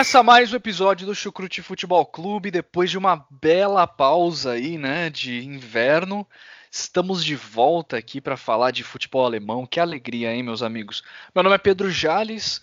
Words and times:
Começa 0.00 0.22
mais 0.22 0.50
um 0.50 0.56
episódio 0.56 1.06
do 1.06 1.14
Chucrute 1.14 1.60
Futebol 1.60 2.06
Clube, 2.06 2.50
depois 2.50 2.90
de 2.90 2.96
uma 2.96 3.26
bela 3.28 3.86
pausa 3.86 4.52
aí, 4.52 4.78
né, 4.78 5.10
de 5.10 5.44
inverno. 5.44 6.26
Estamos 6.70 7.22
de 7.22 7.36
volta 7.36 7.98
aqui 7.98 8.18
para 8.18 8.34
falar 8.34 8.70
de 8.70 8.82
futebol 8.82 9.26
alemão. 9.26 9.66
Que 9.66 9.78
alegria, 9.78 10.32
hein, 10.32 10.42
meus 10.42 10.62
amigos? 10.62 11.02
Meu 11.34 11.44
nome 11.44 11.54
é 11.54 11.58
Pedro 11.58 11.90
Jales, 11.90 12.62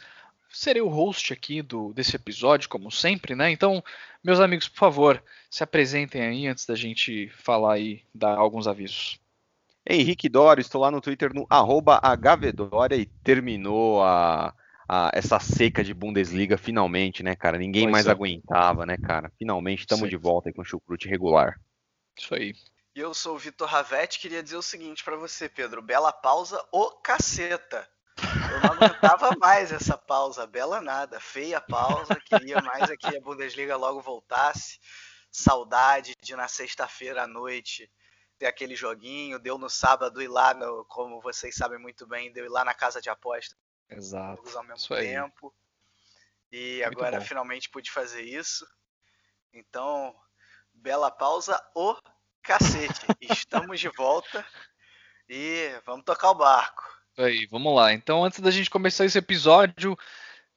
serei 0.50 0.82
o 0.82 0.88
host 0.88 1.32
aqui 1.32 1.62
do, 1.62 1.94
desse 1.94 2.16
episódio, 2.16 2.68
como 2.68 2.90
sempre, 2.90 3.36
né? 3.36 3.52
Então, 3.52 3.84
meus 4.24 4.40
amigos, 4.40 4.68
por 4.68 4.80
favor, 4.80 5.24
se 5.48 5.64
apresentem 5.64 6.24
aí 6.24 6.48
antes 6.48 6.66
da 6.66 6.74
gente 6.74 7.30
falar 7.30 7.74
aí, 7.74 8.02
dar 8.16 8.36
alguns 8.36 8.68
avisos. 8.68 9.20
Henrique 9.88 10.28
Dória, 10.28 10.62
estou 10.62 10.82
lá 10.82 10.90
no 10.90 11.00
Twitter 11.00 11.32
no 11.36 11.46
arroba 11.52 12.02
HVDória 12.02 12.96
e 12.96 13.06
terminou 13.06 14.04
a 14.04 14.56
a, 14.88 15.12
essa 15.14 15.40
seca 15.40 15.84
de 15.84 15.94
Bundesliga 15.94 16.58
finalmente, 16.58 17.22
né, 17.22 17.36
cara? 17.36 17.58
Ninguém 17.58 17.84
pois 17.84 17.92
mais 17.92 18.08
é. 18.08 18.12
aguentava, 18.12 18.86
né, 18.86 18.98
cara? 18.98 19.32
Finalmente 19.38 19.82
estamos 19.82 20.10
de 20.10 20.16
volta 20.16 20.50
aí 20.50 20.54
com 20.54 20.62
o 20.62 20.66
chucrute 20.66 21.08
regular. 21.08 21.60
Isso 22.18 22.34
aí. 22.34 22.54
E 22.96 23.00
eu 23.00 23.14
sou 23.14 23.36
o 23.36 23.38
Vitor 23.38 23.68
Ravetti, 23.68 24.20
queria 24.20 24.42
dizer 24.42 24.56
o 24.56 24.62
seguinte 24.62 25.04
para 25.04 25.18
você, 25.18 25.50
Pedro. 25.50 25.82
Bela 25.82 26.12
pausa, 26.12 26.64
ô 26.72 26.92
caceta. 26.92 27.88
Eu 28.18 28.62
não 28.62 28.72
aguentava 28.72 29.36
mais 29.38 29.72
essa 29.72 29.98
pausa, 29.98 30.48
bela 30.48 30.82
nada, 30.82 31.20
feia 31.20 31.62
pausa, 31.62 32.16
queria 32.16 32.60
mais 32.62 32.90
é 32.90 32.98
que 32.98 33.16
a 33.16 33.22
Bundesliga 33.22 33.76
logo 33.76 34.02
voltasse. 34.02 34.80
Saudade 35.30 36.16
de 36.24 36.36
na 36.36 36.48
sexta-feira 36.48 37.24
à 37.24 37.28
noite 37.28 37.92
ter 38.40 38.48
aquele 38.48 38.76
joguinho, 38.76 39.40
deu 39.40 39.58
no 39.58 39.70
sábado 39.70 40.22
ir 40.22 40.28
lá, 40.28 40.54
no, 40.54 40.86
como 40.86 41.20
vocês 41.22 41.56
sabem 41.56 41.78
muito 41.78 42.08
bem, 42.08 42.32
deu 42.32 42.46
ir 42.46 42.50
lá 42.50 42.64
na 42.64 42.74
casa 42.74 43.02
de 43.02 43.10
aposta 43.10 43.56
Exato. 43.90 44.38
Jogos 44.38 44.56
ao 44.56 44.64
mesmo 44.64 44.96
tempo. 44.96 45.54
E 46.52 46.82
Muito 46.82 46.86
agora 46.86 47.20
bom. 47.20 47.26
finalmente 47.26 47.70
pude 47.70 47.92
fazer 47.92 48.22
isso. 48.22 48.66
Então, 49.54 50.16
bela 50.74 51.12
pausa, 51.12 51.62
o 51.76 51.96
cacete. 52.42 53.06
Estamos 53.22 53.80
de 53.80 53.90
volta 53.90 54.46
e 55.30 55.70
vamos 55.86 56.06
tocar 56.06 56.32
o 56.32 56.36
barco. 56.36 56.84
Aí, 57.18 57.46
vamos 57.48 57.76
lá. 57.76 57.94
Então, 57.94 58.24
antes 58.24 58.40
da 58.40 58.52
gente 58.52 58.70
começar 58.70 59.04
esse 59.06 59.18
episódio, 59.18 59.98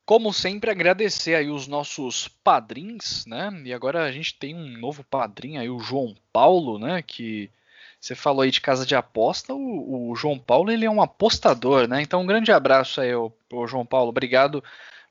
como 0.05 0.33
sempre, 0.33 0.71
agradecer 0.71 1.35
aí 1.35 1.49
os 1.49 1.67
nossos 1.67 2.29
padrinhos, 2.29 3.25
né? 3.27 3.51
E 3.65 3.73
agora 3.73 4.05
a 4.05 4.13
gente 4.13 4.39
tem 4.39 4.55
um 4.55 4.79
novo 4.79 5.03
padrinho 5.05 5.61
aí, 5.61 5.71
o 5.71 5.81
João 5.81 6.15
Paulo, 6.33 6.79
né? 6.79 7.01
Que 7.01 7.51
você 8.01 8.15
falou 8.15 8.43
aí 8.43 8.51
de 8.51 8.61
casa 8.61 8.87
de 8.87 8.95
aposta, 8.97 9.55
o, 9.55 10.11
o, 10.11 10.17
João 10.17 10.39
Paulo 10.39 10.73
ele 10.73 10.87
é 10.87 10.91
um 10.91 11.03
apostador, 11.03 11.87
né? 11.87 12.01
Então 12.01 12.23
um 12.23 12.27
grande 12.27 12.51
abraço 12.51 13.01
aí 13.01 13.13
ao 13.13 13.33
João 13.69 13.85
Paulo, 13.85 14.09
obrigado 14.09 14.65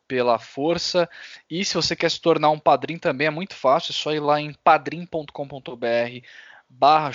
pela 0.07 0.39
força. 0.39 1.07
E 1.49 1.63
se 1.63 1.75
você 1.75 1.95
quer 1.95 2.09
se 2.09 2.19
tornar 2.19 2.49
um 2.49 2.59
padrinho 2.59 2.99
também 2.99 3.27
é 3.27 3.29
muito 3.29 3.53
fácil, 3.55 3.91
é 3.91 3.93
só 3.93 4.11
ir 4.11 4.19
lá 4.19 4.41
em 4.41 4.53
padrim.com.br 4.53 5.31
barra. 6.67 7.11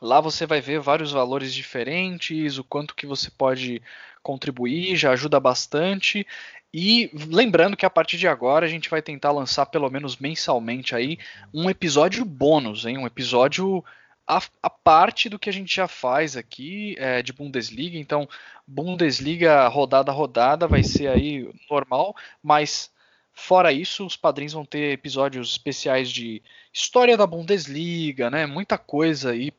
Lá 0.00 0.20
você 0.20 0.46
vai 0.46 0.62
ver 0.62 0.80
vários 0.80 1.12
valores 1.12 1.52
diferentes, 1.52 2.56
o 2.56 2.64
quanto 2.64 2.94
que 2.94 3.06
você 3.06 3.30
pode 3.30 3.82
contribuir, 4.22 4.96
já 4.96 5.12
ajuda 5.12 5.38
bastante. 5.40 6.26
E 6.72 7.10
lembrando 7.28 7.76
que 7.76 7.84
a 7.84 7.90
partir 7.90 8.16
de 8.16 8.28
agora 8.28 8.64
a 8.64 8.68
gente 8.68 8.88
vai 8.88 9.02
tentar 9.02 9.32
lançar 9.32 9.66
pelo 9.66 9.90
menos 9.90 10.16
mensalmente 10.16 10.94
aí 10.94 11.18
um 11.52 11.68
episódio 11.68 12.24
bônus, 12.24 12.86
hein? 12.86 12.98
Um 12.98 13.06
episódio 13.06 13.84
a, 14.26 14.40
a 14.62 14.70
parte 14.70 15.28
do 15.28 15.38
que 15.38 15.50
a 15.50 15.52
gente 15.52 15.74
já 15.74 15.88
faz 15.88 16.36
aqui 16.36 16.94
é, 16.98 17.20
de 17.22 17.32
Bundesliga. 17.32 17.98
Então, 17.98 18.28
Bundesliga 18.64 19.66
rodada 19.66 20.12
a 20.12 20.14
rodada 20.14 20.68
vai 20.68 20.84
ser 20.84 21.08
aí 21.08 21.52
normal, 21.68 22.14
mas 22.40 22.92
fora 23.32 23.72
isso, 23.72 24.06
os 24.06 24.16
padrinhos 24.16 24.52
vão 24.52 24.64
ter 24.64 24.92
episódios 24.92 25.50
especiais 25.50 26.08
de 26.08 26.40
história 26.72 27.16
da 27.16 27.26
Bundesliga, 27.26 28.30
né? 28.30 28.46
Muita 28.46 28.78
coisa 28.78 29.32
aí, 29.32 29.52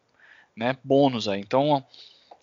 né? 0.55 0.77
Bônus 0.81 1.27
aí. 1.27 1.41
Então, 1.41 1.85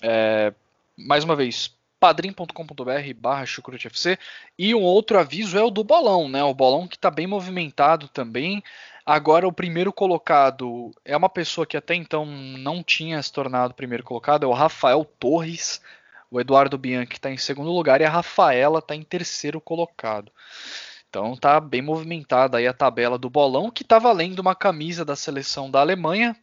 é, 0.03 0.53
mais 0.99 1.25
uma 1.25 1.35
vez, 1.35 1.75
padrim.com.br 1.99 3.15
barra 3.17 3.47
chucrutefc 3.47 4.19
e 4.59 4.75
um 4.75 4.83
outro 4.83 5.19
aviso 5.19 5.59
é 5.59 5.63
o 5.63 5.71
do 5.71 5.83
bolão, 5.83 6.29
né? 6.29 6.43
O 6.45 6.55
bolão 6.55 6.87
que 6.87 6.97
está 6.97 7.11
bem 7.11 7.27
movimentado 7.27 8.09
também. 8.09 8.63
Agora 9.05 9.49
o 9.49 9.53
primeiro 9.53 9.93
colocado 9.93 10.91
é 11.05 11.17
uma 11.17 11.29
pessoa 11.29 11.67
que 11.67 11.77
até 11.77 11.95
então 11.95 12.27
não 12.27 12.83
tinha 12.83 13.23
se 13.23 13.33
tornado 13.33 13.75
primeiro 13.75 14.05
colocado, 14.05 14.45
é 14.45 14.47
o 14.47 14.53
Rafael 14.53 15.05
Torres. 15.05 15.81
O 16.31 16.39
Eduardo 16.39 16.77
Bianchi 16.77 17.15
está 17.15 17.31
em 17.31 17.39
segundo 17.39 17.71
lugar 17.71 18.01
e 18.01 18.05
a 18.05 18.11
Rafaela 18.11 18.81
está 18.81 18.95
em 18.95 19.03
terceiro 19.03 19.61
colocado. 19.61 20.31
Então 21.09 21.35
tá 21.35 21.59
bem 21.59 21.81
movimentada 21.81 22.59
aí 22.59 22.67
a 22.67 22.75
tabela 22.75 23.19
do 23.19 23.31
bolão, 23.31 23.71
que 23.71 23.83
está 23.83 23.99
valendo 23.99 24.41
uma 24.41 24.55
camisa 24.55 25.05
da 25.05 25.17
seleção 25.17 25.71
da 25.71 25.81
Alemanha 25.81 26.37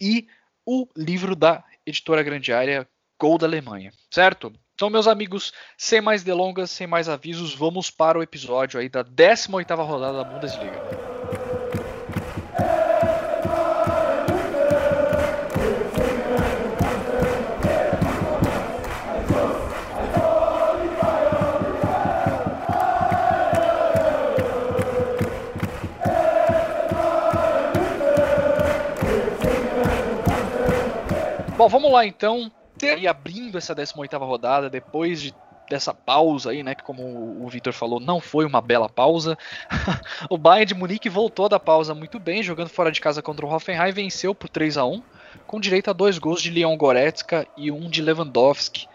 e 0.00 0.26
o 0.66 0.88
livro 0.96 1.36
da 1.36 1.64
editora 1.86 2.22
Grande 2.22 2.52
Área 2.52 2.86
Gol 3.18 3.38
da 3.38 3.46
Alemanha, 3.46 3.92
certo? 4.10 4.52
Então, 4.78 4.88
meus 4.88 5.08
amigos, 5.08 5.52
sem 5.76 6.00
mais 6.00 6.22
delongas, 6.22 6.70
sem 6.70 6.86
mais 6.86 7.08
avisos, 7.08 7.52
vamos 7.52 7.90
para 7.90 8.16
o 8.16 8.22
episódio 8.22 8.78
aí 8.78 8.88
da 8.88 9.02
18ª 9.02 9.84
rodada 9.84 10.18
da 10.18 10.22
Bundesliga. 10.22 10.80
Bom, 31.56 31.68
vamos 31.68 31.90
lá 31.90 32.06
então 32.06 32.52
e 32.82 33.06
abrindo 33.06 33.58
essa 33.58 33.74
18ª 33.74 34.18
rodada, 34.18 34.70
depois 34.70 35.20
de, 35.20 35.34
dessa 35.68 35.92
pausa 35.92 36.50
aí, 36.50 36.62
né, 36.62 36.74
que 36.74 36.82
como 36.82 37.02
o 37.42 37.48
Vitor 37.48 37.72
falou, 37.72 38.00
não 38.00 38.20
foi 38.20 38.44
uma 38.44 38.60
bela 38.60 38.88
pausa, 38.88 39.36
o 40.30 40.38
Bayern 40.38 40.66
de 40.66 40.74
Munique 40.74 41.08
voltou 41.08 41.48
da 41.48 41.60
pausa 41.60 41.94
muito 41.94 42.18
bem, 42.18 42.42
jogando 42.42 42.68
fora 42.68 42.90
de 42.90 43.00
casa 43.00 43.22
contra 43.22 43.44
o 43.44 43.52
Hoffenheim, 43.52 43.92
venceu 43.92 44.34
por 44.34 44.48
3 44.48 44.76
a 44.76 44.84
1 44.84 45.02
com 45.46 45.60
direito 45.60 45.90
a 45.90 45.92
dois 45.92 46.18
gols 46.18 46.42
de 46.42 46.50
Leon 46.50 46.76
Goretzka 46.76 47.46
e 47.56 47.70
um 47.70 47.88
de 47.88 48.02
Lewandowski. 48.02 48.86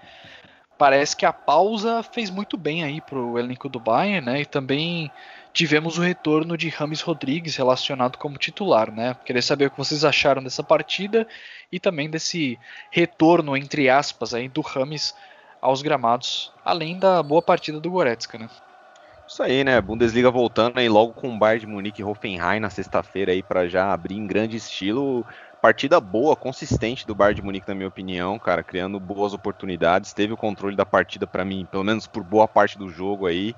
Parece 0.83 1.15
que 1.15 1.25
a 1.25 1.31
pausa 1.31 2.03
fez 2.03 2.29
muito 2.29 2.57
bem 2.57 2.83
aí 2.83 2.99
pro 2.99 3.39
elenco 3.39 3.69
do 3.69 3.79
Bayern, 3.79 4.25
né, 4.25 4.41
e 4.41 4.45
também 4.45 5.09
tivemos 5.53 5.97
o 5.97 6.01
retorno 6.01 6.57
de 6.57 6.67
Rames 6.67 6.99
Rodrigues 6.99 7.55
relacionado 7.55 8.17
como 8.17 8.37
titular, 8.37 8.91
né? 8.91 9.15
Queria 9.23 9.41
saber 9.41 9.67
o 9.67 9.71
que 9.71 9.77
vocês 9.77 10.03
acharam 10.03 10.43
dessa 10.43 10.61
partida 10.61 11.25
e 11.71 11.79
também 11.79 12.09
desse 12.09 12.59
retorno, 12.91 13.55
entre 13.55 13.89
aspas, 13.89 14.33
aí, 14.33 14.49
do 14.49 14.59
Rames 14.59 15.15
aos 15.61 15.81
gramados, 15.81 16.51
além 16.65 16.99
da 16.99 17.23
boa 17.23 17.41
partida 17.41 17.79
do 17.79 17.89
Goretzka, 17.89 18.37
né? 18.37 18.49
Isso 19.25 19.41
aí, 19.41 19.63
né? 19.63 19.79
Bundesliga 19.79 20.29
voltando 20.29 20.79
aí 20.79 20.89
logo 20.89 21.13
com 21.13 21.33
o 21.33 21.39
Bayern 21.39 21.61
de 21.61 21.67
Munique 21.71 22.01
e 22.01 22.03
Hoffenheim 22.03 22.59
na 22.59 22.69
sexta-feira 22.69 23.31
aí 23.31 23.41
para 23.41 23.69
já 23.69 23.93
abrir 23.93 24.17
em 24.17 24.27
grande 24.27 24.57
estilo. 24.57 25.25
Partida 25.63 25.97
boa, 26.01 26.35
consistente 26.35 27.07
do 27.07 27.15
Bayern 27.15 27.39
de 27.39 27.41
Munique 27.41 27.69
na 27.69 27.73
minha 27.73 27.87
opinião, 27.87 28.37
cara, 28.37 28.61
criando 28.61 28.99
boas 28.99 29.33
oportunidades. 29.33 30.11
Teve 30.11 30.33
o 30.33 30.37
controle 30.37 30.75
da 30.75 30.85
partida 30.85 31.25
para 31.25 31.45
mim, 31.45 31.65
pelo 31.71 31.85
menos 31.85 32.05
por 32.05 32.21
boa 32.21 32.45
parte 32.49 32.77
do 32.77 32.89
jogo 32.89 33.27
aí. 33.27 33.55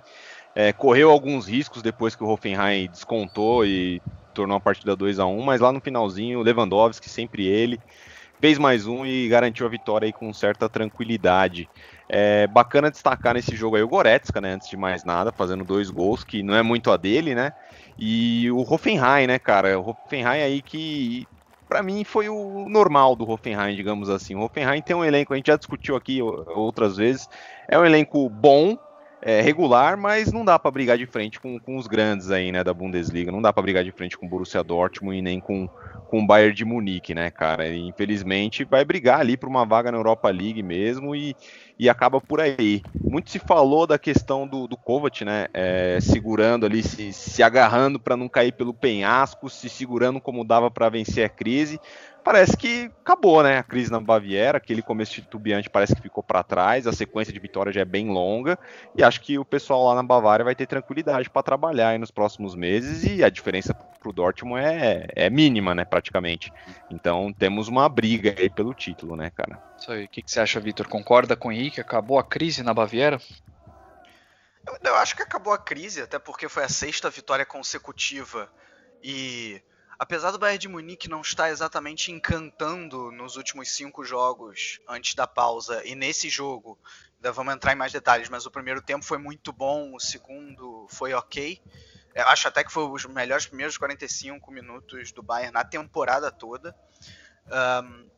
É, 0.53 0.71
correu 0.71 1.09
alguns 1.09 1.47
riscos 1.47 1.81
depois 1.81 2.15
que 2.15 2.23
o 2.23 2.27
Hoffenheim 2.27 2.87
descontou 2.87 3.65
e 3.65 3.99
tornou 4.35 4.55
a 4.55 4.59
partida 4.59 4.95
2 4.95 5.17
a 5.17 5.25
1 5.25 5.41
mas 5.41 5.59
lá 5.59 5.71
no 5.71 5.81
finalzinho, 5.81 6.37
o 6.37 6.43
Lewandowski, 6.43 7.09
sempre 7.09 7.47
ele, 7.47 7.79
fez 8.39 8.59
mais 8.59 8.85
um 8.85 9.03
e 9.03 9.27
garantiu 9.27 9.65
a 9.65 9.69
vitória 9.69 10.05
aí 10.05 10.13
com 10.13 10.31
certa 10.31 10.69
tranquilidade. 10.69 11.67
É 12.07 12.45
bacana 12.45 12.91
destacar 12.91 13.33
nesse 13.33 13.55
jogo 13.55 13.77
aí 13.77 13.81
o 13.81 13.87
Goretzka, 13.87 14.39
né, 14.39 14.53
antes 14.53 14.69
de 14.69 14.77
mais 14.77 15.03
nada, 15.03 15.31
fazendo 15.31 15.65
dois 15.65 15.89
gols, 15.89 16.23
que 16.23 16.43
não 16.43 16.55
é 16.55 16.61
muito 16.61 16.91
a 16.91 16.97
dele, 16.97 17.33
né, 17.33 17.51
e 17.97 18.51
o 18.51 18.59
Hoffenheim, 18.59 19.25
né, 19.25 19.39
cara, 19.39 19.79
o 19.79 19.89
Hoffenheim 19.89 20.43
aí 20.43 20.61
que 20.61 21.27
para 21.67 21.81
mim 21.83 22.03
foi 22.03 22.29
o 22.29 22.67
normal 22.69 23.15
do 23.15 23.29
Hoffenheim, 23.29 23.75
digamos 23.75 24.09
assim. 24.09 24.35
O 24.35 24.41
Hoffenheim 24.41 24.81
tem 24.81 24.95
um 24.95 25.03
elenco, 25.03 25.33
a 25.33 25.37
gente 25.37 25.47
já 25.47 25.57
discutiu 25.57 25.95
aqui 25.95 26.21
outras 26.21 26.97
vezes, 26.97 27.27
é 27.67 27.77
um 27.77 27.85
elenco 27.85 28.29
bom, 28.29 28.77
é, 29.25 29.41
regular, 29.41 29.97
mas 29.97 30.31
não 30.31 30.45
dá 30.45 30.59
para 30.59 30.69
brigar 30.69 30.99
de 30.99 31.07
frente 31.07 31.39
com, 31.39 31.57
com 31.57 31.77
os 31.77 31.87
grandes 31.87 32.29
aí, 32.29 32.51
né, 32.51 32.63
da 32.63 32.71
Bundesliga. 32.71 33.31
Não 33.31 33.41
dá 33.41 33.51
para 33.51 33.63
brigar 33.63 33.83
de 33.83 33.91
frente 33.91 34.15
com 34.15 34.27
o 34.27 34.29
Borussia 34.29 34.63
Dortmund 34.63 35.17
e 35.17 35.21
nem 35.23 35.39
com, 35.39 35.67
com 36.07 36.19
o 36.19 36.27
Bayern 36.27 36.53
de 36.53 36.63
Munique, 36.63 37.15
né, 37.15 37.31
cara? 37.31 37.67
E, 37.67 37.79
infelizmente 37.79 38.63
vai 38.63 38.85
brigar 38.85 39.19
ali 39.19 39.35
por 39.35 39.49
uma 39.49 39.65
vaga 39.65 39.91
na 39.91 39.97
Europa 39.97 40.29
League 40.29 40.61
mesmo 40.61 41.15
e, 41.15 41.35
e 41.79 41.89
acaba 41.89 42.21
por 42.21 42.39
aí. 42.39 42.83
Muito 43.01 43.31
se 43.31 43.39
falou 43.39 43.87
da 43.87 43.97
questão 43.97 44.47
do, 44.47 44.67
do 44.67 44.77
Kovac, 44.77 45.25
né, 45.25 45.47
é, 45.55 45.97
segurando 45.99 46.63
ali, 46.63 46.83
se, 46.83 47.11
se 47.11 47.41
agarrando 47.41 47.99
para 47.99 48.15
não 48.15 48.29
cair 48.29 48.51
pelo 48.51 48.75
penhasco, 48.75 49.49
se 49.49 49.69
segurando 49.69 50.21
como 50.21 50.45
dava 50.45 50.69
para 50.69 50.87
vencer 50.87 51.25
a 51.25 51.29
crise 51.29 51.79
parece 52.25 52.57
que 52.57 52.91
acabou, 53.01 53.43
né? 53.43 53.59
A 53.59 53.63
crise 53.63 53.91
na 53.91 53.99
Baviera, 53.99 54.57
aquele 54.57 54.81
começo 54.81 55.13
titubeante 55.13 55.69
parece 55.69 55.95
que 55.95 56.01
ficou 56.01 56.23
para 56.23 56.41
trás, 56.41 56.87
a 56.87 56.91
sequência 56.91 57.31
de 57.31 57.39
vitória 57.39 57.71
já 57.71 57.81
é 57.81 57.85
bem 57.85 58.09
longa 58.09 58.57
e 58.95 59.03
acho 59.03 59.21
que 59.21 59.37
o 59.37 59.45
pessoal 59.45 59.85
lá 59.85 59.93
na 59.93 60.01
Bavária 60.01 60.43
vai 60.43 60.55
ter 60.55 60.65
tranquilidade 60.65 61.29
para 61.29 61.43
trabalhar 61.43 61.99
nos 61.99 62.09
próximos 62.09 62.55
meses 62.55 63.03
e 63.03 63.23
a 63.23 63.29
diferença 63.29 63.75
para 63.75 64.09
o 64.09 64.11
Dortmund 64.11 64.59
é, 64.59 65.07
é 65.15 65.29
mínima, 65.29 65.75
né? 65.75 65.85
Praticamente. 65.85 66.51
Então 66.89 67.31
temos 67.31 67.67
uma 67.67 67.87
briga 67.87 68.33
aí 68.39 68.49
pelo 68.49 68.73
título, 68.73 69.15
né, 69.15 69.29
cara? 69.29 69.61
Isso 69.77 69.91
aí. 69.91 70.05
O 70.05 70.09
que, 70.09 70.23
que 70.23 70.31
você 70.31 70.39
acha, 70.39 70.59
Vitor? 70.59 70.87
Concorda 70.87 71.35
com 71.35 71.49
o 71.49 71.51
Henrique? 71.51 71.79
Acabou 71.79 72.17
a 72.17 72.23
crise 72.23 72.63
na 72.63 72.73
Baviera? 72.73 73.19
Eu, 74.67 74.77
eu 74.83 74.95
acho 74.95 75.15
que 75.15 75.21
acabou 75.21 75.53
a 75.53 75.59
crise, 75.59 76.01
até 76.01 76.17
porque 76.17 76.49
foi 76.49 76.63
a 76.63 76.69
sexta 76.69 77.07
vitória 77.07 77.45
consecutiva 77.45 78.49
e 79.03 79.61
apesar 79.97 80.31
do 80.31 80.39
Bayern 80.39 80.59
de 80.59 80.67
Munique 80.67 81.09
não 81.09 81.21
estar 81.21 81.49
exatamente 81.49 82.11
encantando 82.11 83.11
nos 83.11 83.35
últimos 83.35 83.71
cinco 83.71 84.03
jogos 84.03 84.79
antes 84.87 85.15
da 85.15 85.27
pausa 85.27 85.81
e 85.85 85.95
nesse 85.95 86.29
jogo, 86.29 86.77
ainda 87.15 87.31
vamos 87.31 87.53
entrar 87.53 87.73
em 87.73 87.75
mais 87.75 87.91
detalhes, 87.91 88.29
mas 88.29 88.45
o 88.45 88.51
primeiro 88.51 88.81
tempo 88.81 89.03
foi 89.03 89.17
muito 89.17 89.51
bom, 89.51 89.95
o 89.95 89.99
segundo 89.99 90.87
foi 90.89 91.13
ok. 91.13 91.61
Eu 92.13 92.27
acho 92.27 92.47
até 92.47 92.63
que 92.63 92.71
foi 92.71 92.83
os 92.85 93.05
melhores 93.05 93.45
primeiros 93.45 93.77
45 93.77 94.51
minutos 94.51 95.11
do 95.11 95.21
Bayern 95.21 95.53
na 95.53 95.65
temporada 95.65 96.31
toda. 96.31 96.75
Um, 97.47 98.09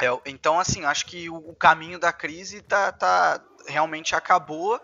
é, 0.00 0.06
então, 0.26 0.58
assim, 0.58 0.84
acho 0.84 1.06
que 1.06 1.30
o, 1.30 1.54
caminho 1.54 1.98
da 1.98 2.12
crise 2.12 2.60
tá, 2.60 2.90
tá 2.92 3.42
realmente 3.66 4.14
acabou 4.14 4.80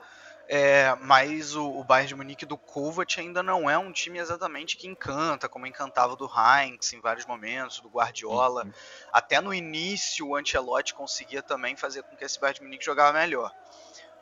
é, 0.51 0.95
mas 1.03 1.55
o, 1.55 1.69
o 1.69 1.85
Bayern 1.85 2.09
de 2.09 2.15
Munique 2.15 2.47
do 2.47 2.57
Kovac 2.57 3.21
ainda 3.21 3.43
não 3.43 3.69
é 3.69 3.77
um 3.77 3.93
time 3.93 4.19
exatamente 4.19 4.79
que 4.79 4.89
encanta, 4.89 5.47
como 5.47 5.67
encantava 5.67 6.17
do 6.17 6.25
Heinz 6.25 6.95
em 6.95 7.01
vários 7.03 7.27
momentos, 7.27 7.81
do 7.81 7.91
Guardiola. 7.91 8.65
Uhum. 8.65 8.73
Até 9.13 9.43
no 9.43 9.53
início 9.53 10.27
o 10.27 10.35
Ancelotti 10.35 10.95
conseguia 10.95 11.43
também 11.43 11.77
fazer 11.77 12.03
com 12.03 12.17
que 12.17 12.25
esse 12.25 12.41
Bayern 12.41 12.61
de 12.61 12.65
Munique 12.65 12.83
jogava 12.83 13.19
melhor. 13.19 13.55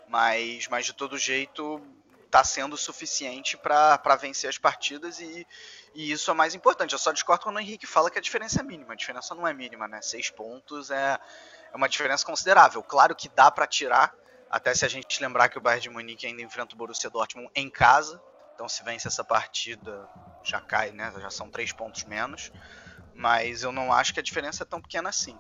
Mas, 0.09 0.67
mas 0.67 0.85
de 0.85 0.93
todo 0.93 1.17
jeito 1.17 1.81
está 2.25 2.43
sendo 2.43 2.77
suficiente 2.77 3.57
para 3.57 4.17
vencer 4.17 4.51
as 4.51 4.59
partidas 4.59 5.21
e, 5.21 5.47
e, 5.95 6.11
isso 6.11 6.29
é 6.29 6.35
mais 6.35 6.57
importante. 6.57 6.93
Eu 6.93 6.99
só 6.99 7.13
discordo 7.13 7.45
quando 7.45 7.57
o 7.57 7.61
Henrique 7.61 7.87
fala 7.87 8.11
que 8.11 8.19
a 8.19 8.23
diferença 8.23 8.59
é 8.59 8.63
mínima. 8.65 8.95
A 8.95 8.97
diferença 8.97 9.33
não 9.33 9.47
é 9.47 9.55
mínima, 9.55 9.87
né? 9.87 10.03
Seis 10.03 10.29
pontos 10.29 10.91
é, 10.91 11.21
é 11.73 11.77
uma 11.77 11.89
diferença 11.89 12.27
considerável. 12.27 12.83
Claro 12.83 13.15
que 13.15 13.29
dá 13.29 13.49
para 13.49 13.65
tirar 13.65 14.13
até 14.51 14.75
se 14.75 14.85
a 14.85 14.89
gente 14.89 15.21
lembrar 15.21 15.49
que 15.49 15.59
o 15.59 15.61
Bayern 15.61 15.83
de 15.83 15.91
Munique 15.91 16.27
ainda 16.27 16.43
enfrenta 16.43 16.75
o 16.75 16.79
Borussia 16.79 17.11
Dortmund 17.11 17.51
em 17.55 17.69
casa. 17.69 18.21
Então 18.55 18.69
se 18.69 18.83
vence 18.83 19.07
essa 19.07 19.23
partida, 19.23 20.09
já 20.43 20.61
cai, 20.61 20.91
né? 20.93 21.13
Já 21.21 21.31
são 21.31 21.51
três 21.51 21.73
pontos 21.73 22.05
menos. 22.05 22.51
Mas 23.15 23.63
eu 23.63 23.73
não 23.73 23.93
acho 23.93 24.13
que 24.13 24.21
a 24.21 24.23
diferença 24.23 24.63
é 24.63 24.67
tão 24.67 24.81
pequena 24.81 25.09
assim. 25.09 25.37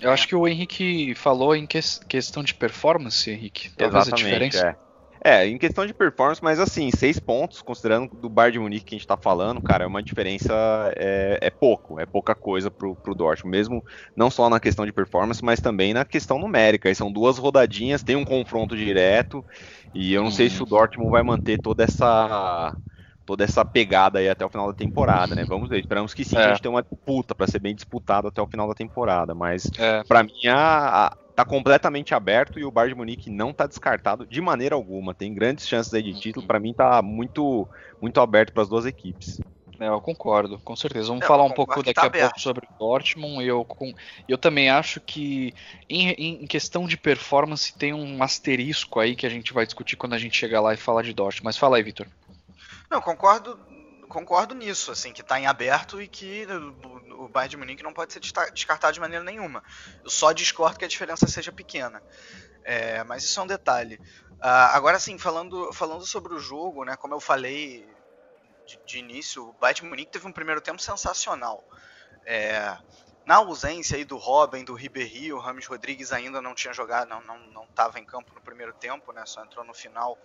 Eu 0.00 0.10
é. 0.10 0.12
acho 0.12 0.26
que 0.26 0.34
o 0.34 0.46
Henrique 0.46 1.14
falou 1.14 1.54
em 1.54 1.66
que 1.66 1.78
questão 2.08 2.42
de 2.42 2.54
performance, 2.54 3.30
Henrique. 3.30 3.70
Talvez 3.70 4.08
Exatamente, 4.08 4.26
a 4.26 4.28
diferença. 4.28 4.68
É. 4.68 4.85
É, 5.26 5.44
em 5.44 5.58
questão 5.58 5.84
de 5.84 5.92
performance, 5.92 6.40
mas 6.40 6.60
assim, 6.60 6.88
seis 6.92 7.18
pontos, 7.18 7.60
considerando 7.60 8.14
do 8.14 8.28
Bar 8.28 8.52
de 8.52 8.60
Munique 8.60 8.84
que 8.84 8.94
a 8.94 8.98
gente 8.98 9.08
tá 9.08 9.16
falando, 9.16 9.60
cara, 9.60 9.82
é 9.82 9.86
uma 9.86 10.00
diferença, 10.00 10.54
é, 10.94 11.38
é 11.42 11.50
pouco, 11.50 11.98
é 11.98 12.06
pouca 12.06 12.32
coisa 12.32 12.70
pro, 12.70 12.94
pro 12.94 13.12
Dortmund, 13.12 13.50
mesmo 13.50 13.84
não 14.14 14.30
só 14.30 14.48
na 14.48 14.60
questão 14.60 14.86
de 14.86 14.92
performance, 14.92 15.44
mas 15.44 15.60
também 15.60 15.92
na 15.92 16.04
questão 16.04 16.38
numérica. 16.38 16.88
E 16.88 16.94
são 16.94 17.10
duas 17.10 17.38
rodadinhas, 17.38 18.04
tem 18.04 18.14
um 18.14 18.24
confronto 18.24 18.76
direto, 18.76 19.44
e 19.92 20.14
eu 20.14 20.22
não 20.22 20.30
sei 20.30 20.48
se 20.48 20.62
o 20.62 20.64
Dortmund 20.64 21.10
vai 21.10 21.24
manter 21.24 21.58
toda 21.58 21.82
essa 21.82 22.76
toda 23.26 23.42
essa 23.42 23.64
pegada 23.64 24.20
aí 24.20 24.28
até 24.28 24.46
o 24.46 24.48
final 24.48 24.68
da 24.68 24.78
temporada, 24.78 25.34
né? 25.34 25.44
Vamos 25.44 25.68
ver, 25.68 25.80
esperamos 25.80 26.14
que 26.14 26.24
sim, 26.24 26.36
é. 26.36 26.44
a 26.44 26.48
gente 26.50 26.62
tenha 26.62 26.70
uma 26.70 26.84
disputa 26.84 27.34
para 27.34 27.48
ser 27.48 27.58
bem 27.58 27.74
disputado 27.74 28.28
até 28.28 28.40
o 28.40 28.46
final 28.46 28.68
da 28.68 28.74
temporada, 28.74 29.34
mas 29.34 29.68
é. 29.76 30.04
para 30.04 30.22
mim 30.22 30.46
a, 30.46 31.06
a 31.06 31.16
tá 31.36 31.44
completamente 31.44 32.14
aberto 32.14 32.58
e 32.58 32.64
o 32.64 32.70
Bayern 32.70 32.94
de 32.94 32.98
Munique 32.98 33.30
não 33.30 33.52
tá 33.52 33.66
descartado 33.66 34.26
de 34.26 34.40
maneira 34.40 34.74
alguma. 34.74 35.14
Tem 35.14 35.34
grandes 35.34 35.68
chances 35.68 35.92
aí 35.92 36.02
de 36.02 36.18
título. 36.18 36.46
Para 36.46 36.58
mim 36.58 36.72
tá 36.72 37.02
muito 37.02 37.68
muito 38.00 38.20
aberto 38.20 38.52
para 38.52 38.62
as 38.62 38.68
duas 38.68 38.86
equipes. 38.86 39.38
É, 39.78 39.88
eu 39.88 40.00
concordo, 40.00 40.58
com 40.58 40.74
certeza. 40.74 41.08
Vamos 41.08 41.26
falar 41.26 41.44
um 41.44 41.50
pouco 41.50 41.82
daqui 41.82 41.92
tá 41.92 42.06
a 42.06 42.10
pouco 42.10 42.40
sobre 42.40 42.66
o 42.66 42.78
Dortmund. 42.78 43.44
Eu, 43.44 43.62
com, 43.62 43.92
eu 44.26 44.38
também 44.38 44.70
acho 44.70 44.98
que, 45.00 45.52
em, 45.86 46.08
em, 46.12 46.46
questão 46.46 46.86
de 46.86 46.96
performance, 46.96 47.76
tem 47.76 47.92
um 47.92 48.22
asterisco 48.22 48.98
aí 48.98 49.14
que 49.14 49.26
a 49.26 49.28
gente 49.28 49.52
vai 49.52 49.66
discutir 49.66 49.96
quando 49.96 50.14
a 50.14 50.18
gente 50.18 50.34
chegar 50.34 50.62
lá 50.62 50.72
e 50.72 50.78
falar 50.78 51.02
de 51.02 51.12
Dortmund. 51.12 51.44
Mas 51.44 51.58
fala 51.58 51.76
aí, 51.76 51.82
Vitor. 51.82 52.06
Não, 52.90 53.02
concordo 53.02 53.58
concordo 54.06 54.54
nisso, 54.54 54.90
assim, 54.90 55.12
que 55.12 55.20
está 55.20 55.38
em 55.38 55.46
aberto 55.46 56.00
e 56.00 56.08
que 56.08 56.46
o 57.12 57.28
Bayern 57.28 57.50
de 57.50 57.56
Munique 57.56 57.82
não 57.82 57.92
pode 57.92 58.12
ser 58.12 58.20
descartado 58.20 58.92
de 58.92 59.00
maneira 59.00 59.24
nenhuma. 59.24 59.62
Eu 60.02 60.10
só 60.10 60.32
discordo 60.32 60.78
que 60.78 60.84
a 60.84 60.88
diferença 60.88 61.26
seja 61.26 61.52
pequena. 61.52 62.02
É, 62.64 63.04
mas 63.04 63.24
isso 63.24 63.38
é 63.38 63.42
um 63.42 63.46
detalhe. 63.46 64.00
Uh, 64.32 64.68
agora, 64.72 64.98
sim, 64.98 65.18
falando, 65.18 65.72
falando 65.72 66.04
sobre 66.04 66.34
o 66.34 66.38
jogo, 66.38 66.84
né, 66.84 66.96
como 66.96 67.14
eu 67.14 67.20
falei 67.20 67.88
de, 68.66 68.78
de 68.84 68.98
início, 68.98 69.48
o 69.48 69.52
Bayern 69.52 69.82
de 69.82 69.86
Munique 69.88 70.10
teve 70.12 70.26
um 70.26 70.32
primeiro 70.32 70.60
tempo 70.60 70.82
sensacional. 70.82 71.64
É, 72.24 72.76
na 73.24 73.36
ausência 73.36 73.96
aí 73.96 74.04
do 74.04 74.16
Robin, 74.16 74.64
do 74.64 74.74
Ribéry, 74.74 75.32
o 75.32 75.38
Rames 75.38 75.66
Rodrigues 75.66 76.12
ainda 76.12 76.42
não 76.42 76.54
tinha 76.54 76.72
jogado, 76.72 77.08
não 77.08 77.20
estava 77.64 77.92
não, 77.92 77.94
não 77.94 78.02
em 78.02 78.04
campo 78.04 78.32
no 78.34 78.40
primeiro 78.40 78.72
tempo, 78.72 79.12
né, 79.12 79.24
só 79.26 79.44
entrou 79.44 79.64
no 79.64 79.74
final 79.74 80.18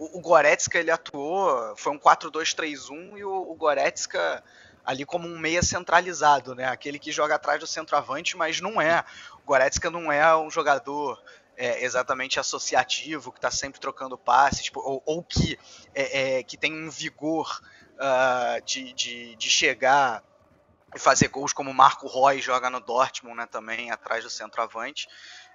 o, 0.00 0.18
o 0.18 0.20
Goretzka 0.20 0.78
ele 0.78 0.90
atuou, 0.90 1.76
foi 1.76 1.92
um 1.92 1.98
4-2-3-1 1.98 3.18
e 3.18 3.24
o, 3.24 3.50
o 3.50 3.54
Goretzka 3.54 4.42
ali 4.82 5.04
como 5.04 5.28
um 5.28 5.38
meia 5.38 5.62
centralizado, 5.62 6.54
né? 6.54 6.64
Aquele 6.64 6.98
que 6.98 7.12
joga 7.12 7.34
atrás 7.34 7.60
do 7.60 7.66
centroavante, 7.66 8.34
mas 8.34 8.62
não 8.62 8.80
é. 8.80 9.04
O 9.44 9.46
Goretzka 9.46 9.90
não 9.90 10.10
é 10.10 10.34
um 10.34 10.50
jogador 10.50 11.22
é, 11.54 11.84
exatamente 11.84 12.40
associativo, 12.40 13.30
que 13.30 13.36
está 13.38 13.50
sempre 13.50 13.78
trocando 13.78 14.16
passes, 14.16 14.64
tipo, 14.64 14.80
ou, 14.80 15.02
ou 15.04 15.22
que, 15.22 15.58
é, 15.94 16.38
é, 16.38 16.42
que 16.42 16.56
tem 16.56 16.72
um 16.72 16.88
vigor 16.88 17.60
uh, 17.96 18.64
de, 18.64 18.94
de, 18.94 19.36
de, 19.36 19.50
chegar 19.50 20.24
e 20.96 20.98
fazer 20.98 21.28
gols 21.28 21.52
como 21.52 21.70
o 21.70 21.74
Marco 21.74 22.06
Roy 22.06 22.40
joga 22.40 22.70
no 22.70 22.80
Dortmund, 22.80 23.36
né, 23.36 23.46
também 23.46 23.90
atrás 23.90 24.24
do 24.24 24.30
centroavante. 24.30 25.06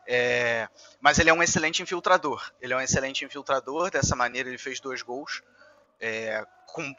É, 0.07 0.67
mas 0.99 1.17
ele 1.19 1.29
é 1.29 1.33
um 1.33 1.41
excelente 1.41 1.81
infiltrador. 1.81 2.51
Ele 2.61 2.73
é 2.73 2.77
um 2.77 2.81
excelente 2.81 3.25
infiltrador. 3.25 3.89
Dessa 3.89 4.15
maneira, 4.15 4.49
ele 4.49 4.57
fez 4.57 4.79
dois 4.79 5.01
gols. 5.01 5.41
É, 5.99 6.45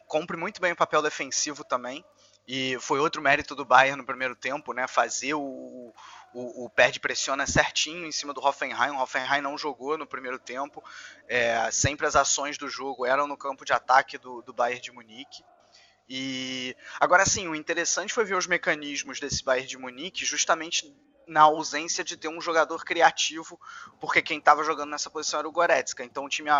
cumpre 0.06 0.36
muito 0.36 0.60
bem 0.60 0.72
o 0.72 0.76
papel 0.76 1.02
defensivo 1.02 1.64
também. 1.64 2.04
E 2.48 2.78
foi 2.78 3.00
outro 3.00 3.20
mérito 3.20 3.54
do 3.56 3.64
Bayern 3.64 3.98
no 3.98 4.06
primeiro 4.06 4.36
tempo, 4.36 4.72
né? 4.72 4.86
Fazer 4.86 5.34
o, 5.34 5.92
o, 6.32 6.64
o 6.64 6.70
perde 6.70 7.00
pressiona 7.00 7.44
certinho 7.44 8.06
em 8.06 8.12
cima 8.12 8.32
do 8.32 8.40
Hoffenheim. 8.40 8.92
O 8.92 9.00
Hoffenheim 9.00 9.40
não 9.40 9.58
jogou 9.58 9.98
no 9.98 10.06
primeiro 10.06 10.38
tempo. 10.38 10.82
É, 11.28 11.68
sempre 11.72 12.06
as 12.06 12.14
ações 12.14 12.56
do 12.56 12.68
jogo 12.68 13.04
eram 13.04 13.26
no 13.26 13.36
campo 13.36 13.64
de 13.64 13.72
ataque 13.72 14.16
do, 14.16 14.42
do 14.42 14.52
Bayern 14.52 14.80
de 14.80 14.92
Munique. 14.92 15.42
E 16.08 16.76
agora 17.00 17.26
sim, 17.26 17.48
o 17.48 17.54
interessante 17.54 18.12
foi 18.12 18.24
ver 18.24 18.36
os 18.36 18.46
mecanismos 18.46 19.18
desse 19.18 19.42
Bayern 19.42 19.68
de 19.68 19.76
Munique 19.76 20.24
justamente 20.24 20.94
na 21.26 21.42
ausência 21.42 22.04
de 22.04 22.16
ter 22.16 22.28
um 22.28 22.40
jogador 22.40 22.84
criativo, 22.84 23.60
porque 24.00 24.22
quem 24.22 24.38
estava 24.38 24.62
jogando 24.62 24.90
nessa 24.90 25.10
posição 25.10 25.40
era 25.40 25.48
o 25.48 25.52
Goretzka. 25.52 26.04
Então 26.04 26.24
o 26.24 26.28
time 26.28 26.50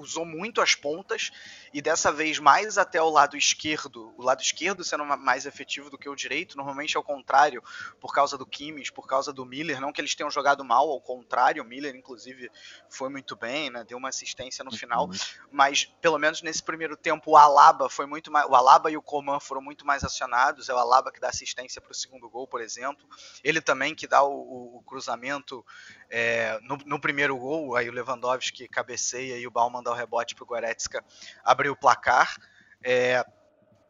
usou 0.00 0.24
muito 0.24 0.60
as 0.60 0.74
pontas 0.74 1.30
e 1.72 1.80
dessa 1.80 2.10
vez 2.10 2.38
mais 2.38 2.78
até 2.78 3.00
o 3.00 3.10
lado 3.10 3.36
esquerdo, 3.36 4.12
o 4.16 4.22
lado 4.22 4.40
esquerdo 4.40 4.82
sendo 4.82 5.04
mais 5.04 5.46
efetivo 5.46 5.90
do 5.90 5.98
que 5.98 6.08
o 6.08 6.16
direito, 6.16 6.56
normalmente 6.56 6.96
é 6.96 7.00
o 7.00 7.02
contrário, 7.02 7.62
por 8.00 8.12
causa 8.12 8.36
do 8.36 8.46
Kimmich, 8.46 8.92
por 8.92 9.06
causa 9.06 9.32
do 9.32 9.44
Miller, 9.44 9.80
não 9.80 9.92
que 9.92 10.00
eles 10.00 10.14
tenham 10.14 10.30
jogado 10.30 10.64
mal, 10.64 10.88
ao 10.90 11.00
contrário, 11.00 11.62
o 11.62 11.66
Miller 11.66 11.94
inclusive 11.94 12.50
foi 12.88 13.08
muito 13.08 13.36
bem, 13.36 13.70
né, 13.70 13.84
deu 13.84 13.98
uma 13.98 14.08
assistência 14.08 14.64
no 14.64 14.72
final, 14.72 15.06
uhum. 15.06 15.12
mas 15.52 15.84
pelo 16.00 16.18
menos 16.18 16.42
nesse 16.42 16.62
primeiro 16.62 16.96
tempo 16.96 17.32
o 17.32 17.36
Alaba 17.36 17.88
foi 17.88 18.06
muito 18.06 18.30
mais, 18.30 18.46
o 18.46 18.54
Alaba 18.54 18.90
e 18.90 18.96
o 18.96 19.02
Coman 19.02 19.38
foram 19.38 19.60
muito 19.60 19.86
mais 19.86 20.02
acionados, 20.02 20.68
é 20.68 20.74
o 20.74 20.78
Alaba 20.78 21.12
que 21.12 21.20
dá 21.20 21.28
assistência 21.28 21.80
para 21.80 21.92
o 21.92 21.94
segundo 21.94 22.28
gol, 22.28 22.46
por 22.46 22.60
exemplo, 22.60 23.06
ele 23.44 23.60
também 23.60 23.94
que 23.94 24.06
dá 24.06 24.22
o, 24.22 24.32
o, 24.32 24.76
o 24.78 24.82
cruzamento 24.82 25.64
é, 26.08 26.58
no, 26.62 26.76
no, 26.84 27.00
primeiro 27.00 27.36
gol, 27.36 27.76
aí 27.76 27.88
o 27.88 27.92
Lewandowski 27.92 28.66
cabeceia 28.66 29.38
e 29.38 29.46
o 29.46 29.50
Bauman 29.50 29.82
dá 29.82 29.89
o 29.90 29.94
rebote 29.94 30.34
para 30.34 30.44
o 30.44 30.46
Goretzka 30.46 31.04
abrir 31.44 31.70
o 31.70 31.76
placar. 31.76 32.36
É, 32.82 33.24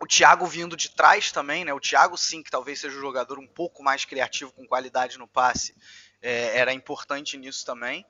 o 0.00 0.06
Thiago 0.06 0.46
vindo 0.46 0.76
de 0.76 0.90
trás 0.90 1.30
também, 1.30 1.64
né? 1.64 1.74
O 1.74 1.80
Thiago 1.80 2.16
sim, 2.16 2.42
que 2.42 2.50
talvez 2.50 2.80
seja 2.80 2.96
o 2.96 3.00
jogador 3.00 3.38
um 3.38 3.46
pouco 3.46 3.82
mais 3.82 4.04
criativo, 4.04 4.52
com 4.52 4.66
qualidade 4.66 5.18
no 5.18 5.28
passe, 5.28 5.74
é, 6.22 6.56
era 6.58 6.72
importante 6.72 7.36
nisso 7.36 7.64
também. 7.66 8.06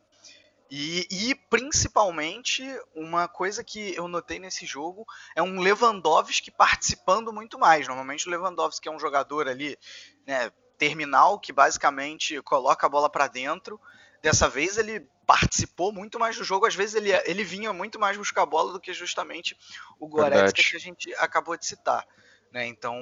E, 0.70 1.08
e, 1.10 1.34
principalmente 1.34 2.62
uma 2.94 3.26
coisa 3.26 3.64
que 3.64 3.92
eu 3.96 4.06
notei 4.06 4.38
nesse 4.38 4.64
jogo 4.64 5.04
é 5.34 5.42
um 5.42 5.58
Lewandowski 5.58 6.52
participando 6.52 7.32
muito 7.32 7.58
mais. 7.58 7.88
Normalmente 7.88 8.28
o 8.28 8.30
Lewandowski 8.30 8.88
é 8.88 8.92
um 8.92 9.00
jogador 9.00 9.48
ali, 9.48 9.76
né, 10.24 10.48
terminal 10.78 11.40
que 11.40 11.52
basicamente 11.52 12.40
coloca 12.42 12.86
a 12.86 12.88
bola 12.88 13.10
para 13.10 13.26
dentro. 13.26 13.80
Dessa 14.22 14.48
vez 14.48 14.76
ele 14.76 15.06
participou 15.26 15.92
muito 15.92 16.18
mais 16.18 16.36
do 16.36 16.44
jogo. 16.44 16.66
Às 16.66 16.74
vezes 16.74 16.94
ele, 16.94 17.10
ele 17.24 17.44
vinha 17.44 17.72
muito 17.72 17.98
mais 17.98 18.16
buscar 18.16 18.42
a 18.42 18.46
bola 18.46 18.72
do 18.72 18.80
que 18.80 18.92
justamente 18.92 19.56
o 19.98 20.08
Goretzka 20.08 20.62
que 20.62 20.76
a 20.76 20.80
gente 20.80 21.14
acabou 21.14 21.56
de 21.56 21.64
citar. 21.66 22.06
Né? 22.52 22.66
Então 22.66 22.96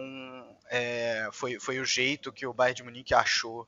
é, 0.70 1.28
foi, 1.32 1.58
foi 1.58 1.80
o 1.80 1.84
jeito 1.84 2.32
que 2.32 2.46
o 2.46 2.52
Bayern 2.52 2.76
de 2.76 2.82
Munique 2.82 3.14
achou 3.14 3.66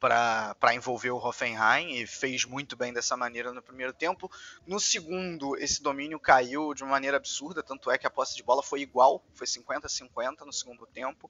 para 0.00 0.74
envolver 0.74 1.10
o 1.10 1.16
Hoffenheim 1.16 1.96
e 1.96 2.06
fez 2.06 2.44
muito 2.44 2.76
bem 2.76 2.92
dessa 2.92 3.16
maneira 3.16 3.52
no 3.52 3.60
primeiro 3.60 3.92
tempo. 3.92 4.30
No 4.64 4.78
segundo, 4.78 5.56
esse 5.56 5.82
domínio 5.82 6.20
caiu 6.20 6.72
de 6.72 6.84
uma 6.84 6.92
maneira 6.92 7.16
absurda, 7.16 7.64
tanto 7.64 7.90
é 7.90 7.98
que 7.98 8.06
a 8.06 8.10
posse 8.10 8.36
de 8.36 8.42
bola 8.44 8.62
foi 8.62 8.80
igual, 8.80 9.24
foi 9.34 9.46
50-50 9.46 10.46
no 10.46 10.52
segundo 10.52 10.86
tempo. 10.86 11.28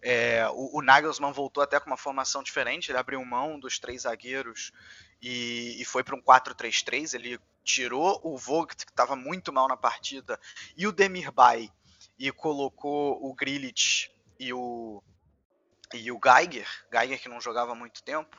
É, 0.00 0.46
o, 0.50 0.78
o, 0.78 0.82
Nagelsmann 0.82 1.32
voltou 1.32 1.62
até 1.62 1.80
com 1.80 1.86
uma 1.86 1.96
formação 1.96 2.42
diferente, 2.42 2.90
ele 2.90 2.98
abriu 2.98 3.24
mão 3.24 3.58
dos 3.58 3.80
três 3.80 4.02
zagueiros 4.02 4.70
e, 5.20 5.80
e 5.80 5.84
foi 5.84 6.02
para 6.02 6.16
um 6.16 6.22
4-3-3. 6.22 7.14
Ele 7.14 7.38
tirou 7.62 8.20
o 8.22 8.36
Vogt, 8.36 8.84
que 8.84 8.92
estava 8.92 9.16
muito 9.16 9.52
mal 9.52 9.66
na 9.66 9.76
partida, 9.76 10.38
e 10.76 10.86
o 10.86 10.92
Demirbay, 10.92 11.70
e 12.18 12.30
colocou 12.30 13.18
o 13.24 13.34
Grilich 13.34 14.10
e 14.38 14.52
o 14.52 15.02
e 15.92 16.10
o 16.10 16.18
Geiger, 16.18 16.68
Geiger 16.92 17.20
que 17.20 17.28
não 17.28 17.40
jogava 17.40 17.72
há 17.72 17.74
muito 17.74 18.02
tempo, 18.02 18.36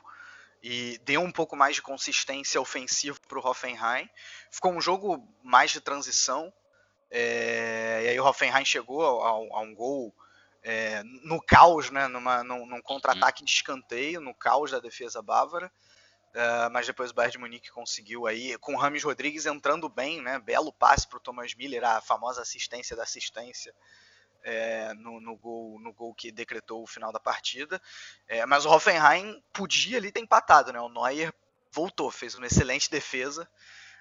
e 0.62 1.00
deu 1.06 1.22
um 1.22 1.32
pouco 1.32 1.56
mais 1.56 1.76
de 1.76 1.82
consistência 1.82 2.60
ofensiva 2.60 3.18
para 3.28 3.40
o 3.40 3.48
Hoffenheim. 3.48 4.10
Ficou 4.52 4.74
um 4.74 4.82
jogo 4.82 5.26
mais 5.44 5.72
de 5.72 5.80
transição, 5.80 6.52
é, 7.10 8.02
e 8.04 8.08
aí 8.10 8.20
o 8.20 8.26
Hoffenheim 8.26 8.66
chegou 8.66 9.24
a, 9.24 9.30
a 9.30 9.60
um 9.62 9.74
gol 9.74 10.14
é, 10.64 11.04
no 11.24 11.40
caos, 11.40 11.92
né, 11.92 12.08
numa, 12.08 12.44
num, 12.44 12.66
num 12.66 12.82
contra-ataque 12.82 13.46
de 13.46 13.52
escanteio, 13.52 14.20
no 14.20 14.34
caos 14.34 14.72
da 14.72 14.80
defesa 14.80 15.22
bávara. 15.22 15.72
Uh, 16.36 16.70
mas 16.70 16.86
depois 16.86 17.12
o 17.12 17.14
Bayern 17.14 17.32
de 17.32 17.38
Munique 17.38 17.72
conseguiu 17.72 18.28
aí, 18.28 18.58
com 18.58 18.74
o 18.74 18.78
Rames 18.78 19.04
Rodrigues 19.04 19.46
entrando 19.46 19.88
bem, 19.88 20.22
né? 20.22 20.38
Belo 20.38 20.74
passe 20.74 21.08
para 21.08 21.16
o 21.16 21.22
Thomas 21.22 21.56
Miller, 21.56 21.86
a 21.86 22.02
famosa 22.02 22.42
assistência 22.42 22.94
da 22.94 23.04
assistência 23.04 23.74
é, 24.46 24.94
no, 24.94 25.20
no, 25.20 25.36
gol, 25.36 25.80
no 25.80 25.92
gol 25.92 26.14
que 26.14 26.32
decretou 26.32 26.84
o 26.84 26.88
final 26.88 27.12
da 27.12 27.20
partida. 27.20 27.82
É, 28.28 28.46
mas 28.46 28.66
o 28.66 28.70
Hoffenheim 28.70 29.42
podia 29.52 29.98
ali 29.98 30.12
ter 30.12 30.20
empatado, 30.20 30.72
né? 30.72 30.80
O 30.80 30.90
Neuer 30.90 31.34
voltou, 31.72 32.12
fez 32.12 32.36
uma 32.36 32.46
excelente 32.46 32.90
defesa. 32.90 33.50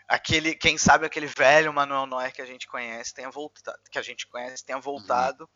Aquele, 0.07 0.55
quem 0.55 0.77
sabe 0.77 1.07
aquele 1.07 1.27
velho 1.27 1.73
Manuel 1.73 2.07
Neuer 2.07 2.33
que 2.33 2.43
a 2.43 2.47
gente 2.47 2.67
conhece 2.67 3.15
tenha 3.15 3.31
voltado, 3.31 3.79
que 3.91 3.99
a 3.99 4.03
gente 4.03 4.27
conhece 4.27 4.63
tenha 4.63 4.79
voltado 4.79 5.45
uhum. 5.45 5.49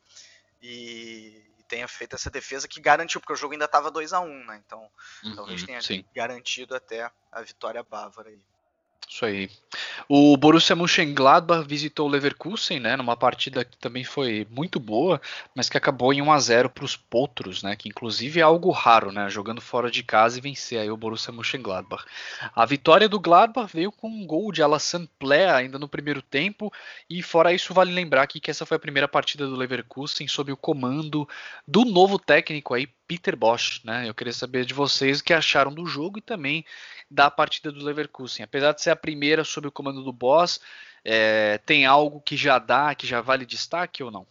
e, 0.62 1.44
e, 1.57 1.57
tenha 1.68 1.86
feito 1.86 2.16
essa 2.16 2.30
defesa 2.30 2.66
que 2.66 2.80
garantiu, 2.80 3.20
porque 3.20 3.32
o 3.32 3.36
jogo 3.36 3.52
ainda 3.52 3.66
estava 3.66 3.90
2 3.90 4.12
a 4.12 4.20
1 4.20 4.24
um, 4.24 4.46
né? 4.46 4.62
Então 4.66 4.90
uhum, 5.22 5.36
talvez 5.36 5.62
tenha 5.62 5.80
sim. 5.80 6.04
garantido 6.14 6.74
até 6.74 7.10
a 7.30 7.42
vitória 7.42 7.82
bávara 7.82 8.30
aí. 8.30 8.40
Isso 9.10 9.24
aí. 9.24 9.48
O 10.06 10.36
Borussia 10.36 10.76
Mönchengladbach 10.76 11.66
visitou 11.66 12.06
o 12.06 12.10
Leverkusen, 12.10 12.78
né, 12.78 12.94
numa 12.94 13.16
partida 13.16 13.64
que 13.64 13.76
também 13.78 14.04
foi 14.04 14.46
muito 14.50 14.78
boa, 14.78 15.18
mas 15.54 15.68
que 15.68 15.78
acabou 15.78 16.12
em 16.12 16.20
1 16.20 16.30
a 16.30 16.38
0 16.38 16.70
para 16.70 16.84
os 16.84 16.94
potros, 16.94 17.62
né, 17.62 17.74
que 17.74 17.88
inclusive 17.88 18.38
é 18.38 18.42
algo 18.42 18.70
raro, 18.70 19.10
né, 19.10 19.30
jogando 19.30 19.62
fora 19.62 19.90
de 19.90 20.02
casa 20.02 20.38
e 20.38 20.42
vencer 20.42 20.78
aí 20.78 20.90
o 20.90 20.96
Borussia 20.96 21.32
Mönchengladbach. 21.32 22.04
A 22.54 22.66
vitória 22.66 23.08
do 23.08 23.18
Gladbach 23.18 23.72
veio 23.72 23.90
com 23.90 24.08
um 24.08 24.26
gol 24.26 24.52
de 24.52 24.62
Alassane 24.62 25.08
Plea 25.18 25.56
ainda 25.56 25.78
no 25.78 25.88
primeiro 25.88 26.20
tempo, 26.20 26.70
e 27.08 27.22
fora 27.22 27.52
isso 27.52 27.72
vale 27.72 27.92
lembrar 27.92 28.22
aqui 28.22 28.38
que 28.38 28.50
essa 28.50 28.66
foi 28.66 28.76
a 28.76 28.80
primeira 28.80 29.08
partida 29.08 29.46
do 29.46 29.56
Leverkusen 29.56 30.28
sob 30.28 30.52
o 30.52 30.56
comando 30.56 31.26
do 31.66 31.84
novo 31.86 32.18
técnico 32.18 32.74
aí, 32.74 32.86
Peter 33.08 33.34
Bosch, 33.34 33.80
né? 33.84 34.06
Eu 34.06 34.14
queria 34.14 34.34
saber 34.34 34.66
de 34.66 34.74
vocês 34.74 35.18
o 35.18 35.24
que 35.24 35.32
acharam 35.32 35.72
do 35.72 35.86
jogo 35.86 36.18
e 36.18 36.22
também 36.22 36.64
da 37.10 37.30
partida 37.30 37.72
do 37.72 37.82
Leverkusen. 37.82 38.44
Apesar 38.44 38.72
de 38.72 38.82
ser 38.82 38.90
a 38.90 38.96
primeira 38.96 39.42
sob 39.42 39.66
o 39.66 39.72
comando 39.72 40.04
do 40.04 40.12
Boss, 40.12 40.60
é, 41.02 41.56
tem 41.64 41.86
algo 41.86 42.20
que 42.20 42.36
já 42.36 42.58
dá, 42.58 42.94
que 42.94 43.06
já 43.06 43.22
vale 43.22 43.46
destaque 43.46 44.04
ou 44.04 44.10
não? 44.10 44.26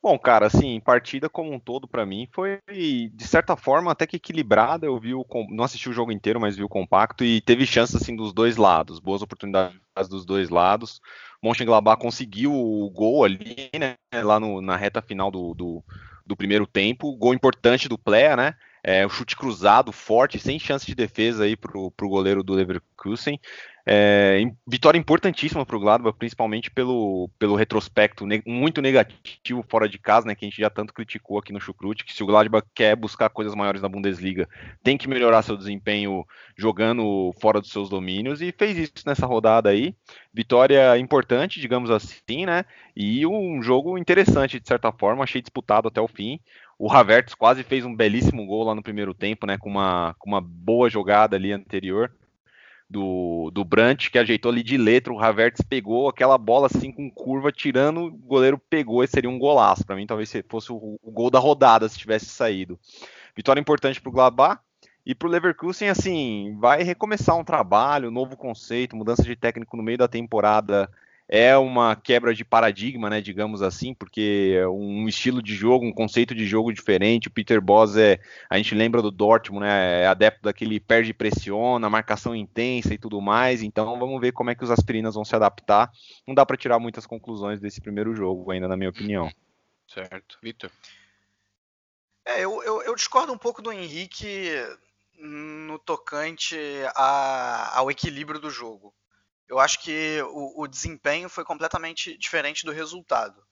Bom, 0.00 0.16
cara, 0.16 0.46
assim, 0.46 0.78
partida 0.78 1.28
como 1.28 1.52
um 1.52 1.58
todo 1.58 1.88
para 1.88 2.06
mim 2.06 2.28
foi 2.30 2.60
de 2.68 3.24
certa 3.24 3.56
forma 3.56 3.90
até 3.90 4.06
que 4.06 4.16
equilibrada. 4.16 4.86
Eu 4.86 4.98
vi 5.00 5.12
o 5.12 5.26
não 5.50 5.64
assisti 5.64 5.88
o 5.88 5.92
jogo 5.92 6.12
inteiro, 6.12 6.40
mas 6.40 6.54
vi 6.54 6.62
o 6.62 6.68
compacto 6.68 7.24
e 7.24 7.40
teve 7.40 7.66
chances 7.66 7.96
assim 7.96 8.14
dos 8.14 8.32
dois 8.32 8.56
lados, 8.56 9.00
boas 9.00 9.22
oportunidades 9.22 9.80
dos 10.08 10.24
dois 10.24 10.50
lados. 10.50 11.00
Mönchengladbach 11.42 12.00
conseguiu 12.00 12.52
o 12.52 12.88
gol 12.90 13.24
ali, 13.24 13.70
né, 13.76 13.96
lá 14.22 14.38
no, 14.38 14.60
na 14.60 14.76
reta 14.76 15.02
final 15.02 15.32
do, 15.32 15.52
do, 15.54 15.84
do 16.28 16.36
primeiro 16.36 16.66
tempo, 16.66 17.16
gol 17.16 17.34
importante 17.34 17.88
do 17.88 17.98
Plea, 17.98 18.36
né? 18.36 18.54
É, 18.90 19.04
o 19.04 19.10
chute 19.10 19.36
cruzado, 19.36 19.92
forte, 19.92 20.38
sem 20.38 20.58
chance 20.58 20.86
de 20.86 20.94
defesa 20.94 21.44
aí 21.44 21.54
pro, 21.54 21.90
pro 21.90 22.08
goleiro 22.08 22.42
do 22.42 22.54
Leverkusen. 22.54 23.38
É, 23.90 24.42
vitória 24.66 24.98
importantíssima 24.98 25.64
para 25.66 25.76
o 25.76 25.80
Gladbach, 25.80 26.16
principalmente 26.18 26.70
pelo, 26.70 27.28
pelo 27.38 27.54
retrospecto 27.54 28.26
ne 28.26 28.42
muito 28.46 28.80
negativo 28.80 29.62
fora 29.68 29.86
de 29.86 29.98
casa, 29.98 30.26
né, 30.26 30.34
que 30.34 30.44
a 30.44 30.48
gente 30.48 30.60
já 30.60 30.70
tanto 30.70 30.94
criticou 30.94 31.38
aqui 31.38 31.52
no 31.52 31.60
Chucrute, 31.60 32.02
que 32.02 32.14
se 32.14 32.22
o 32.22 32.26
Gladbach 32.26 32.66
quer 32.74 32.96
buscar 32.96 33.28
coisas 33.28 33.54
maiores 33.54 33.82
na 33.82 33.88
Bundesliga, 33.90 34.48
tem 34.82 34.96
que 34.96 35.08
melhorar 35.08 35.42
seu 35.42 35.56
desempenho 35.56 36.24
jogando 36.56 37.34
fora 37.42 37.60
dos 37.60 37.70
seus 37.70 37.90
domínios, 37.90 38.40
e 38.40 38.52
fez 38.52 38.76
isso 38.76 38.92
nessa 39.06 39.26
rodada 39.26 39.68
aí. 39.68 39.94
Vitória 40.32 40.96
importante, 40.98 41.60
digamos 41.60 41.90
assim, 41.90 42.46
né, 42.46 42.64
e 42.96 43.26
um 43.26 43.62
jogo 43.62 43.98
interessante 43.98 44.58
de 44.58 44.66
certa 44.66 44.92
forma, 44.92 45.24
achei 45.24 45.42
disputado 45.42 45.88
até 45.88 46.00
o 46.00 46.08
fim. 46.08 46.40
O 46.78 46.90
Havertz 46.90 47.34
quase 47.34 47.64
fez 47.64 47.84
um 47.84 47.94
belíssimo 47.94 48.46
gol 48.46 48.64
lá 48.64 48.74
no 48.74 48.82
primeiro 48.82 49.12
tempo, 49.12 49.46
né, 49.46 49.58
com 49.58 49.68
uma, 49.68 50.14
com 50.18 50.28
uma 50.28 50.40
boa 50.40 50.88
jogada 50.88 51.34
ali 51.34 51.52
anterior 51.52 52.12
do, 52.88 53.50
do 53.52 53.64
Brant, 53.64 54.08
que 54.10 54.18
ajeitou 54.18 54.50
ali 54.50 54.62
de 54.62 54.78
letra, 54.78 55.12
o 55.12 55.18
Havertz 55.18 55.60
pegou 55.60 56.08
aquela 56.08 56.38
bola 56.38 56.66
assim 56.66 56.90
com 56.90 57.10
curva, 57.10 57.52
tirando, 57.52 58.04
o 58.06 58.10
goleiro 58.10 58.58
pegou 58.58 59.04
e 59.04 59.08
seria 59.08 59.28
um 59.28 59.38
golaço. 59.38 59.84
Para 59.84 59.96
mim, 59.96 60.06
talvez 60.06 60.32
fosse 60.48 60.72
o, 60.72 60.98
o, 61.02 61.10
gol 61.10 61.30
da 61.30 61.38
rodada 61.38 61.88
se 61.88 61.98
tivesse 61.98 62.26
saído. 62.26 62.78
Vitória 63.36 63.60
importante 63.60 64.00
para 64.00 64.08
o 64.08 64.12
Gladbach. 64.12 64.60
E 65.04 65.14
para 65.14 65.26
o 65.26 65.30
Leverkusen, 65.30 65.88
assim, 65.88 66.54
vai 66.58 66.82
recomeçar 66.82 67.34
um 67.34 67.44
trabalho, 67.44 68.10
novo 68.10 68.36
conceito, 68.36 68.94
mudança 68.94 69.22
de 69.22 69.34
técnico 69.34 69.74
no 69.74 69.82
meio 69.82 69.96
da 69.96 70.06
temporada 70.06 70.90
é 71.28 71.54
uma 71.58 71.94
quebra 71.94 72.34
de 72.34 72.42
paradigma, 72.42 73.10
né, 73.10 73.20
digamos 73.20 73.60
assim, 73.60 73.92
porque 73.92 74.56
é 74.58 74.66
um 74.66 75.06
estilo 75.06 75.42
de 75.42 75.54
jogo, 75.54 75.84
um 75.84 75.92
conceito 75.92 76.34
de 76.34 76.46
jogo 76.46 76.72
diferente. 76.72 77.28
O 77.28 77.30
Peter 77.30 77.60
Bosz 77.60 77.96
é, 77.96 78.18
a 78.48 78.56
gente 78.56 78.74
lembra 78.74 79.02
do 79.02 79.10
Dortmund, 79.10 79.66
né, 79.66 80.02
é 80.02 80.06
adepto 80.06 80.42
daquele 80.44 80.80
perde 80.80 81.12
pressiona, 81.12 81.90
marcação 81.90 82.34
intensa 82.34 82.94
e 82.94 82.98
tudo 82.98 83.20
mais. 83.20 83.62
Então 83.62 83.98
vamos 83.98 84.18
ver 84.20 84.32
como 84.32 84.48
é 84.48 84.54
que 84.54 84.64
os 84.64 84.70
aspirinas 84.70 85.14
vão 85.14 85.24
se 85.24 85.36
adaptar. 85.36 85.92
Não 86.26 86.34
dá 86.34 86.46
para 86.46 86.56
tirar 86.56 86.78
muitas 86.78 87.04
conclusões 87.04 87.60
desse 87.60 87.80
primeiro 87.80 88.14
jogo 88.14 88.50
ainda, 88.50 88.66
na 88.66 88.76
minha 88.76 88.90
opinião. 88.90 89.30
Certo, 89.86 90.38
Vitor. 90.42 90.70
É, 92.24 92.42
eu, 92.42 92.62
eu, 92.62 92.82
eu, 92.82 92.94
discordo 92.94 93.32
um 93.32 93.38
pouco 93.38 93.62
do 93.62 93.72
Henrique 93.72 94.50
no 95.18 95.78
tocante 95.78 96.56
a, 96.94 97.78
ao 97.78 97.90
equilíbrio 97.90 98.38
do 98.38 98.50
jogo 98.50 98.94
eu 99.48 99.58
acho 99.58 99.80
que 99.80 100.20
o, 100.30 100.62
o 100.62 100.68
desempenho 100.68 101.28
foi 101.28 101.44
completamente 101.44 102.16
diferente 102.18 102.64
do 102.64 102.72
resultado. 102.72 103.42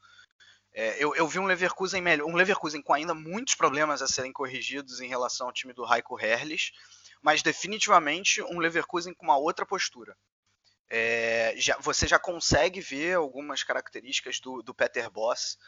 É, 0.72 1.02
eu, 1.02 1.14
eu, 1.14 1.26
vi 1.26 1.38
um 1.38 1.46
Leverkusen 1.46 2.02
melhor, 2.02 2.28
um 2.28 2.36
Leverkusen 2.36 2.82
com 2.82 2.92
ainda 2.92 3.14
muitos 3.14 3.54
problemas 3.54 4.02
a 4.02 4.06
serem 4.06 4.30
corrigidos 4.30 5.00
em 5.00 5.08
relação 5.08 5.46
ao 5.46 5.52
time 5.52 5.72
do 5.72 5.90
Heiko 5.90 6.20
Herrlich, 6.20 6.74
mas 7.22 7.42
definitivamente 7.42 8.42
um 8.42 8.58
Leverkusen 8.58 9.14
com 9.14 9.24
uma 9.24 9.38
outra 9.38 9.64
postura. 9.64 10.14
É, 10.88 11.54
já, 11.56 11.78
você 11.78 12.06
já 12.06 12.18
consegue 12.18 12.80
ver 12.80 13.14
algumas 13.14 13.62
características 13.62 14.38
do, 14.38 14.62
do 14.62 14.74
Peter 14.74 15.10
Boss. 15.10 15.58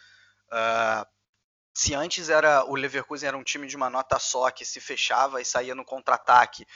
Uh, 0.49 1.07
se 1.75 1.95
antes 1.95 2.29
era 2.29 2.65
o 2.65 2.75
Leverkusen 2.75 3.29
era 3.29 3.37
um 3.37 3.43
time 3.43 3.67
de 3.67 3.77
uma 3.77 3.89
nota 3.89 4.19
só 4.19 4.51
que 4.51 4.65
se 4.65 4.81
fechava 4.81 5.41
e 5.41 5.45
saía 5.45 5.75
no 5.75 5.85
contra-ataque 5.85 6.67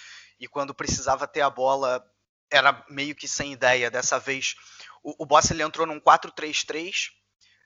e 0.41 0.49
quando 0.49 0.75
precisava 0.75 1.27
ter 1.27 1.41
a 1.43 1.51
bola 1.51 2.05
era 2.53 2.85
meio 2.89 3.15
que 3.15 3.27
sem 3.27 3.53
ideia. 3.53 3.91
Dessa 3.91 4.19
vez, 4.19 4.55
o, 5.03 5.25
o 5.25 5.27
Boss 5.27 5.51
ele 5.51 5.63
entrou 5.63 5.87
num 5.87 6.01
4-3-3, 6.01 7.11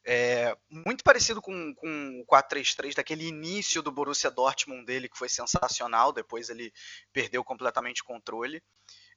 é, 0.09 0.57
muito 0.71 1.03
parecido 1.03 1.43
com, 1.43 1.75
com 1.75 2.23
o 2.23 2.27
4-3-3 2.33 2.95
daquele 2.95 3.27
início 3.27 3.83
do 3.83 3.91
Borussia 3.91 4.31
Dortmund 4.31 4.87
dele, 4.87 5.09
que 5.09 5.19
foi 5.19 5.29
sensacional. 5.29 6.13
Depois 6.13 6.49
ele 6.49 6.73
perdeu 7.13 7.43
completamente 7.43 8.03
o 8.03 8.05
controle. 8.05 8.63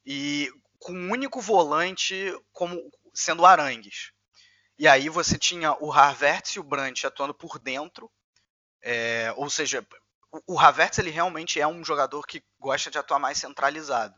E 0.04 0.50
com 0.80 0.94
um 0.94 1.12
único 1.12 1.40
volante 1.40 2.34
como 2.52 2.92
sendo 3.14 3.46
Arangues. 3.46 4.12
E 4.80 4.88
aí 4.88 5.10
você 5.10 5.38
tinha 5.38 5.74
o 5.80 5.92
Havertz 5.92 6.56
e 6.56 6.60
o 6.60 6.64
Brandt 6.64 7.06
atuando 7.06 7.36
por 7.36 7.60
dentro. 7.60 8.10
É, 8.82 9.32
ou 9.36 9.50
seja, 9.50 9.86
o 10.48 10.58
Havertz 10.60 10.98
ele 10.98 11.12
realmente 11.12 11.60
é 11.60 11.68
um 11.68 11.84
jogador 11.84 12.26
que 12.26 12.44
gosta 12.60 12.90
de 12.90 12.98
atuar 12.98 13.20
mais 13.20 13.38
centralizado. 13.38 14.16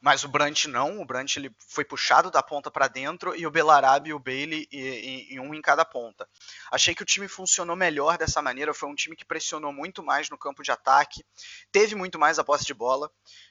Mas 0.00 0.24
o 0.24 0.28
Brant 0.28 0.64
não, 0.64 1.00
o 1.00 1.04
Brant 1.04 1.36
ele 1.36 1.54
foi 1.58 1.84
puxado 1.84 2.30
da 2.30 2.42
ponta 2.42 2.70
para 2.70 2.88
dentro 2.88 3.36
e 3.36 3.46
o 3.46 3.50
Belarabe 3.50 4.10
e 4.10 4.14
o 4.14 4.18
Bailey 4.18 4.66
e, 4.72 5.34
e, 5.34 5.38
um 5.38 5.54
em 5.54 5.60
cada 5.60 5.84
ponta. 5.84 6.26
Achei 6.70 6.94
que 6.94 7.02
o 7.02 7.06
time 7.06 7.28
funcionou 7.28 7.76
melhor 7.76 8.16
dessa 8.16 8.40
maneira, 8.40 8.72
foi 8.72 8.88
um 8.88 8.94
time 8.94 9.14
que 9.14 9.26
pressionou 9.26 9.72
muito 9.72 10.02
mais 10.02 10.30
no 10.30 10.38
campo 10.38 10.62
de 10.62 10.70
ataque, 10.70 11.22
teve 11.70 11.94
muito 11.94 12.18
mais 12.18 12.38
a 12.38 12.44
posse 12.44 12.64
de 12.64 12.72
bola. 12.72 13.10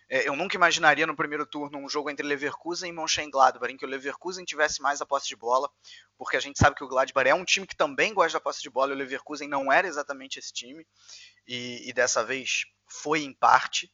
É, 0.10 0.27
eu 0.27 0.36
nunca 0.36 0.56
imaginaria 0.56 1.06
no 1.06 1.15
primeiro 1.15 1.46
turno 1.46 1.77
um 1.77 1.88
jogo 1.88 2.10
entre 2.10 2.25
Leverkusen 2.25 2.89
e 2.89 2.94
Mönchengladbach, 2.94 3.72
em 3.72 3.77
que 3.77 3.86
o 3.86 3.89
Leverkusen 3.89 4.44
tivesse 4.44 4.82
mais 4.82 5.01
a 5.01 5.06
posse 5.06 5.27
de 5.27 5.36
bola, 5.36 5.70
porque 6.18 6.36
a 6.36 6.39
gente 6.39 6.58
sabe 6.58 6.75
que 6.75 6.84
o 6.84 6.88
Gladbach 6.88 7.29
é 7.29 7.36
um 7.36 7.46
time 7.46 7.68
que 7.68 7.75
também 7.75 8.12
gosta 8.12 8.39
da 8.39 8.41
posse 8.41 8.63
de 8.63 8.72
bola 8.72 8.91
e 8.91 8.96
o 8.96 8.98
Leverkusen 8.98 9.48
não 9.48 9.72
era 9.72 9.88
exatamente 9.88 10.39
esse 10.39 10.51
time, 10.51 10.84
e, 11.48 11.88
e 11.88 11.94
dessa 11.94 12.24
vez 12.24 12.65
foi 12.88 13.22
em 13.22 13.34
parte. 13.34 13.91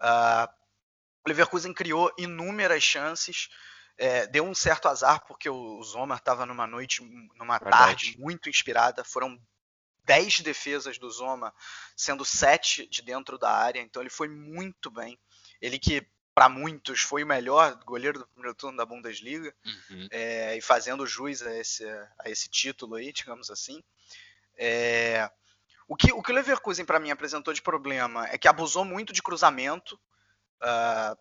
Uh, 0.00 0.61
o 1.24 1.28
Leverkusen 1.28 1.72
criou 1.72 2.12
inúmeras 2.18 2.82
chances, 2.82 3.48
é, 3.96 4.26
deu 4.26 4.44
um 4.44 4.54
certo 4.54 4.88
azar 4.88 5.24
porque 5.26 5.48
o 5.48 5.82
Zomer 5.82 6.18
estava 6.18 6.46
numa 6.46 6.66
noite, 6.66 7.02
numa 7.36 7.58
Verdade. 7.58 7.70
tarde 7.70 8.18
muito 8.18 8.48
inspirada. 8.48 9.04
Foram 9.04 9.40
10 10.04 10.40
defesas 10.40 10.98
do 10.98 11.10
Zoma, 11.10 11.54
sendo 11.96 12.24
7 12.24 12.86
de 12.86 13.02
dentro 13.02 13.38
da 13.38 13.50
área, 13.50 13.80
então 13.80 14.02
ele 14.02 14.10
foi 14.10 14.28
muito 14.28 14.90
bem. 14.90 15.18
Ele 15.60 15.78
que, 15.78 16.06
para 16.34 16.48
muitos, 16.48 17.02
foi 17.02 17.22
o 17.22 17.26
melhor 17.26 17.74
goleiro 17.84 18.18
do 18.18 18.26
primeiro 18.26 18.54
turno 18.54 18.76
da 18.76 18.86
Bundesliga, 18.86 19.54
uhum. 19.64 20.08
é, 20.10 20.56
e 20.56 20.60
fazendo 20.60 21.06
jus 21.06 21.42
a 21.42 21.56
esse, 21.56 21.84
a 22.18 22.28
esse 22.28 22.48
título 22.48 22.96
aí, 22.96 23.12
digamos 23.12 23.50
assim. 23.50 23.82
É, 24.56 25.30
o, 25.86 25.94
que, 25.94 26.12
o 26.12 26.22
que 26.22 26.32
o 26.32 26.34
Leverkusen, 26.34 26.84
para 26.84 26.98
mim, 26.98 27.10
apresentou 27.10 27.54
de 27.54 27.62
problema 27.62 28.26
é 28.26 28.36
que 28.36 28.48
abusou 28.48 28.84
muito 28.84 29.12
de 29.12 29.22
cruzamento, 29.22 29.98
Uh, 30.62 31.16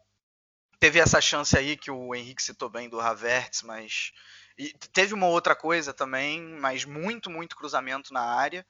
teve 0.80 1.00
essa 1.00 1.20
chance 1.20 1.58
aí 1.58 1.76
que 1.76 1.92
o 1.92 2.14
Henrique 2.14 2.44
citou 2.44 2.70
bem 2.70 2.88
do 2.88 3.00
Havertz, 3.00 3.64
mas 3.64 4.12
e 4.58 4.74
teve 4.94 5.14
uma 5.14 5.28
outra 5.28 5.56
coisa 5.56 5.94
também, 5.94 6.42
mas 6.60 6.86
muito, 6.86 7.30
muito 7.30 7.56
cruzamento 7.56 8.14
na 8.14 8.22
área. 8.22 8.66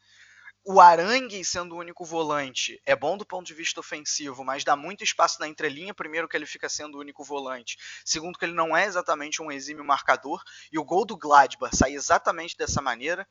O 0.63 0.79
Arangue, 0.79 1.43
sendo 1.43 1.73
o 1.73 1.79
único 1.79 2.05
volante, 2.05 2.79
é 2.85 2.95
bom 2.95 3.17
do 3.17 3.25
ponto 3.25 3.47
de 3.47 3.53
vista 3.53 3.79
ofensivo, 3.79 4.43
mas 4.45 4.63
dá 4.63 4.75
muito 4.75 5.03
espaço 5.03 5.39
na 5.39 5.47
entrelinha. 5.47 5.93
Primeiro, 5.93 6.27
que 6.27 6.37
ele 6.37 6.45
fica 6.45 6.69
sendo 6.69 6.95
o 6.95 6.99
único 6.99 7.23
volante. 7.23 7.77
Segundo, 8.05 8.37
que 8.37 8.45
ele 8.45 8.53
não 8.53 8.77
é 8.77 8.85
exatamente 8.85 9.41
um 9.41 9.51
exímio 9.51 9.83
marcador. 9.83 10.41
E 10.71 10.77
o 10.77 10.85
gol 10.85 11.03
do 11.03 11.17
Gladbach 11.17 11.75
sai 11.75 11.93
exatamente 11.93 12.55
dessa 12.55 12.81
maneira. 12.81 13.27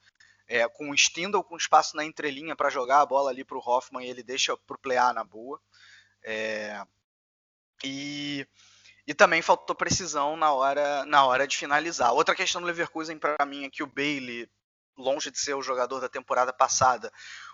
É, 0.49 0.69
com 0.69 0.91
o 0.91 0.95
Stindl 0.95 1.43
com 1.43 1.57
espaço 1.57 1.97
na 1.97 2.05
entrelinha 2.05 2.57
para 2.57 2.69
jogar 2.69 3.01
a 3.01 3.07
bola 3.07 3.31
ali 3.31 3.45
para 3.45 3.57
o 3.57 3.63
Hoffman 3.65 4.05
e 4.05 4.11
ele 4.11 4.25
deixa 4.25 4.57
para 4.57 4.75
o 4.75 4.81
Plear 4.81 5.15
na 5.15 5.23
boa. 5.23 5.61
É, 6.25 6.83
e, 7.85 8.47
e 9.07 9.15
também 9.15 9.43
faltou 9.43 9.75
precisão 9.75 10.37
na 10.37 10.53
hora, 10.53 11.05
na 11.05 11.25
hora 11.25 11.47
de 11.47 11.57
finalizar. 11.57 12.13
Outra 12.13 12.35
questão 12.35 12.61
do 12.61 12.67
Leverkusen 12.67 13.19
para 13.19 13.45
mim 13.47 13.65
é 13.65 13.71
que 13.71 13.83
o 13.83 13.87
Bailey, 13.87 14.49
longe 14.97 15.31
de 15.31 15.39
ser 15.39 15.55
o 15.55 15.63
jogador 15.63 16.01
da 16.01 16.09
temporada 16.09 16.53
passada, 16.53 17.11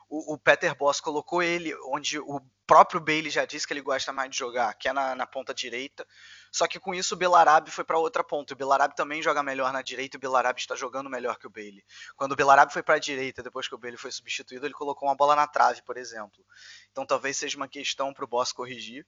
o, 0.09 0.35
o, 0.35 0.39
Peter 0.39 0.75
Boss 0.77 1.01
colocou 1.01 1.43
ele 1.43 1.75
onde 1.93 2.19
o 2.19 2.41
próprio 2.67 3.01
Bailey 3.01 3.31
já 3.31 3.45
disse 3.45 3.67
que 3.67 3.73
ele 3.73 3.81
gosta 3.81 4.13
mais 4.13 4.31
de 4.31 4.37
jogar, 4.37 4.73
que 4.75 4.89
é 4.89 4.93
na, 4.93 5.15
na 5.15 5.27
ponta 5.27 5.53
direita. 5.53 6.07
Só 6.53 6.67
que 6.67 6.79
com 6.79 6.95
isso 6.95 7.15
o 7.15 7.19
Belarabe 7.19 7.71
foi 7.71 7.85
para 7.85 7.99
outra 7.99 8.23
ponta. 8.23 8.55
O 8.55 8.57
Belarabe 8.57 8.95
também 8.95 9.21
joga 9.21 9.43
melhor 9.43 9.73
na 9.73 9.83
direita 9.83 10.17
e 10.17 10.19
o 10.19 10.21
Belarabe 10.21 10.61
está 10.61 10.77
jogando 10.77 11.11
melhor 11.11 11.39
que 11.39 11.47
o 11.47 11.51
Bailey. 11.51 11.85
Quando 12.17 12.33
o 12.33 12.37
Belarabe 12.37 12.73
foi 12.73 12.83
para 12.83 12.97
a 12.97 13.01
direita, 13.01 13.43
depois 13.43 13.67
que 13.69 13.75
o 13.75 13.79
Bailey 13.79 13.99
foi 13.99 14.13
substituído, 14.13 14.65
ele 14.65 14.75
colocou 14.75 15.09
uma 15.09 15.17
bola 15.17 15.35
na 15.35 15.47
trave, 15.47 15.83
por 15.83 15.97
exemplo. 15.97 16.45
Então 16.91 17.05
talvez 17.05 17.37
seja 17.37 17.57
uma 17.57 17.69
questão 17.69 18.13
para 18.13 18.25
o 18.25 18.29
Boss 18.29 18.53
corrigir. 18.53 19.07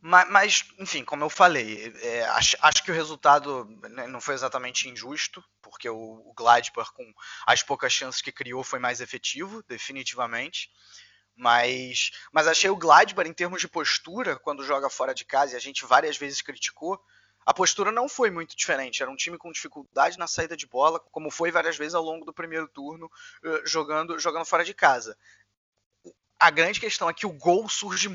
Mas, 0.00 0.30
mas, 0.30 0.64
enfim, 0.78 1.04
como 1.04 1.24
eu 1.24 1.30
falei, 1.30 1.92
é, 2.02 2.24
acho, 2.26 2.56
acho, 2.60 2.84
que 2.84 2.90
o 2.90 2.94
resultado 2.94 3.64
né, 3.90 4.06
não 4.06 4.20
foi 4.20 4.34
exatamente 4.34 4.88
injusto, 4.88 5.42
porque 5.60 5.88
o, 5.88 5.96
o 5.96 6.32
Gladbach, 6.36 6.92
com 6.92 7.12
as 7.46 7.62
poucas 7.62 7.92
chances 7.92 8.20
que 8.20 8.30
criou, 8.30 8.62
foi 8.62 8.78
mais 8.78 9.00
efetivo, 9.00 9.64
definitivamente. 9.66 10.70
Mas, 11.34 12.12
mas 12.32 12.46
achei 12.46 12.70
o 12.70 12.76
Gladbach, 12.76 13.28
em 13.28 13.32
termos 13.32 13.60
de 13.60 13.68
postura, 13.68 14.38
quando 14.38 14.64
joga 14.64 14.88
fora 14.88 15.14
de 15.14 15.24
casa, 15.24 15.54
e 15.54 15.56
a 15.56 15.60
gente 15.60 15.84
várias 15.84 16.16
vezes 16.16 16.40
criticou, 16.40 17.02
a 17.44 17.54
postura 17.54 17.92
não 17.92 18.08
foi 18.08 18.30
muito 18.30 18.56
diferente. 18.56 19.02
Era 19.02 19.10
um 19.10 19.16
time 19.16 19.38
com 19.38 19.52
dificuldade 19.52 20.18
na 20.18 20.26
saída 20.26 20.56
de 20.56 20.66
bola, 20.66 20.98
como 20.98 21.30
foi 21.30 21.52
várias 21.52 21.76
vezes 21.76 21.94
ao 21.94 22.02
longo 22.02 22.24
do 22.24 22.32
primeiro 22.32 22.66
turno, 22.66 23.10
eh, 23.44 23.62
jogando, 23.64 24.18
jogando 24.18 24.44
fora 24.44 24.64
de 24.64 24.74
casa. 24.74 25.16
A 26.40 26.50
grande 26.50 26.80
questão 26.80 27.08
é 27.08 27.14
que 27.14 27.24
o 27.24 27.32
gol 27.32 27.68
surge 27.68 28.08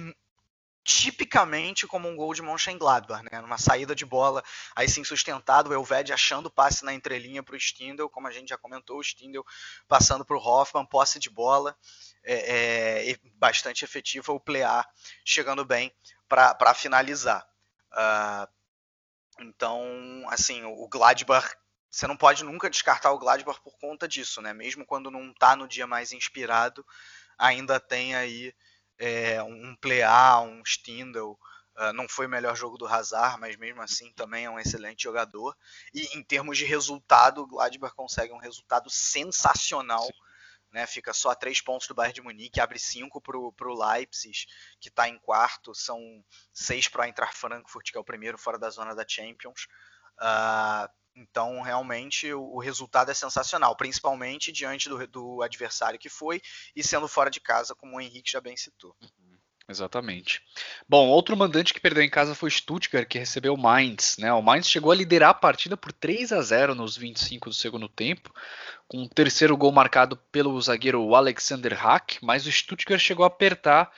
tipicamente 0.84 1.86
como 1.86 2.10
um 2.10 2.16
gol 2.16 2.34
de 2.34 2.42
Mönchengladbach, 2.42 3.24
né? 3.32 3.40
Numa 3.42 3.58
saída 3.58 3.94
de 3.94 4.06
bola, 4.06 4.44
aí 4.76 4.90
sim 4.90 5.04
sustentado, 5.04 5.70
o 5.70 5.74
Elved 5.74 6.12
achando 6.12 6.50
passe 6.50 6.84
na 6.84 6.94
entrelinha 6.94 7.44
para 7.44 7.56
o 7.56 7.60
Stindl, 7.60 8.08
como 8.08 8.28
a 8.28 8.32
gente 8.32 8.50
já 8.50 8.58
comentou, 8.58 8.98
o 8.98 9.04
Stindl 9.04 9.42
passando 9.88 10.26
para 10.26 10.36
o 10.36 10.40
Hoffman, 10.40 10.86
posse 10.86 11.20
de 11.20 11.30
bola, 11.30 11.78
é, 12.24 13.12
é, 13.12 13.20
bastante 13.36 13.86
efetiva, 13.86 14.34
o 14.34 14.40
Plear 14.40 14.88
chegando 15.24 15.64
bem 15.64 15.94
para 16.28 16.74
finalizar. 16.74 17.46
Uh, 17.92 18.48
então, 19.40 19.84
assim, 20.30 20.64
o 20.64 20.88
Gladbach, 20.88 21.56
você 21.90 22.08
não 22.08 22.16
pode 22.16 22.44
nunca 22.44 22.70
descartar 22.70 23.12
o 23.12 23.20
Gladbach 23.20 23.60
por 23.62 23.78
conta 23.78 24.08
disso, 24.08 24.42
né? 24.42 24.54
Mesmo 24.54 24.86
quando 24.86 25.12
não 25.12 25.32
está 25.32 25.56
no 25.56 25.68
dia 25.68 25.86
mais 25.86 26.12
inspirado, 26.12 26.86
ainda 27.38 27.80
tem 27.80 28.16
aí 28.16 28.54
é, 29.02 29.42
um 29.42 29.76
Plea, 29.76 30.40
um 30.42 30.62
Stindl. 30.64 31.36
Uh, 31.76 31.92
não 31.94 32.08
foi 32.08 32.28
o 32.28 32.30
melhor 32.30 32.56
jogo 32.56 32.78
do 32.78 32.86
Hazard, 32.86 33.40
mas 33.40 33.56
mesmo 33.56 33.82
assim 33.82 34.14
também 34.14 34.46
é 34.46 34.50
um 34.50 34.60
excelente 34.60 35.04
jogador. 35.04 35.58
E 35.92 36.16
em 36.16 36.22
termos 36.22 36.58
de 36.58 36.66
resultado, 36.66 37.42
o 37.42 37.48
Gladbach 37.48 37.96
consegue 37.96 38.32
um 38.32 38.38
resultado 38.38 38.90
sensacional. 38.90 40.08
Né, 40.72 40.88
fica 40.88 41.12
só 41.12 41.32
a 41.32 41.36
três 41.36 41.60
pontos 41.60 41.86
do 41.86 41.94
Bayern 41.94 42.14
de 42.14 42.22
Munique, 42.22 42.62
abre 42.62 42.80
cinco 42.80 43.20
para 43.20 43.38
o 43.38 43.92
Leipzig, 43.92 44.46
que 44.80 44.88
está 44.88 45.10
em 45.10 45.20
quarto, 45.20 45.76
são 45.76 46.00
seis 46.54 46.88
para 46.88 47.02
o 47.02 47.04
Eintracht 47.04 47.36
Frankfurt, 47.38 47.92
que 47.92 47.98
é 47.98 48.00
o 48.00 48.06
primeiro 48.06 48.38
fora 48.38 48.58
da 48.58 48.70
zona 48.70 48.96
da 48.96 49.06
Champions. 49.06 49.68
Uh, 50.18 50.88
então, 51.16 51.62
realmente, 51.62 52.32
o, 52.34 52.56
o, 52.56 52.60
resultado 52.60 53.12
é 53.12 53.14
sensacional, 53.14 53.76
principalmente 53.76 54.52
diante 54.52 54.88
do, 54.88 55.06
do, 55.08 55.42
adversário 55.42 56.00
que 56.00 56.10
foi 56.10 56.42
e 56.76 56.84
sendo 56.84 57.08
fora 57.08 57.30
de 57.30 57.40
casa, 57.40 57.76
como 57.76 57.98
o 57.98 58.02
Henrique 58.02 58.32
já 58.32 58.40
bem 58.40 58.56
citou. 58.56 58.96
Uhum, 59.02 59.38
exatamente. 59.68 60.42
Bom, 60.88 61.10
outro 61.10 61.36
mandante 61.36 61.74
que 61.74 61.82
perdeu 61.82 62.02
em 62.02 62.10
casa 62.10 62.34
foi 62.34 62.50
Stuttgart, 62.50 63.08
que 63.08 63.20
recebeu 63.20 63.54
o 63.54 63.58
Mainz. 63.58 64.18
Né? 64.18 64.32
O 64.32 64.42
Mainz 64.42 64.70
chegou 64.70 64.92
a 64.92 64.96
liderar 64.96 65.32
a 65.32 65.34
partida 65.34 65.76
por 65.76 65.92
3 65.92 66.32
a 66.32 66.42
0 66.42 66.76
nos 66.76 66.96
25 66.96 67.50
do 67.50 67.56
segundo 67.56 67.90
tempo, 67.90 68.34
com 68.88 69.04
o 69.04 69.10
terceiro 69.10 69.58
gol 69.58 69.72
marcado 69.72 70.16
pelo 70.32 70.60
zagueiro 70.62 71.14
Alexander 71.14 71.74
Hack, 71.74 72.20
mas 72.22 72.46
o 72.46 72.52
Stuttgart 72.52 73.02
chegou 73.02 73.26
a 73.26 73.28
apertar 73.28 73.92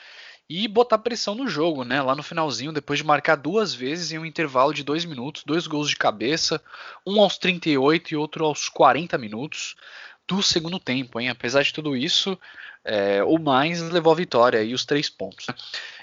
e 0.50 0.68
botar 0.68 0.98
pressão 0.98 1.36
no 1.36 1.48
jogo, 1.48 1.84
né? 1.84 2.02
Lá 2.02 2.16
no 2.16 2.24
finalzinho, 2.24 2.74
depois 2.74 3.00
de 3.00 3.06
marcar 3.06 3.36
duas 3.36 3.74
vezes 3.74 4.12
em 4.12 4.20
um 4.20 4.26
intervalo 4.26 4.74
de 4.74 4.84
dois 4.84 5.06
minutos, 5.06 5.44
dois 5.46 5.68
gols 5.68 5.90
de 5.90 5.96
cabeça, 5.96 6.62
um 7.06 7.22
aos 7.22 7.38
38 7.38 8.14
e 8.14 8.16
outro 8.16 8.46
aos 8.46 8.70
40 8.70 9.18
minutos 9.18 9.76
do 10.28 10.42
segundo 10.42 10.80
tempo, 10.80 11.20
hein? 11.20 11.30
Apesar 11.30 11.64
de 11.64 11.74
tudo 11.74 11.96
isso, 11.96 12.38
é, 12.84 13.24
o 13.24 13.38
Mainz 13.38 13.82
levou 13.82 14.12
a 14.12 14.16
vitória 14.16 14.62
e 14.64 14.74
os 14.74 14.86
três 14.86 15.10
pontos. 15.10 15.48
Né? 15.48 15.56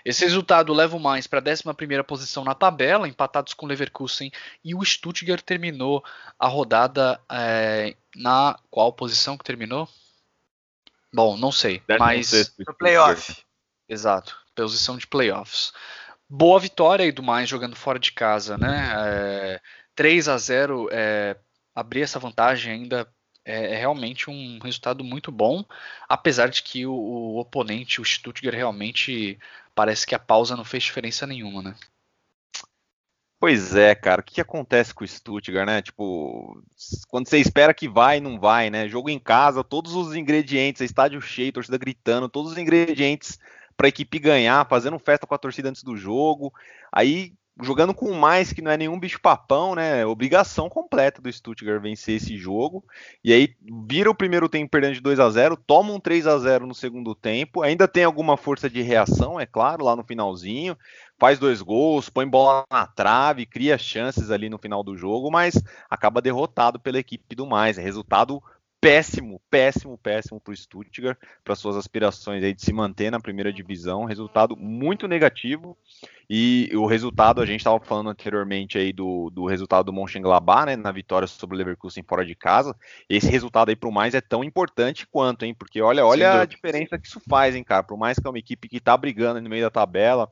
Esse 0.04 0.24
resultado 0.24 0.72
leva 0.72 0.96
o 0.96 1.00
Mainz 1.00 1.26
para 1.26 1.40
a 1.40 1.42
11 1.42 2.02
posição 2.06 2.44
na 2.44 2.54
tabela, 2.54 3.08
empatados 3.08 3.54
com 3.54 3.66
o 3.66 3.68
Leverkusen, 3.68 4.32
e 4.64 4.74
o 4.74 4.84
Stuttgart 4.84 5.42
terminou 5.42 6.04
a 6.38 6.48
rodada 6.48 7.20
é, 7.30 7.94
na 8.16 8.58
qual 8.70 8.92
posição 8.92 9.36
que 9.36 9.44
terminou? 9.44 9.88
Bom, 11.12 11.36
não 11.36 11.50
sei, 11.50 11.82
mas 11.98 12.54
no 12.58 12.74
playoff. 12.74 13.44
Exato, 13.90 14.36
posição 14.54 14.96
de 14.96 15.04
playoffs. 15.04 15.72
Boa 16.28 16.60
vitória 16.60 17.04
aí 17.04 17.10
do 17.10 17.24
mais 17.24 17.48
jogando 17.48 17.74
fora 17.74 17.98
de 17.98 18.12
casa, 18.12 18.56
né? 18.56 18.88
É, 18.96 19.60
3 19.96 20.28
a 20.28 20.38
0 20.38 20.88
é, 20.92 21.36
abrir 21.74 22.02
essa 22.02 22.20
vantagem 22.20 22.72
ainda 22.72 23.12
é, 23.44 23.74
é, 23.74 23.76
realmente 23.76 24.30
um 24.30 24.60
resultado 24.62 25.02
muito 25.02 25.32
bom, 25.32 25.64
apesar 26.08 26.48
de 26.50 26.62
que 26.62 26.86
o, 26.86 26.92
o, 26.92 27.40
oponente, 27.40 28.00
o 28.00 28.04
Stuttgart, 28.04 28.54
realmente 28.54 29.36
parece 29.74 30.06
que 30.06 30.14
a 30.14 30.20
pausa 30.20 30.56
não 30.56 30.64
fez 30.64 30.84
diferença 30.84 31.26
nenhuma, 31.26 31.60
né? 31.60 31.74
Pois 33.40 33.74
é, 33.74 33.92
cara, 33.96 34.20
o 34.20 34.24
que, 34.24 34.40
acontece 34.40 34.94
com 34.94 35.02
o 35.02 35.08
Stuttgart, 35.08 35.66
né? 35.66 35.82
Tipo, 35.82 36.62
quando 37.08 37.28
você 37.28 37.38
espera 37.38 37.74
que 37.74 37.88
vai, 37.88 38.20
não 38.20 38.38
vai, 38.38 38.70
né? 38.70 38.86
Jogo 38.86 39.10
em 39.10 39.18
casa, 39.18 39.64
todos 39.64 39.94
os 39.94 40.14
ingredientes, 40.14 40.80
estádio 40.80 41.20
cheio, 41.20 41.52
torcida 41.52 41.76
gritando, 41.76 42.28
todos 42.28 42.52
os 42.52 42.58
ingredientes 42.58 43.36
para 43.80 43.86
a 43.86 43.88
equipe 43.88 44.18
ganhar, 44.18 44.68
fazendo 44.68 44.98
festa 44.98 45.26
com 45.26 45.34
a 45.34 45.38
torcida 45.38 45.70
antes 45.70 45.82
do 45.82 45.96
jogo. 45.96 46.52
Aí 46.92 47.32
jogando 47.62 47.94
com 47.94 48.12
mais 48.12 48.52
que 48.52 48.60
não 48.60 48.70
é 48.70 48.76
nenhum 48.76 49.00
bicho-papão, 49.00 49.74
né? 49.74 50.04
Obrigação 50.04 50.68
completa 50.68 51.22
do 51.22 51.32
Stuttgart 51.32 51.80
vencer 51.80 52.16
esse 52.16 52.36
jogo. 52.36 52.84
E 53.24 53.32
aí 53.32 53.56
vira 53.88 54.10
o 54.10 54.14
primeiro 54.14 54.50
tempo 54.50 54.70
perdendo 54.70 54.92
de 54.92 55.00
2 55.00 55.18
a 55.18 55.30
0 55.30 55.56
toma 55.56 55.94
um 55.94 55.98
3 55.98 56.26
a 56.26 56.36
0 56.36 56.66
no 56.66 56.74
segundo 56.74 57.14
tempo. 57.14 57.62
Ainda 57.62 57.88
tem 57.88 58.04
alguma 58.04 58.36
força 58.36 58.68
de 58.68 58.82
reação, 58.82 59.40
é 59.40 59.46
claro, 59.46 59.82
lá 59.82 59.96
no 59.96 60.04
finalzinho. 60.04 60.76
Faz 61.18 61.38
dois 61.38 61.62
gols, 61.62 62.10
põe 62.10 62.28
bola 62.28 62.66
na 62.70 62.86
trave, 62.86 63.46
cria 63.46 63.78
chances 63.78 64.30
ali 64.30 64.50
no 64.50 64.58
final 64.58 64.84
do 64.84 64.94
jogo, 64.94 65.30
mas 65.30 65.54
acaba 65.88 66.20
derrotado 66.20 66.78
pela 66.78 66.98
equipe 66.98 67.34
do 67.34 67.46
mais. 67.46 67.78
É 67.78 67.82
resultado 67.82 68.42
péssimo, 68.80 69.40
péssimo, 69.50 69.98
péssimo 69.98 70.40
para 70.40 70.52
o 70.52 70.56
Stuttgart, 70.56 71.18
para 71.44 71.54
suas 71.54 71.76
aspirações 71.76 72.42
aí 72.42 72.54
de 72.54 72.62
se 72.62 72.72
manter 72.72 73.10
na 73.10 73.20
primeira 73.20 73.52
divisão. 73.52 74.04
Resultado 74.04 74.56
muito 74.56 75.06
negativo. 75.06 75.76
E 76.32 76.70
o 76.74 76.86
resultado, 76.86 77.42
a 77.42 77.46
gente 77.46 77.60
estava 77.60 77.78
falando 77.80 78.08
anteriormente 78.08 78.78
aí 78.78 78.92
do, 78.92 79.30
do 79.30 79.46
resultado 79.46 79.86
do 79.86 79.92
Mönchengladbach, 79.92 80.64
né, 80.64 80.76
na 80.76 80.92
vitória 80.92 81.26
sobre 81.26 81.56
o 81.56 81.58
Leverkusen 81.58 82.04
fora 82.08 82.24
de 82.24 82.36
casa. 82.36 82.74
Esse 83.08 83.28
resultado 83.28 83.68
aí 83.68 83.76
para 83.76 83.88
o 83.88 83.92
mais 83.92 84.14
é 84.14 84.20
tão 84.20 84.44
importante 84.44 85.06
quanto, 85.06 85.44
hein? 85.44 85.52
Porque 85.52 85.82
olha, 85.82 86.06
olha 86.06 86.40
a 86.40 86.44
diferença 86.44 86.98
que 86.98 87.08
isso 87.08 87.20
faz, 87.28 87.56
hein, 87.56 87.64
cara. 87.64 87.82
Por 87.82 87.98
mais 87.98 88.16
que 88.16 88.26
é 88.26 88.30
uma 88.30 88.38
equipe 88.38 88.68
que 88.68 88.76
está 88.76 88.96
brigando 88.96 89.40
no 89.40 89.50
meio 89.50 89.64
da 89.64 89.70
tabela, 89.70 90.30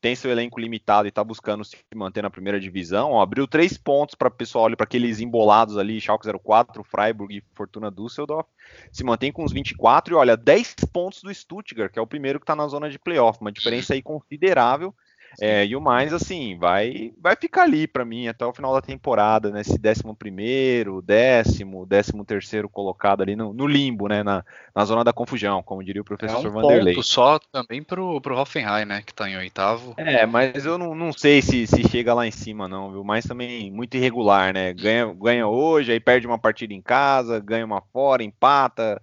tem 0.00 0.14
seu 0.14 0.30
elenco 0.30 0.58
limitado 0.58 1.06
e 1.06 1.10
está 1.10 1.22
buscando 1.22 1.64
se 1.64 1.76
manter 1.94 2.22
na 2.22 2.30
primeira 2.30 2.58
divisão, 2.58 3.12
ó, 3.12 3.22
abriu 3.22 3.46
três 3.46 3.76
pontos 3.76 4.14
para 4.14 4.28
o 4.28 4.30
pessoal, 4.30 4.74
para 4.76 4.84
aqueles 4.84 5.20
embolados 5.20 5.76
ali, 5.76 6.00
Schalke 6.00 6.26
04, 6.26 6.82
Freiburg 6.82 7.36
e 7.36 7.44
Fortuna 7.54 7.90
Düsseldorf, 7.90 8.48
se 8.90 9.04
mantém 9.04 9.30
com 9.30 9.44
os 9.44 9.52
24 9.52 10.14
e 10.14 10.16
olha, 10.16 10.36
10 10.36 10.74
pontos 10.92 11.22
do 11.22 11.32
Stuttgart, 11.32 11.92
que 11.92 11.98
é 11.98 12.02
o 12.02 12.06
primeiro 12.06 12.38
que 12.38 12.44
está 12.44 12.56
na 12.56 12.66
zona 12.66 12.88
de 12.88 12.98
playoff, 12.98 13.38
uma 13.40 13.52
diferença 13.52 13.92
aí 13.92 14.02
considerável 14.02 14.94
é, 15.38 15.64
e 15.66 15.76
o 15.76 15.80
mais, 15.80 16.12
assim, 16.12 16.56
vai, 16.58 17.12
vai 17.20 17.36
ficar 17.36 17.62
ali 17.62 17.86
para 17.86 18.04
mim 18.04 18.26
até 18.26 18.44
o 18.44 18.52
final 18.52 18.72
da 18.74 18.80
temporada, 18.80 19.50
nesse 19.50 19.78
décimo 19.78 20.14
primeiro, 20.14 21.02
décimo, 21.02 21.86
décimo 21.86 22.24
terceiro 22.24 22.68
colocado 22.68 23.22
ali 23.22 23.36
no, 23.36 23.52
no, 23.52 23.66
limbo, 23.66 24.08
né, 24.08 24.22
na, 24.22 24.44
na 24.74 24.84
zona 24.84 25.04
da 25.04 25.12
confusão, 25.12 25.62
como 25.62 25.84
diria 25.84 26.02
o 26.02 26.04
professor 26.04 26.44
é 26.44 26.48
um 26.48 26.52
Vanderlei. 26.52 26.94
ponto 26.94 27.06
só 27.06 27.38
também 27.38 27.82
pro, 27.82 28.20
pro 28.20 28.36
Hoffenheim, 28.36 28.84
né, 28.84 29.02
que 29.02 29.14
tá 29.14 29.28
em 29.28 29.36
oitavo. 29.36 29.94
É, 29.96 30.26
mas 30.26 30.66
eu 30.66 30.76
não, 30.76 30.94
não 30.94 31.12
sei 31.12 31.40
se, 31.42 31.66
se 31.66 31.88
chega 31.88 32.14
lá 32.14 32.26
em 32.26 32.32
cima 32.32 32.68
não, 32.68 32.90
viu, 32.90 33.04
mas 33.04 33.24
também 33.24 33.70
muito 33.70 33.96
irregular, 33.96 34.52
né, 34.52 34.72
ganha, 34.72 35.06
ganha 35.14 35.46
hoje, 35.46 35.92
aí 35.92 36.00
perde 36.00 36.26
uma 36.26 36.38
partida 36.38 36.74
em 36.74 36.82
casa, 36.82 37.38
ganha 37.38 37.64
uma 37.64 37.80
fora, 37.80 38.22
empata 38.22 39.00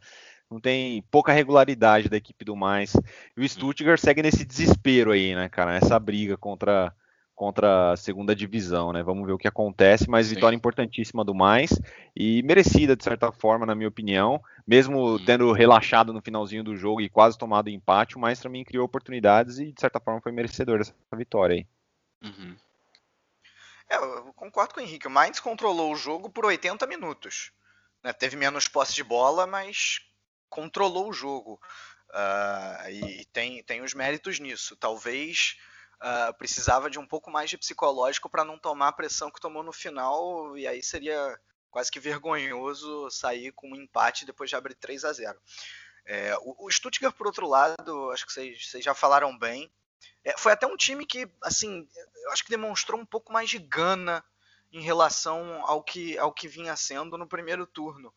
não 0.49 0.60
tem 0.60 1.03
pouca 1.12 1.31
regularidade 1.31 2.10
da 2.10 2.17
equipe 2.17 2.45
do 2.45 2.55
mais. 2.55 2.93
E 3.36 3.41
o 3.41 3.47
Stuttgart 3.47 3.99
segue 3.99 4.23
nesse 4.23 4.45
desespero 4.45 5.12
aí, 5.12 5.36
né, 5.36 5.49
cara? 5.49 5.75
Essa 5.75 5.99
briga 5.99 6.38
contra 6.38 6.93
contra 7.38 7.91
a 7.91 7.95
segunda 7.97 8.36
divisão, 8.36 8.91
né? 8.91 9.03
Vamos 9.03 9.23
ver 9.27 9.31
o 9.31 9.38
que 9.38 9.47
acontece, 9.47 10.10
mas 10.10 10.25
Sim. 10.25 10.33
vitória 10.33 10.55
importantíssima 10.55 11.23
do 11.23 11.36
mais 11.36 11.69
e 12.15 12.41
merecida 12.41 12.95
de 12.95 13.03
certa 13.03 13.31
forma, 13.31 13.63
na 13.63 13.75
minha 13.75 13.88
opinião, 13.88 14.41
mesmo 14.65 15.12
uhum. 15.12 15.23
tendo 15.23 15.51
relaxado 15.51 16.12
no 16.12 16.19
finalzinho 16.19 16.63
do 16.63 16.75
jogo 16.75 16.99
e 16.99 17.07
quase 17.07 17.38
tomado 17.38 17.69
empate, 17.69 18.17
o 18.17 18.19
mais 18.19 18.39
também 18.39 18.65
criou 18.65 18.83
oportunidades 18.83 19.60
e 19.60 19.71
de 19.71 19.79
certa 19.79 19.99
forma 19.99 20.19
foi 20.19 20.31
merecedor 20.31 20.79
dessa 20.79 20.95
vitória 21.13 21.57
aí. 21.57 21.67
Uhum. 22.23 22.55
É, 23.88 23.97
eu 23.97 24.33
concordo 24.33 24.73
com 24.73 24.79
o 24.79 24.83
Henrique. 24.83 25.05
O 25.05 25.12
Mainz 25.12 25.39
controlou 25.39 25.93
o 25.93 25.95
jogo 25.95 26.31
por 26.31 26.43
80 26.43 26.88
minutos. 26.88 27.51
Né? 28.03 28.13
Teve 28.13 28.36
menos 28.36 28.67
posse 28.67 28.95
de 28.95 29.03
bola, 29.03 29.45
mas 29.45 29.99
controlou 30.49 31.10
o 31.10 31.13
jogo. 31.13 31.60
Uh, 32.10 32.89
e 32.89 33.25
tem, 33.25 33.63
tem 33.63 33.81
os 33.81 33.93
méritos 33.93 34.39
nisso. 34.39 34.75
Talvez 34.75 35.57
uh, 35.97 36.33
precisava 36.38 36.89
de 36.89 36.97
um 36.99 37.05
pouco 37.05 37.29
mais 37.29 37.49
de 37.49 37.57
psicológico 37.57 38.29
para 38.29 38.45
não 38.45 38.57
tomar 38.57 38.89
a 38.89 38.93
pressão 38.93 39.31
que 39.31 39.41
tomou 39.41 39.63
no 39.63 39.73
final, 39.73 40.57
e 40.57 40.67
aí 40.67 40.81
seria 40.81 41.39
quase 41.69 41.91
que 41.91 41.99
vergonhoso 41.99 43.10
sair 43.12 43.51
com 43.51 43.69
um 43.69 43.75
empate 43.75 44.25
depois 44.25 44.49
de 44.49 44.55
abrir 44.55 44.75
3 44.75 45.05
a 45.05 45.13
0 45.13 45.39
é, 46.05 46.36
o, 46.38 46.65
o, 46.65 46.71
Stuttgart, 46.71 47.13
por 47.13 47.27
outro 47.27 47.47
lado, 47.47 48.12
acho 48.12 48.25
que 48.25 48.31
vocês, 48.31 48.69
já 48.79 48.93
falaram 48.93 49.38
bem. 49.38 49.69
É, 50.23 50.38
foi 50.38 50.53
até 50.53 50.65
um 50.65 50.77
time 50.77 51.05
que, 51.05 51.29
assim, 51.43 51.86
eu 52.23 52.31
acho 52.31 52.45
que 52.45 52.49
demonstrou 52.49 52.99
um 52.99 53.05
pouco 53.05 53.33
mais 53.33 53.49
de 53.49 53.60
gana 53.60 54.23
em 54.71 54.81
relação 54.81 55.65
ao 55.65 55.83
que, 55.83 56.17
ao 56.17 56.31
que 56.31 56.47
vinha 56.47 56.77
sendo 56.77 57.17
no 57.17 57.27
primeiro 57.27 57.67
turno 57.67 58.13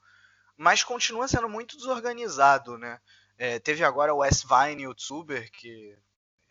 mas 0.60 0.84
continua 0.84 1.26
sendo 1.26 1.48
muito 1.48 1.74
desorganizado, 1.74 2.76
né? 2.76 3.00
É, 3.38 3.58
teve 3.58 3.82
agora 3.82 4.12
o 4.12 4.18
Wes 4.18 4.44
Vine 4.44 4.82
e 4.82 4.86
o 4.86 4.94
Tsuber 4.94 5.50
que 5.50 5.96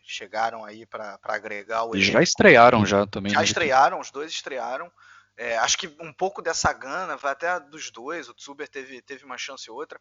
chegaram 0.02 0.64
aí 0.64 0.84
para 0.84 1.16
agregar 1.22 1.84
o. 1.84 1.94
E 1.94 2.02
já 2.02 2.20
estrearam 2.20 2.84
já 2.84 3.06
também. 3.06 3.30
Já 3.30 3.38
né? 3.38 3.44
estrearam, 3.44 4.00
os 4.00 4.10
dois 4.10 4.32
estrearam. 4.32 4.90
É, 5.36 5.56
acho 5.58 5.78
que 5.78 5.86
um 6.00 6.12
pouco 6.12 6.42
dessa 6.42 6.72
gana 6.72 7.16
vai 7.16 7.30
até 7.30 7.60
dos 7.60 7.92
dois. 7.92 8.28
O 8.28 8.34
Tsuber 8.34 8.68
teve, 8.68 9.00
teve 9.00 9.24
uma 9.24 9.38
chance 9.38 9.70
ou 9.70 9.76
outra. 9.76 10.00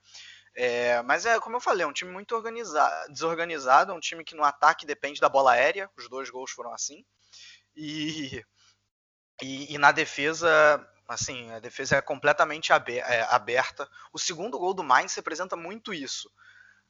É, 0.55 1.03
mas 1.03 1.27
é 1.27 1.39
como 1.39 1.57
eu 1.57 1.61
falei, 1.61 1.83
é 1.83 1.87
um 1.87 1.93
time 1.93 2.11
muito 2.11 2.35
organizado, 2.35 3.13
desorganizado, 3.13 3.91
é 3.91 3.95
um 3.95 3.99
time 3.99 4.23
que 4.23 4.33
no 4.33 4.43
ataque 4.43 4.87
depende 4.87 5.21
da 5.21 5.29
bola 5.29 5.51
aérea. 5.51 5.87
Os 5.95 6.09
dois 6.09 6.31
gols 6.31 6.49
foram 6.49 6.73
assim. 6.73 7.05
E, 7.75 8.43
e, 9.39 9.75
e 9.75 9.77
na 9.77 9.91
defesa 9.91 10.83
Assim, 11.09 11.51
a 11.51 11.59
defesa 11.59 11.95
é 11.95 12.01
completamente 12.01 12.71
é, 12.71 13.21
aberta. 13.31 13.89
O 14.13 14.19
segundo 14.19 14.59
gol 14.59 14.75
do 14.75 14.83
Mainz 14.83 15.15
representa 15.15 15.55
muito 15.55 15.91
isso. 15.91 16.31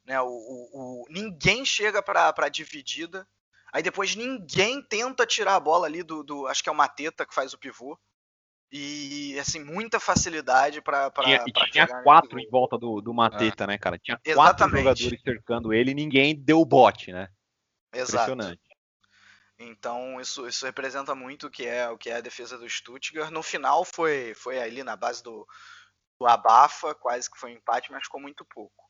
Né? 0.05 0.19
O, 0.19 0.27
o, 0.27 0.69
o 0.73 1.05
ninguém 1.09 1.63
chega 1.63 2.03
para 2.03 2.33
a 2.37 2.49
dividida. 2.49 3.25
Aí 3.71 3.81
depois 3.81 4.17
ninguém 4.17 4.81
tenta 4.81 5.25
tirar 5.25 5.55
a 5.55 5.59
bola 5.59 5.87
ali 5.87 6.03
do, 6.03 6.21
do, 6.21 6.47
Acho 6.47 6.61
que 6.61 6.67
é 6.67 6.71
o 6.71 6.75
Mateta 6.75 7.25
que 7.25 7.33
faz 7.33 7.53
o 7.53 7.57
pivô. 7.57 7.97
E, 8.71 9.39
assim, 9.39 9.63
muita 9.63 9.99
facilidade 9.99 10.81
para. 10.81 11.09
Tinha, 11.23 11.43
tinha 11.71 11.87
quatro 12.03 12.39
em 12.39 12.47
volta 12.49 12.77
do, 12.77 13.01
do 13.01 13.13
Mateta, 13.13 13.63
ah. 13.63 13.67
né, 13.67 13.77
cara? 13.77 13.97
Tinha 13.97 14.19
Exatamente. 14.23 14.35
quatro 14.35 14.77
jogadores 14.77 15.21
cercando 15.23 15.73
ele 15.73 15.91
e 15.91 15.95
ninguém 15.95 16.35
deu 16.35 16.59
o 16.59 16.65
bote, 16.65 17.11
né? 17.11 17.29
Exato. 17.91 18.33
Impressionante. 18.33 18.68
Então 19.59 20.21
isso, 20.21 20.47
isso 20.47 20.65
representa 20.65 21.13
muito 21.13 21.47
o 21.47 21.51
que 21.51 21.67
é 21.67 21.89
o 21.89 21.97
que 21.97 22.09
é 22.09 22.15
a 22.15 22.21
defesa 22.21 22.57
do 22.57 22.69
Stuttgart. 22.69 23.29
No 23.29 23.43
final 23.43 23.83
foi, 23.83 24.33
foi 24.33 24.57
ali 24.57 24.83
na 24.83 24.95
base 24.95 25.21
do, 25.21 25.45
do 26.17 26.25
abafa, 26.25 26.95
quase 26.95 27.29
que 27.29 27.37
foi 27.37 27.51
um 27.51 27.55
empate, 27.55 27.91
mas 27.91 28.03
ficou 28.03 28.21
muito 28.21 28.45
pouco. 28.45 28.89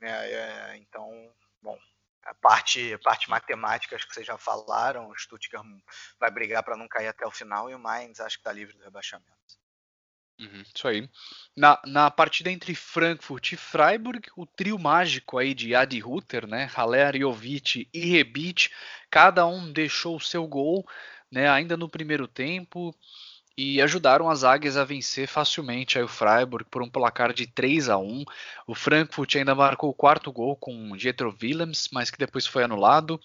É, 0.00 0.10
é, 0.10 0.76
então, 0.78 1.10
bom, 1.62 1.78
a 2.24 2.34
parte, 2.34 2.94
a 2.94 2.98
parte 2.98 3.28
matemática, 3.28 3.94
acho 3.94 4.08
que 4.08 4.14
vocês 4.14 4.26
já 4.26 4.38
falaram, 4.38 5.08
o 5.08 5.18
Stuttgart 5.18 5.64
vai 6.18 6.30
brigar 6.30 6.62
para 6.62 6.76
não 6.76 6.88
cair 6.88 7.08
até 7.08 7.26
o 7.26 7.30
final 7.30 7.70
e 7.70 7.74
o 7.74 7.78
Mainz 7.78 8.18
acho 8.18 8.36
que 8.36 8.40
está 8.40 8.52
livre 8.52 8.76
do 8.76 8.84
rebaixamento. 8.84 9.30
Uhum, 10.38 10.62
isso 10.74 10.86
aí. 10.86 11.08
Na, 11.56 11.80
na 11.86 12.10
partida 12.10 12.50
entre 12.50 12.74
Frankfurt 12.74 13.52
e 13.52 13.56
Freiburg, 13.56 14.28
o 14.36 14.44
trio 14.44 14.78
mágico 14.78 15.38
aí 15.38 15.54
de 15.54 15.74
Adi 15.74 15.98
Rutter, 15.98 16.46
né, 16.46 16.68
Haller, 16.74 17.18
Jovic 17.18 17.88
e 17.92 18.00
Rebic, 18.00 18.68
cada 19.10 19.46
um 19.46 19.72
deixou 19.72 20.16
o 20.16 20.20
seu 20.20 20.46
gol, 20.46 20.86
né, 21.32 21.48
ainda 21.48 21.74
no 21.74 21.88
primeiro 21.88 22.28
tempo 22.28 22.94
e 23.56 23.82
ajudaram 23.82 24.30
as 24.30 24.44
águias 24.44 24.76
a 24.76 24.84
vencer 24.84 25.28
facilmente 25.28 25.98
aí 25.98 26.04
o 26.04 26.08
Freiburg 26.08 26.66
por 26.70 26.82
um 26.82 26.90
placar 26.90 27.32
de 27.32 27.46
3 27.46 27.88
a 27.88 27.98
1. 27.98 28.24
O 28.66 28.74
Frankfurt 28.74 29.36
ainda 29.36 29.54
marcou 29.54 29.90
o 29.90 29.94
quarto 29.94 30.32
gol 30.32 30.56
com 30.56 30.96
Jetro 30.98 31.36
Willems, 31.42 31.88
mas 31.92 32.10
que 32.10 32.18
depois 32.18 32.46
foi 32.46 32.64
anulado. 32.64 33.20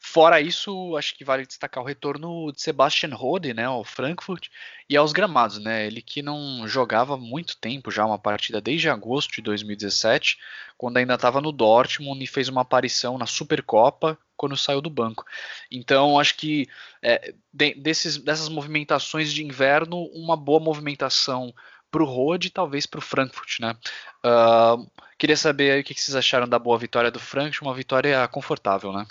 Fora 0.00 0.40
isso, 0.40 0.96
acho 0.96 1.16
que 1.16 1.24
vale 1.24 1.44
destacar 1.44 1.82
o 1.82 1.86
retorno 1.86 2.52
de 2.52 2.62
Sebastian 2.62 3.14
Rode, 3.14 3.52
né, 3.52 3.64
ao 3.64 3.82
Frankfurt 3.84 4.46
e 4.88 4.96
aos 4.96 5.12
gramados, 5.12 5.58
né? 5.58 5.86
Ele 5.86 6.00
que 6.00 6.22
não 6.22 6.66
jogava 6.68 7.16
muito 7.16 7.56
tempo 7.58 7.90
já 7.90 8.06
uma 8.06 8.18
partida 8.18 8.60
desde 8.60 8.88
agosto 8.88 9.32
de 9.32 9.42
2017, 9.42 10.38
quando 10.76 10.98
ainda 10.98 11.14
estava 11.14 11.40
no 11.40 11.50
Dortmund 11.50 12.22
e 12.22 12.28
fez 12.28 12.48
uma 12.48 12.62
aparição 12.62 13.18
na 13.18 13.26
Supercopa 13.26 14.16
quando 14.36 14.56
saiu 14.56 14.80
do 14.80 14.88
banco. 14.88 15.24
Então, 15.70 16.18
acho 16.18 16.36
que 16.36 16.68
é, 17.02 17.34
de, 17.52 17.74
desses, 17.74 18.16
dessas 18.18 18.48
movimentações 18.48 19.32
de 19.32 19.44
inverno, 19.44 20.04
uma 20.14 20.36
boa 20.36 20.60
movimentação 20.60 21.52
para 21.90 22.02
o 22.02 22.06
Rode 22.06 22.48
e 22.48 22.50
talvez 22.50 22.86
para 22.86 22.98
o 22.98 23.02
Frankfurt, 23.02 23.58
né? 23.60 23.76
Uh, 24.24 24.88
queria 25.18 25.36
saber 25.36 25.72
aí 25.72 25.80
o 25.80 25.84
que 25.84 25.94
vocês 26.00 26.14
acharam 26.14 26.48
da 26.48 26.58
boa 26.58 26.78
vitória 26.78 27.10
do 27.10 27.18
Frankfurt, 27.18 27.62
uma 27.62 27.74
vitória 27.74 28.26
confortável, 28.28 28.92
né? 28.92 29.06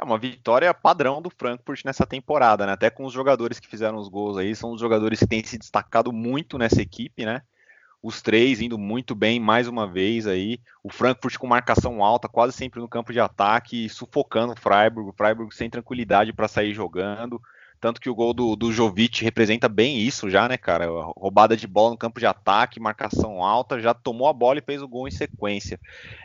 É 0.00 0.04
uma 0.04 0.16
vitória 0.16 0.72
padrão 0.72 1.20
do 1.20 1.28
Frankfurt 1.28 1.84
nessa 1.84 2.06
temporada, 2.06 2.64
né? 2.64 2.72
Até 2.72 2.88
com 2.88 3.04
os 3.04 3.12
jogadores 3.12 3.58
que 3.58 3.66
fizeram 3.66 3.98
os 3.98 4.06
gols 4.08 4.36
aí, 4.36 4.54
são 4.54 4.70
os 4.70 4.80
jogadores 4.80 5.18
que 5.18 5.26
têm 5.26 5.42
se 5.42 5.58
destacado 5.58 6.12
muito 6.12 6.56
nessa 6.56 6.80
equipe, 6.80 7.24
né? 7.24 7.42
Os 8.00 8.22
três 8.22 8.60
indo 8.60 8.78
muito 8.78 9.12
bem 9.12 9.40
mais 9.40 9.66
uma 9.66 9.88
vez 9.88 10.24
aí. 10.28 10.60
O 10.84 10.88
Frankfurt 10.88 11.36
com 11.36 11.48
marcação 11.48 12.04
alta, 12.04 12.28
quase 12.28 12.52
sempre 12.52 12.78
no 12.78 12.88
campo 12.88 13.12
de 13.12 13.18
ataque, 13.18 13.88
sufocando 13.88 14.52
o 14.52 14.56
Freiburg. 14.56 15.10
O 15.10 15.12
Freiburg 15.12 15.52
sem 15.52 15.68
tranquilidade 15.68 16.32
para 16.32 16.46
sair 16.46 16.72
jogando. 16.72 17.42
Tanto 17.80 18.00
que 18.00 18.10
o 18.10 18.14
gol 18.14 18.34
do, 18.34 18.56
do 18.56 18.72
Jovic 18.72 19.22
representa 19.22 19.68
bem 19.68 19.98
isso 19.98 20.28
já, 20.28 20.48
né, 20.48 20.56
cara? 20.56 20.86
Roubada 21.16 21.56
de 21.56 21.66
bola 21.66 21.90
no 21.90 21.96
campo 21.96 22.18
de 22.18 22.26
ataque, 22.26 22.80
marcação 22.80 23.42
alta, 23.42 23.80
já 23.80 23.94
tomou 23.94 24.28
a 24.28 24.32
bola 24.32 24.58
e 24.58 24.62
fez 24.62 24.82
o 24.82 24.88
gol 24.88 25.06
em 25.06 25.12
sequência. 25.12 25.78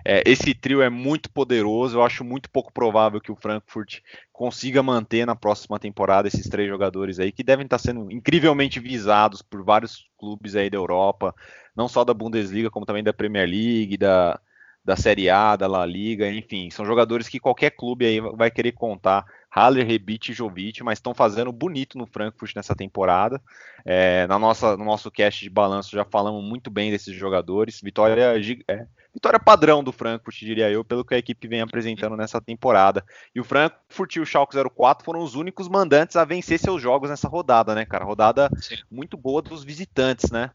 É, 0.04 0.24
esse 0.26 0.54
trio 0.54 0.82
é 0.82 0.90
muito 0.90 1.30
poderoso, 1.32 1.98
eu 1.98 2.04
acho 2.04 2.24
muito 2.24 2.50
pouco 2.50 2.74
provável 2.74 3.22
que 3.22 3.32
o 3.32 3.36
Frankfurt 3.36 4.00
consiga 4.32 4.82
manter 4.82 5.28
na 5.28 5.36
próxima 5.36 5.78
temporada 5.78 6.28
esses 6.28 6.50
três 6.50 6.68
jogadores 6.68 7.20
aí, 7.20 7.32
que 7.32 7.44
devem 7.44 7.66
estar 7.66 7.78
sendo 7.78 8.12
incrivelmente 8.12 8.80
visados 8.80 9.42
por 9.42 9.64
vários 9.64 10.08
clubes 10.18 10.56
aí 10.56 10.70
da 10.70 10.78
Europa, 10.78 11.36
não 11.76 11.88
só 11.88 12.04
da 12.04 12.14
Bundesliga, 12.14 12.72
como 12.72 12.86
também 12.86 13.04
da 13.04 13.14
Premier 13.14 13.48
League, 13.48 13.96
da, 13.96 14.40
da 14.84 14.96
Série 14.96 15.30
A, 15.30 15.56
da 15.56 15.68
La 15.68 15.86
Liga, 15.86 16.30
enfim, 16.30 16.70
são 16.70 16.86
jogadores 16.86 17.30
que 17.30 17.40
qualquer 17.40 17.72
clube 17.72 18.06
aí 18.06 18.20
vai 18.20 18.52
querer 18.52 18.74
contar 18.74 19.26
Haller, 19.56 19.86
Rebic 19.86 20.32
e 20.32 20.34
Jovic, 20.34 20.84
mas 20.84 20.98
estão 20.98 21.14
fazendo 21.14 21.52
bonito 21.52 21.96
no 21.96 22.08
Frankfurt 22.08 22.56
nessa 22.56 22.76
temporada. 22.76 23.40
É, 23.86 24.26
na 24.26 24.40
nossa, 24.40 24.76
no 24.76 24.84
nosso 24.84 25.12
cast 25.12 25.44
de 25.44 25.50
balanço 25.50 25.92
já 25.92 26.04
falamos 26.04 26.44
muito 26.44 26.72
bem 26.72 26.90
desses 26.90 27.16
jogadores. 27.16 27.80
Vitória, 27.80 28.34
é, 28.68 28.88
vitória 29.14 29.40
padrão 29.40 29.84
do 29.84 29.92
Frankfurt, 29.92 30.40
diria 30.40 30.72
eu, 30.72 30.84
pelo 30.84 31.06
que 31.06 31.14
a 31.14 31.20
equipe 31.20 31.48
vem 31.48 31.62
apresentando 31.62 32.18
nessa 32.18 32.42
temporada. 32.42 33.06
E 33.36 33.40
o 33.40 33.44
Frankfurt 33.44 34.16
e 34.16 34.20
o 34.20 34.26
Schalke 34.26 34.58
04 34.58 35.06
foram 35.06 35.22
os 35.22 35.36
únicos 35.36 35.70
mandantes 35.70 36.16
a 36.16 36.26
vencer 36.26 36.58
seus 36.58 36.82
jogos 36.82 37.12
nessa 37.12 37.28
rodada, 37.28 37.76
né, 37.76 37.86
cara? 37.86 38.04
Rodada 38.04 38.50
Sim. 38.60 38.78
muito 38.90 39.16
boa 39.16 39.40
dos 39.40 39.64
visitantes, 39.64 40.32
né? 40.32 40.50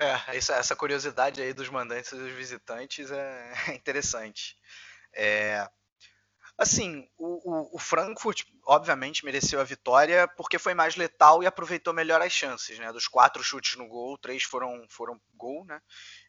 É, 0.00 0.36
essa 0.36 0.74
curiosidade 0.74 1.40
aí 1.40 1.52
dos 1.52 1.68
mandantes 1.68 2.10
e 2.10 2.16
dos 2.16 2.32
visitantes 2.32 3.12
é 3.12 3.52
interessante. 3.76 4.56
É, 5.14 5.68
Assim, 6.60 7.08
o, 7.16 7.50
o, 7.50 7.76
o, 7.76 7.78
Frankfurt, 7.78 8.42
obviamente, 8.66 9.24
mereceu 9.24 9.62
a 9.62 9.64
vitória 9.64 10.28
porque 10.28 10.58
foi 10.58 10.74
mais 10.74 10.94
letal 10.94 11.42
e 11.42 11.46
aproveitou 11.46 11.94
melhor 11.94 12.20
as 12.20 12.34
chances, 12.34 12.78
né? 12.78 12.92
Dos 12.92 13.08
quatro 13.08 13.42
chutes 13.42 13.76
no 13.76 13.88
gol, 13.88 14.18
três 14.18 14.42
foram, 14.42 14.84
foram 14.90 15.18
gol, 15.32 15.64
né? 15.64 15.80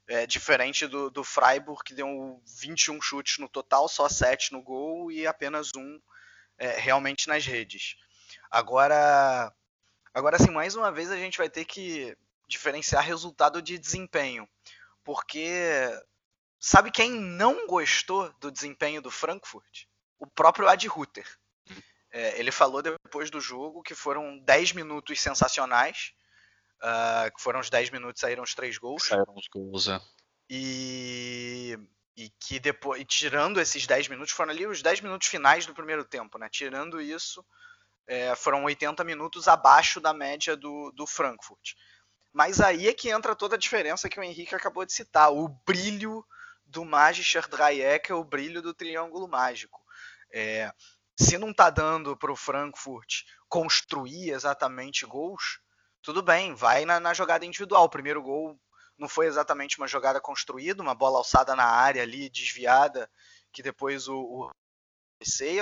É, 0.08 0.26
diferente 0.26 0.88
do, 0.88 1.10
do 1.10 1.22
Freiburg, 1.22 1.84
que 1.84 1.94
deu 1.94 2.42
21 2.62 3.02
chutes 3.02 3.40
no 3.40 3.50
total, 3.50 3.90
só 3.90 4.08
7 4.08 4.54
no 4.54 4.62
gol 4.62 5.12
e 5.12 5.28
apenas 5.28 5.70
um 5.76 6.00
é, 6.58 6.80
realmente 6.80 7.28
nas 7.28 7.46
redes. 7.46 7.98
Agora, 8.50 9.54
agora, 10.14 10.38
assim, 10.38 10.50
mais 10.50 10.78
uma 10.78 10.94
vez 10.94 11.12
a 11.12 11.18
gente 11.18 11.38
vai 11.38 11.50
ter 11.50 11.66
que 11.66 12.18
diferenciar 12.48 13.04
resultado 13.04 13.62
de 13.62 13.78
desempenho. 13.78 14.48
Porque 15.04 15.90
sabe 16.58 16.90
quem 16.90 17.12
não 17.12 17.68
gostou 17.68 18.32
do 18.40 18.50
desempenho 18.50 19.02
do 19.02 19.12
Frankfurt? 19.12 19.91
O 20.22 20.28
próprio 20.28 20.70
Ad 20.70 20.88
Ruther. 20.88 21.28
É, 22.12 22.40
ele 22.40 22.52
falou 22.52 22.82
depois 22.82 23.32
do 23.32 23.42
jogo 23.42 23.82
que 23.82 23.96
foram 23.96 24.38
10 24.40 24.74
minutos 24.74 25.20
sensacionais. 25.20 26.14
Uh, 26.84 27.36
que 27.36 27.44
foram 27.44 27.60
os 27.60 27.70
10 27.70 27.92
minutos, 27.92 28.20
saíram 28.20 28.42
os 28.42 28.56
três 28.56 28.78
gols. 28.78 29.04
Saíram 29.04 29.36
os 29.36 29.48
gols, 29.48 29.88
é. 29.88 30.02
E, 30.50 31.78
e 32.18 32.30
que 32.40 32.60
depois, 32.60 33.00
e 33.00 33.06
tirando 33.06 33.62
esses 33.62 33.86
10 33.86 34.08
minutos, 34.08 34.34
foram 34.34 34.52
ali 34.52 34.66
os 34.66 34.82
10 34.82 35.02
minutos 35.02 35.28
finais 35.28 35.66
do 35.68 35.76
primeiro 35.76 36.04
tempo, 36.04 36.40
né? 36.40 36.50
Tirando 36.50 37.00
isso, 37.00 37.46
é, 38.08 38.36
foram 38.36 38.64
80 38.64 39.04
minutos 39.04 39.48
abaixo 39.48 40.02
da 40.02 40.12
média 40.12 40.56
do, 40.56 40.92
do 40.92 41.06
Frankfurt. 41.06 41.76
Mas 42.34 42.60
aí 42.60 42.88
é 42.88 42.94
que 42.94 43.10
entra 43.10 43.36
toda 43.36 43.56
a 43.56 43.60
diferença 43.60 44.10
que 44.10 44.20
o 44.20 44.24
Henrique 44.24 44.56
acabou 44.56 44.84
de 44.84 44.92
citar. 44.92 45.32
O 45.32 45.48
brilho 45.48 46.26
do 46.66 46.84
Magister 46.84 47.48
Dreieck 47.48 48.12
é 48.12 48.16
o 48.16 48.24
brilho 48.24 48.62
do 48.62 48.74
Triângulo 48.74 49.28
Mágico. 49.28 49.82
É, 50.34 50.72
se 51.20 51.38
não 51.38 51.52
está 51.52 51.70
dando 51.70 52.18
para 52.18 52.32
o 52.32 52.36
Frankfurt 52.36 53.24
construir 53.48 54.32
exatamente 54.32 55.06
gols, 55.06 55.60
tudo 56.02 56.22
bem, 56.22 56.54
vai 56.54 56.86
na, 56.86 57.00
na, 57.00 57.14
jogada 57.14 57.46
individual. 57.46 57.84
O 57.84 57.90
primeiro 57.90 58.22
gol 58.22 58.60
não 58.98 59.08
foi 59.08 59.28
exatamente 59.28 59.78
uma 59.78 59.88
jogada 59.88 60.20
construída, 60.20 60.82
uma 60.82 60.96
bola 60.96 61.18
alçada 61.18 61.56
na 61.56 61.66
área 61.66 62.02
ali, 62.02 62.30
desviada, 62.30 63.10
que 63.52 63.62
depois 63.62 64.08
o, 64.08 64.18
o 64.18 64.52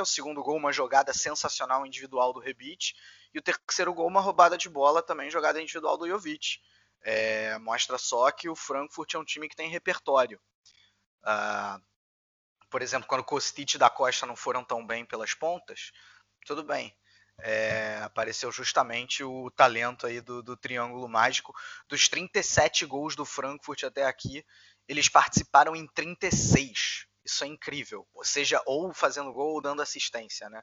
o 0.02 0.06
segundo 0.06 0.42
gol, 0.42 0.56
uma 0.56 0.72
jogada 0.72 1.14
sensacional 1.14 1.86
individual 1.86 2.32
do 2.32 2.40
Rebic. 2.40 2.94
E 3.34 3.40
o 3.40 3.42
terceiro 3.42 3.94
gol, 3.94 4.08
uma 4.08 4.22
roubada 4.22 4.58
de 4.58 4.70
bola, 4.70 5.04
também 5.04 5.30
jogada 5.30 5.62
individual 5.62 5.98
do 5.98 6.08
Jovic. 6.08 6.60
É, 7.02 7.58
mostra 7.60 7.98
só 7.98 8.32
que 8.32 8.48
o 8.48 8.56
Frankfurt 8.56 9.14
é 9.14 9.20
um 9.20 9.26
time 9.26 9.50
que 9.50 9.56
tem 9.56 9.70
repertório. 9.70 10.40
Uh, 11.24 11.82
por 12.70 12.82
exemplo, 12.82 13.08
quando 13.08 13.24
Kostic 13.24 13.74
e 13.74 13.78
da 13.78 13.90
Costa 13.90 14.26
não 14.26 14.36
foram 14.36 14.64
tão 14.64 14.86
bem 14.86 15.06
pelas 15.06 15.34
pontas, 15.34 15.92
tudo 16.46 16.64
bem. 16.64 16.96
É, 17.42 18.00
apareceu 18.04 18.52
justamente 18.52 19.24
o 19.24 19.50
talento 19.52 20.06
aí 20.06 20.20
do, 20.20 20.44
do, 20.44 20.58
Triângulo 20.58 21.08
Mágico. 21.08 21.54
Dos 21.88 22.08
37 22.10 22.86
gols 22.86 23.16
do 23.16 23.26
Frankfurt 23.26 23.84
até 23.84 24.06
aqui, 24.06 24.46
eles 24.88 25.08
participaram 25.08 25.76
em 25.76 25.88
36. 25.88 27.06
Isso 27.24 27.44
é 27.44 27.48
incrível. 27.48 28.08
Ou 28.14 28.26
seja, 28.26 28.62
ou 28.66 28.94
fazendo 28.94 29.32
gol 29.32 29.54
ou 29.54 29.62
dando 29.62 29.82
assistência, 29.82 30.50
né? 30.50 30.62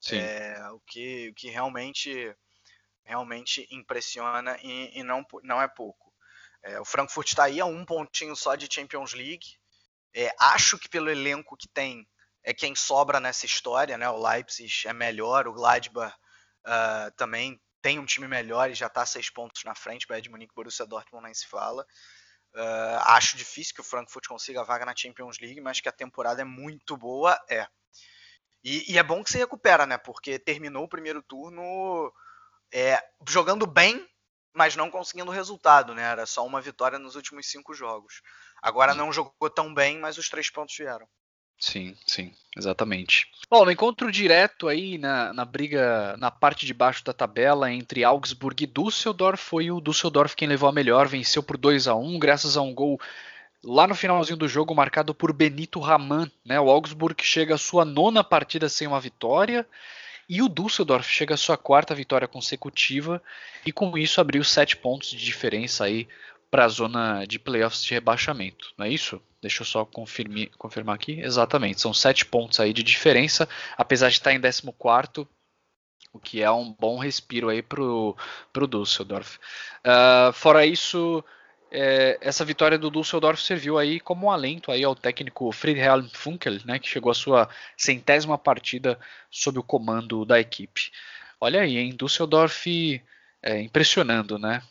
Sim. 0.00 0.18
É, 0.18 0.70
o, 0.70 0.80
que, 0.80 1.30
o 1.30 1.34
que 1.34 1.48
realmente, 1.48 2.36
realmente 3.04 3.66
impressiona 3.70 4.56
e, 4.62 4.98
e 4.98 5.02
não, 5.02 5.24
não 5.42 5.60
é 5.60 5.66
pouco. 5.66 6.12
É, 6.62 6.80
o 6.80 6.84
Frankfurt 6.84 7.28
está 7.28 7.44
aí 7.44 7.60
a 7.60 7.66
um 7.66 7.84
pontinho 7.84 8.36
só 8.36 8.54
de 8.54 8.72
Champions 8.72 9.14
League. 9.14 9.58
É, 10.14 10.34
acho 10.38 10.78
que 10.78 10.88
pelo 10.88 11.10
elenco 11.10 11.56
que 11.56 11.68
tem, 11.68 12.08
é 12.42 12.54
quem 12.54 12.74
sobra 12.74 13.18
nessa 13.18 13.46
história, 13.46 13.98
né? 13.98 14.08
O 14.08 14.22
Leipzig 14.22 14.86
é 14.86 14.92
melhor, 14.92 15.48
o 15.48 15.52
Gladbach 15.52 16.14
uh, 16.66 17.10
também 17.16 17.60
tem 17.82 17.98
um 17.98 18.06
time 18.06 18.28
melhor 18.28 18.70
e 18.70 18.74
já 18.74 18.86
está 18.86 19.04
seis 19.04 19.28
pontos 19.28 19.64
na 19.64 19.74
frente. 19.74 20.06
Bayern 20.06 20.22
de 20.22 20.30
Munique, 20.30 20.54
Borussia 20.54 20.86
Dortmund 20.86 21.24
nem 21.24 21.34
se 21.34 21.46
fala. 21.46 21.84
Uh, 22.54 22.98
acho 23.06 23.36
difícil 23.36 23.74
que 23.74 23.80
o 23.80 23.84
Frankfurt 23.84 24.26
consiga 24.28 24.60
a 24.60 24.64
vaga 24.64 24.86
na 24.86 24.94
Champions 24.96 25.38
League, 25.40 25.60
mas 25.60 25.80
que 25.80 25.88
a 25.88 25.92
temporada 25.92 26.40
é 26.40 26.44
muito 26.44 26.96
boa, 26.96 27.38
é. 27.50 27.66
E, 28.62 28.92
e 28.92 28.98
é 28.98 29.02
bom 29.02 29.22
que 29.22 29.30
se 29.30 29.38
recupera, 29.38 29.84
né? 29.84 29.98
Porque 29.98 30.38
terminou 30.38 30.84
o 30.84 30.88
primeiro 30.88 31.22
turno 31.22 32.12
é, 32.72 32.98
jogando 33.28 33.66
bem, 33.66 34.08
mas 34.54 34.76
não 34.76 34.90
conseguindo 34.90 35.30
resultado, 35.30 35.94
né? 35.94 36.02
Era 36.02 36.24
só 36.26 36.46
uma 36.46 36.60
vitória 36.60 36.98
nos 36.98 37.16
últimos 37.16 37.50
cinco 37.50 37.74
jogos. 37.74 38.22
Agora 38.64 38.94
não 38.94 39.12
jogou 39.12 39.50
tão 39.50 39.74
bem, 39.74 39.98
mas 39.98 40.16
os 40.16 40.30
três 40.30 40.48
pontos 40.48 40.74
vieram. 40.74 41.06
Sim, 41.58 41.94
sim, 42.06 42.32
exatamente. 42.56 43.26
Bom, 43.50 43.62
no 43.62 43.70
encontro 43.70 44.10
direto 44.10 44.68
aí 44.68 44.96
na, 44.96 45.34
na 45.34 45.44
briga 45.44 46.16
na 46.16 46.30
parte 46.30 46.64
de 46.64 46.72
baixo 46.72 47.04
da 47.04 47.12
tabela 47.12 47.70
entre 47.70 48.02
Augsburg 48.02 48.64
e 48.64 48.66
Düsseldorf, 48.66 49.38
foi 49.38 49.70
o 49.70 49.82
Düsseldorf 49.82 50.34
quem 50.34 50.48
levou 50.48 50.66
a 50.66 50.72
melhor, 50.72 51.06
venceu 51.06 51.42
por 51.42 51.58
2 51.58 51.86
a 51.88 51.94
1 51.94 52.18
graças 52.18 52.56
a 52.56 52.62
um 52.62 52.72
gol 52.74 52.98
lá 53.62 53.86
no 53.86 53.94
finalzinho 53.94 54.38
do 54.38 54.48
jogo 54.48 54.74
marcado 54.74 55.14
por 55.14 55.30
Benito 55.34 55.78
Raman. 55.78 56.30
Né? 56.42 56.58
O 56.58 56.70
Augsburg 56.70 57.22
chega 57.22 57.56
à 57.56 57.58
sua 57.58 57.84
nona 57.84 58.24
partida 58.24 58.66
sem 58.70 58.88
uma 58.88 58.98
vitória 58.98 59.66
e 60.26 60.40
o 60.40 60.48
Düsseldorf 60.48 61.06
chega 61.06 61.34
à 61.34 61.36
sua 61.36 61.58
quarta 61.58 61.94
vitória 61.94 62.26
consecutiva 62.26 63.22
e 63.66 63.70
com 63.70 63.96
isso 63.98 64.22
abriu 64.22 64.42
sete 64.42 64.74
pontos 64.74 65.10
de 65.10 65.22
diferença 65.22 65.84
aí 65.84 66.08
para 66.54 66.66
a 66.66 66.68
zona 66.68 67.24
de 67.26 67.36
playoffs 67.36 67.82
de 67.82 67.92
rebaixamento, 67.94 68.72
não 68.78 68.86
é 68.86 68.88
isso? 68.88 69.20
Deixa 69.42 69.62
eu 69.62 69.66
só 69.66 69.84
confirmar, 69.84 70.94
aqui. 70.94 71.18
Exatamente, 71.20 71.80
são 71.80 71.92
sete 71.92 72.24
pontos 72.24 72.60
aí 72.60 72.72
de 72.72 72.84
diferença, 72.84 73.48
apesar 73.76 74.08
de 74.08 74.18
estar 74.18 74.32
em 74.32 74.40
14 74.40 75.26
o 76.12 76.20
que 76.20 76.40
é 76.40 76.48
um 76.52 76.72
bom 76.72 76.96
respiro 76.96 77.48
aí 77.48 77.60
para 77.60 77.82
o 77.82 78.16
Düsseldorf. 78.70 79.36
Uh, 79.84 80.32
fora 80.32 80.64
isso, 80.64 81.24
é, 81.72 82.18
essa 82.20 82.44
vitória 82.44 82.78
do 82.78 82.88
Düsseldorf 82.88 83.42
serviu 83.42 83.76
aí 83.76 83.98
como 83.98 84.26
um 84.26 84.30
alento 84.30 84.70
aí 84.70 84.84
ao 84.84 84.94
técnico 84.94 85.50
Friedhelm 85.50 86.06
Funkel, 86.12 86.60
né, 86.64 86.78
que 86.78 86.88
chegou 86.88 87.10
à 87.10 87.14
sua 87.14 87.48
centésima 87.76 88.38
partida 88.38 88.96
sob 89.28 89.58
o 89.58 89.62
comando 89.64 90.24
da 90.24 90.38
equipe. 90.38 90.92
Olha 91.40 91.62
aí, 91.62 91.78
hein, 91.78 91.96
Düsseldorf 91.98 92.64
é, 93.42 93.60
impressionando, 93.60 94.38
né? 94.38 94.62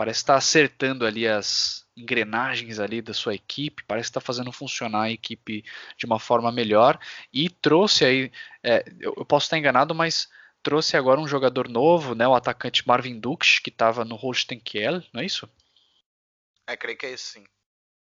Parece 0.00 0.20
estar 0.20 0.32
tá 0.32 0.38
acertando 0.38 1.04
ali 1.04 1.28
as 1.28 1.86
engrenagens 1.94 2.78
ali 2.78 3.02
da 3.02 3.12
sua 3.12 3.34
equipe, 3.34 3.84
parece 3.86 4.08
estar 4.08 4.22
tá 4.22 4.24
fazendo 4.24 4.50
funcionar 4.50 5.02
a 5.02 5.10
equipe 5.10 5.62
de 5.94 6.06
uma 6.06 6.18
forma 6.18 6.50
melhor 6.50 6.98
e 7.30 7.50
trouxe 7.50 8.06
aí, 8.06 8.32
é, 8.62 8.82
eu, 8.98 9.12
eu, 9.14 9.26
posso 9.26 9.44
estar 9.44 9.58
enganado, 9.58 9.94
mas 9.94 10.26
trouxe 10.62 10.96
agora 10.96 11.20
um 11.20 11.28
jogador 11.28 11.68
novo, 11.68 12.14
né, 12.14 12.26
o 12.26 12.34
atacante 12.34 12.88
Marvin 12.88 13.20
Dux, 13.20 13.58
que 13.58 13.68
estava 13.68 14.02
no 14.02 14.16
Holstein 14.16 14.58
Kiel, 14.58 15.02
não 15.12 15.20
é 15.20 15.26
isso? 15.26 15.46
É, 16.66 16.78
creio 16.78 16.96
que 16.96 17.04
é 17.04 17.12
isso 17.12 17.32
sim. 17.32 17.44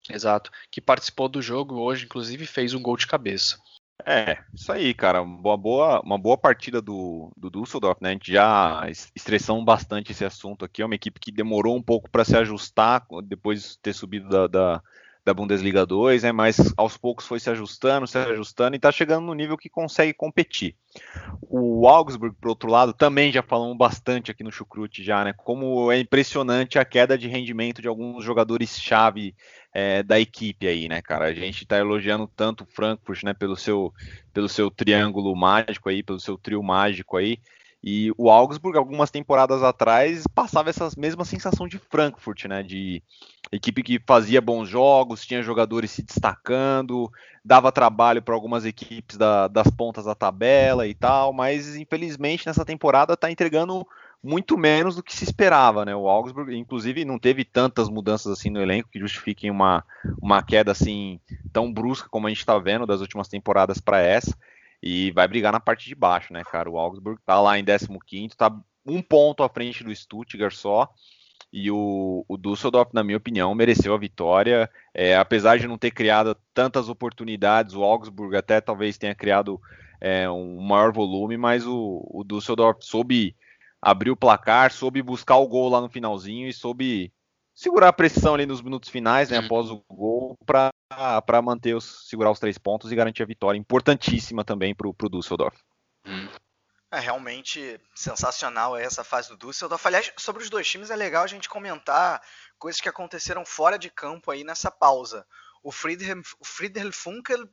Exato, 0.09 0.49
que 0.71 0.79
participou 0.79 1.27
do 1.27 1.41
jogo 1.41 1.75
hoje, 1.75 2.05
inclusive 2.05 2.45
fez 2.45 2.73
um 2.73 2.81
gol 2.81 2.95
de 2.95 3.05
cabeça. 3.05 3.61
É, 4.05 4.37
isso 4.53 4.71
aí, 4.71 4.93
cara. 4.93 5.21
Uma 5.21 5.57
boa, 5.57 6.01
uma 6.01 6.17
boa 6.17 6.37
partida 6.37 6.81
do, 6.81 7.31
do 7.35 7.49
Düsseldorf, 7.49 8.01
né? 8.01 8.09
A 8.09 8.13
gente 8.13 8.31
já 8.31 8.83
estressamos 9.15 9.63
bastante 9.63 10.11
esse 10.11 10.25
assunto 10.25 10.65
aqui. 10.65 10.81
É 10.81 10.85
uma 10.85 10.95
equipe 10.95 11.19
que 11.19 11.31
demorou 11.31 11.75
um 11.75 11.81
pouco 11.81 12.09
para 12.09 12.25
se 12.25 12.35
ajustar 12.35 13.05
depois 13.23 13.61
de 13.61 13.79
ter 13.79 13.93
subido 13.93 14.29
da, 14.29 14.47
da, 14.47 14.83
da 15.23 15.33
Bundesliga 15.33 15.85
2, 15.85 16.23
né? 16.23 16.31
Mas 16.31 16.73
aos 16.75 16.97
poucos 16.97 17.27
foi 17.27 17.39
se 17.39 17.49
ajustando, 17.49 18.07
se 18.07 18.17
ajustando 18.17 18.75
e 18.75 18.77
está 18.77 18.91
chegando 18.91 19.25
no 19.25 19.33
nível 19.33 19.57
que 19.57 19.69
consegue 19.69 20.13
competir. 20.13 20.75
O 21.41 21.87
Augsburg, 21.87 22.35
por 22.39 22.49
outro 22.49 22.69
lado, 22.69 22.93
também 22.93 23.31
já 23.31 23.43
falamos 23.43 23.77
bastante 23.77 24.31
aqui 24.31 24.43
no 24.43 24.51
Chucrute 24.51 25.03
já, 25.03 25.23
né? 25.23 25.33
Como 25.33 25.91
é 25.91 25.99
impressionante 25.99 26.79
a 26.79 26.85
queda 26.85 27.17
de 27.17 27.27
rendimento 27.27 27.81
de 27.81 27.87
alguns 27.87 28.23
jogadores-chave 28.23 29.35
é, 29.73 30.03
da 30.03 30.19
equipe 30.19 30.67
aí, 30.67 30.87
né, 30.87 31.01
cara? 31.01 31.25
A 31.25 31.33
gente 31.33 31.63
está 31.63 31.77
elogiando 31.77 32.27
tanto 32.27 32.63
o 32.63 32.67
Frankfurt, 32.67 33.23
né, 33.23 33.33
pelo 33.33 33.55
seu, 33.55 33.93
pelo 34.33 34.49
seu 34.49 34.69
triângulo 34.69 35.35
mágico 35.35 35.89
aí, 35.89 36.03
pelo 36.03 36.19
seu 36.19 36.37
trio 36.37 36.61
mágico 36.61 37.17
aí. 37.17 37.37
E 37.83 38.11
o 38.15 38.29
Augsburg, 38.29 38.77
algumas 38.77 39.09
temporadas 39.09 39.63
atrás, 39.63 40.23
passava 40.35 40.69
essa 40.69 40.87
mesma 40.97 41.25
sensação 41.25 41.67
de 41.67 41.79
Frankfurt, 41.79 42.45
né? 42.45 42.61
De 42.61 43.01
equipe 43.51 43.81
que 43.81 43.99
fazia 44.05 44.39
bons 44.39 44.69
jogos, 44.69 45.25
tinha 45.25 45.41
jogadores 45.41 45.89
se 45.89 46.03
destacando, 46.03 47.11
dava 47.43 47.71
trabalho 47.71 48.21
para 48.21 48.35
algumas 48.35 48.65
equipes 48.65 49.17
da, 49.17 49.47
das 49.47 49.67
pontas 49.71 50.05
da 50.05 50.13
tabela 50.13 50.87
e 50.87 50.93
tal, 50.93 51.33
mas 51.33 51.75
infelizmente 51.75 52.45
nessa 52.45 52.63
temporada 52.63 53.13
está 53.13 53.31
entregando 53.31 53.85
muito 54.23 54.57
menos 54.57 54.95
do 54.95 55.03
que 55.03 55.15
se 55.15 55.23
esperava, 55.23 55.83
né? 55.83 55.95
O 55.95 56.07
Augsburg, 56.07 56.55
inclusive, 56.55 57.03
não 57.03 57.17
teve 57.17 57.43
tantas 57.43 57.89
mudanças 57.89 58.31
assim 58.31 58.49
no 58.49 58.61
elenco 58.61 58.89
que 58.89 58.99
justifiquem 58.99 59.49
uma, 59.49 59.83
uma 60.21 60.43
queda 60.43 60.71
assim 60.71 61.19
tão 61.51 61.73
brusca 61.73 62.07
como 62.09 62.27
a 62.27 62.29
gente 62.29 62.39
está 62.39 62.57
vendo 62.59 62.85
das 62.85 63.01
últimas 63.01 63.27
temporadas 63.27 63.79
para 63.79 63.99
essa 63.99 64.37
e 64.81 65.11
vai 65.11 65.27
brigar 65.27 65.51
na 65.51 65.59
parte 65.59 65.87
de 65.87 65.95
baixo, 65.95 66.33
né, 66.33 66.43
cara? 66.43 66.69
O 66.69 66.77
Augsburg 66.77 67.19
tá 67.25 67.39
lá 67.39 67.57
em 67.57 67.63
15º, 67.63 68.35
tá 68.35 68.55
um 68.85 69.01
ponto 69.01 69.43
à 69.43 69.49
frente 69.49 69.83
do 69.83 69.95
Stuttgart 69.95 70.53
só, 70.53 70.91
e 71.53 71.69
o, 71.69 72.25
o 72.27 72.37
Düsseldorf, 72.37 72.93
na 72.93 73.03
minha 73.03 73.17
opinião, 73.17 73.53
mereceu 73.53 73.93
a 73.93 73.97
vitória, 73.97 74.69
é, 74.93 75.15
apesar 75.15 75.59
de 75.59 75.67
não 75.67 75.77
ter 75.77 75.91
criado 75.91 76.35
tantas 76.53 76.89
oportunidades, 76.89 77.75
o 77.75 77.83
Augsburg 77.83 78.35
até 78.35 78.61
talvez 78.61 78.97
tenha 78.97 79.13
criado 79.13 79.61
é, 79.99 80.29
um 80.29 80.61
maior 80.61 80.91
volume, 80.91 81.37
mas 81.37 81.67
o, 81.67 82.07
o 82.09 82.23
Düsseldorf 82.23 82.83
soube 82.83 83.35
abrir 83.81 84.11
o 84.11 84.17
placar, 84.17 84.71
soube 84.71 85.01
buscar 85.01 85.37
o 85.37 85.47
gol 85.47 85.69
lá 85.69 85.81
no 85.81 85.89
finalzinho 85.89 86.47
e 86.47 86.53
soube 86.53 87.11
segurar 87.53 87.89
a 87.89 87.93
pressão 87.93 88.35
ali 88.35 88.45
nos 88.45 88.61
minutos 88.61 88.89
finais, 88.89 89.29
né, 89.29 89.37
após 89.37 89.69
o 89.69 89.83
gol, 89.89 90.37
para 90.45 90.71
para 91.25 91.41
manter 91.41 91.73
os 91.73 92.09
segurar 92.09 92.31
os 92.31 92.39
três 92.39 92.57
pontos 92.57 92.91
e 92.91 92.95
garantir 92.95 93.23
a 93.23 93.25
vitória 93.25 93.57
importantíssima 93.57 94.43
também 94.43 94.75
para 94.75 94.87
o 94.87 95.09
Düsseldorf. 95.09 95.57
É 96.91 96.99
realmente 96.99 97.79
sensacional 97.95 98.75
essa 98.75 99.01
fase 99.01 99.29
do 99.29 99.37
Düsseldorf. 99.37 99.85
Aliás, 99.87 100.11
sobre 100.17 100.43
os 100.43 100.49
dois 100.49 100.67
times 100.67 100.89
é 100.89 100.95
legal 100.95 101.23
a 101.23 101.27
gente 101.27 101.47
comentar 101.47 102.21
coisas 102.59 102.81
que 102.81 102.89
aconteceram 102.89 103.45
fora 103.45 103.79
de 103.79 103.89
campo 103.89 104.29
aí 104.29 104.43
nessa 104.43 104.69
pausa. 104.69 105.25
O 105.63 105.71
Friedhelm, 105.71 106.21
o 106.39 106.45
Friedhelm 106.45 106.91
Funkel 106.91 107.47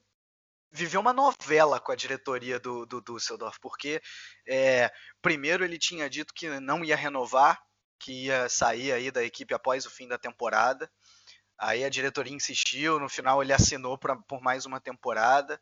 viveu 0.71 1.01
uma 1.01 1.13
novela 1.13 1.81
com 1.81 1.93
a 1.93 1.97
diretoria 1.97 2.59
do, 2.59 2.85
do 2.87 3.01
Düsseldorf, 3.01 3.59
porque 3.61 4.01
é, 4.47 4.91
primeiro 5.23 5.65
ele 5.65 5.79
tinha 5.79 6.09
dito 6.09 6.35
que 6.35 6.49
não 6.61 6.85
ia 6.85 6.97
renovar, 6.97 7.61
que 7.99 8.27
ia 8.27 8.49
sair 8.49 8.93
aí 8.93 9.11
da 9.11 9.25
equipe 9.25 9.55
após 9.55 9.87
o 9.87 9.91
fim 9.91 10.07
da 10.07 10.19
temporada. 10.19 10.91
Aí 11.59 11.85
a 11.85 11.89
diretoria 11.89 12.35
insistiu, 12.35 13.01
no 13.01 13.09
final 13.09 13.43
ele 13.43 13.53
assinou 13.53 13.99
pra, 13.99 14.15
por 14.17 14.41
mais 14.41 14.65
uma 14.67 14.81
temporada. 14.81 15.61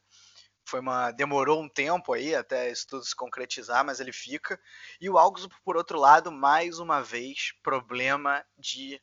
Foi 0.68 0.80
uma 0.80 1.12
demorou 1.12 1.62
um 1.62 1.68
tempo 1.68 2.12
aí 2.12 2.34
até 2.34 2.70
isso 2.70 2.86
tudo 2.88 3.04
se 3.04 3.14
concretizar, 3.14 3.84
mas 3.84 4.00
ele 4.00 4.12
fica. 4.12 4.60
E 5.00 5.08
o 5.08 5.16
Augsburg, 5.16 5.56
por 5.64 5.76
outro 5.76 5.98
lado, 5.98 6.30
mais 6.30 6.78
uma 6.78 7.00
vez, 7.00 7.52
problema 7.62 8.44
de 8.58 9.00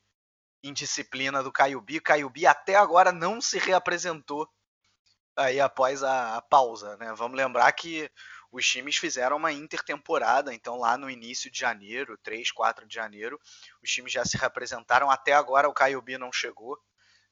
indisciplina 0.61 1.41
do 1.41 1.51
Caiubi. 1.51 1.99
Caiubi 1.99 2.45
até 2.45 2.75
agora 2.75 3.11
não 3.11 3.41
se 3.41 3.57
reapresentou 3.57 4.47
aí 5.35 5.59
após 5.59 6.03
a, 6.03 6.37
a 6.37 6.41
pausa, 6.41 6.97
né? 6.97 7.13
Vamos 7.15 7.37
lembrar 7.37 7.71
que 7.71 8.09
os 8.51 8.65
times 8.67 8.97
fizeram 8.97 9.37
uma 9.37 9.51
intertemporada, 9.51 10.53
então 10.53 10.77
lá 10.77 10.95
no 10.95 11.09
início 11.09 11.49
de 11.49 11.59
janeiro, 11.59 12.17
3, 12.21 12.51
4 12.51 12.87
de 12.87 12.93
janeiro, 12.93 13.39
os 13.83 13.89
times 13.89 14.11
já 14.11 14.23
se 14.23 14.37
representaram. 14.37 15.09
Até 15.09 15.33
agora 15.33 15.67
o 15.67 15.73
Caio 15.73 16.01
B 16.01 16.19
não 16.19 16.31
chegou. 16.31 16.77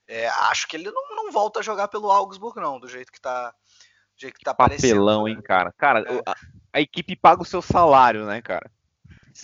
É, 0.08 0.28
acho 0.28 0.68
que 0.68 0.76
ele 0.76 0.90
não, 0.90 1.16
não, 1.16 1.32
volta 1.32 1.60
a 1.60 1.64
jogar 1.64 1.88
pelo 1.88 2.12
Augsburg, 2.12 2.60
não, 2.60 2.80
do 2.80 2.88
jeito 2.88 3.12
que 3.12 3.22
tá, 3.22 3.52
do 3.52 4.20
jeito 4.20 4.38
que 4.38 4.44
tá 4.44 4.54
Papelão, 4.54 5.28
hein, 5.28 5.40
cara. 5.42 5.72
Cara, 5.78 6.00
é. 6.02 6.22
a, 6.26 6.36
a 6.74 6.82
equipe 6.82 7.16
paga 7.16 7.44
o 7.44 7.46
seu 7.46 7.62
salário, 7.62 8.26
né, 8.26 8.42
cara? 8.42 8.70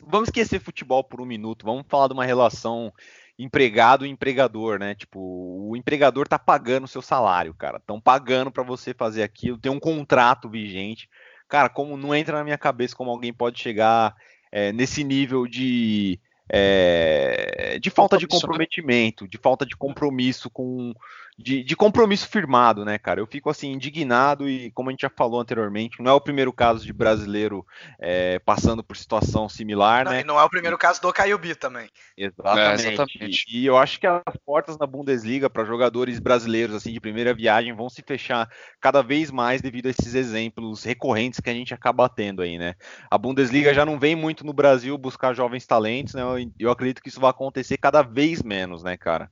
Vamos 0.04 0.30
esquecer 0.30 0.60
futebol 0.60 1.04
por 1.04 1.22
um 1.22 1.26
minuto, 1.26 1.64
vamos 1.64 1.86
falar 1.88 2.08
de 2.08 2.14
uma 2.14 2.26
relação 2.26 2.92
empregado 3.38 4.06
e 4.06 4.10
empregador, 4.10 4.80
né? 4.80 4.96
Tipo, 4.96 5.20
o 5.20 5.76
empregador 5.76 6.28
tá 6.28 6.40
pagando 6.40 6.86
o 6.86 6.88
seu 6.88 7.02
salário, 7.02 7.54
cara. 7.54 7.78
Estão 7.78 8.02
pagando 8.02 8.52
para 8.52 8.64
você 8.64 8.94
fazer 8.94 9.24
aquilo, 9.24 9.58
tem 9.58 9.72
um 9.72 9.80
contrato 9.80 10.50
vigente 10.50 11.08
cara, 11.48 11.70
como 11.70 11.98
não 11.98 12.14
entra 12.14 12.38
na 12.38 12.44
minha 12.44 12.58
cabeça 12.58 12.96
como 12.96 13.10
alguém 13.10 13.34
pode 13.34 13.60
chegar 13.60 14.16
é, 14.52 14.72
nesse 14.72 15.04
nível 15.04 15.48
de 15.48 16.20
é, 16.50 17.78
de 17.82 17.90
falta 17.90 18.18
de 18.18 18.24
né? 18.24 18.30
comprometimento, 18.30 19.28
de 19.28 19.38
falta 19.38 19.66
de 19.66 19.76
compromisso 19.76 20.50
com 20.50 20.94
de, 21.38 21.64
de, 21.64 21.76
compromisso 21.76 22.28
firmado, 22.28 22.84
né, 22.84 22.98
cara? 22.98 23.20
Eu 23.20 23.28
fico 23.28 23.50
assim 23.50 23.72
indignado 23.72 24.50
e 24.50 24.72
como 24.72 24.90
a 24.90 24.92
gente 24.92 25.02
já 25.02 25.10
falou 25.10 25.40
anteriormente, 25.40 26.02
não 26.02 26.12
é 26.12 26.14
o 26.14 26.22
primeiro 26.22 26.52
caso 26.52 26.84
de 26.84 26.92
brasileiro 26.92 27.64
é, 28.00 28.40
passando 28.40 28.84
por 28.84 28.98
situação 28.98 29.48
similar, 29.48 30.06
não, 30.06 30.12
né? 30.12 30.22
E 30.22 30.24
não 30.24 30.40
é 30.40 30.44
o 30.44 30.50
primeiro 30.50 30.78
caso 30.78 31.00
do 31.00 31.14
Caiobi 31.14 31.54
também. 31.54 31.90
Exatamente. 32.18 32.88
É, 32.88 32.94
exatamente. 32.94 33.46
E, 33.48 33.62
e, 33.62 33.66
eu 33.68 33.78
acho 33.78 34.00
que 34.00 34.08
as 34.08 34.36
portas 34.44 34.80
na 34.80 34.88
Bundesliga 34.88 35.48
para 35.48 35.64
jogadores 35.64 36.20
brasileiros 36.20 36.76
assim 36.76 36.92
de 36.92 37.00
primeira 37.00 37.36
viagem 37.36 37.72
vão 37.76 37.88
se 37.88 38.02
fechar 38.02 38.50
cada 38.82 39.04
vez 39.04 39.30
mais 39.30 39.62
devido 39.62 39.86
a 39.86 39.90
esses 39.92 40.16
exemplos 40.16 40.84
recorrentes 40.84 41.40
que 41.40 41.50
a 41.52 41.54
gente 41.54 41.72
acaba 41.72 42.10
tendo 42.10 42.42
aí, 42.42 42.58
né? 42.58 42.74
A 43.12 43.18
Bundesliga 43.18 43.76
já 43.76 43.86
não 43.86 44.00
vem 44.00 44.16
muito 44.16 44.44
no 44.44 44.54
Brasil 44.54 44.98
buscar 44.98 45.36
jovens 45.36 45.68
talentos, 45.68 46.16
né? 46.16 46.24
Eu, 46.24 46.52
eu 46.58 46.72
acredito 46.72 47.02
que 47.02 47.10
isso 47.10 47.22
vai 47.22 47.30
acontecer 47.30 47.78
cada 47.78 48.02
vez 48.02 48.42
menos, 48.42 48.82
né, 48.82 48.98
cara? 48.98 49.30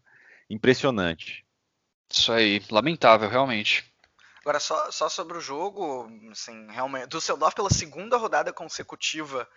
Impressionante. 0.48 1.45
Isso 2.10 2.32
aí, 2.32 2.62
lamentável, 2.70 3.30
realmente. 3.30 3.84
Agora, 4.42 4.60
só, 4.60 4.92
só 4.92 5.10
sobre 5.10 5.38
o 5.38 5.42
jogo, 5.42 6.08
assim, 6.32 6.68
realmente, 6.70 7.08
Düsseldorf 7.08 7.56
pela 7.56 7.70
segunda 7.70 8.16
rodada 8.16 8.54
consecutiva, 8.54 9.50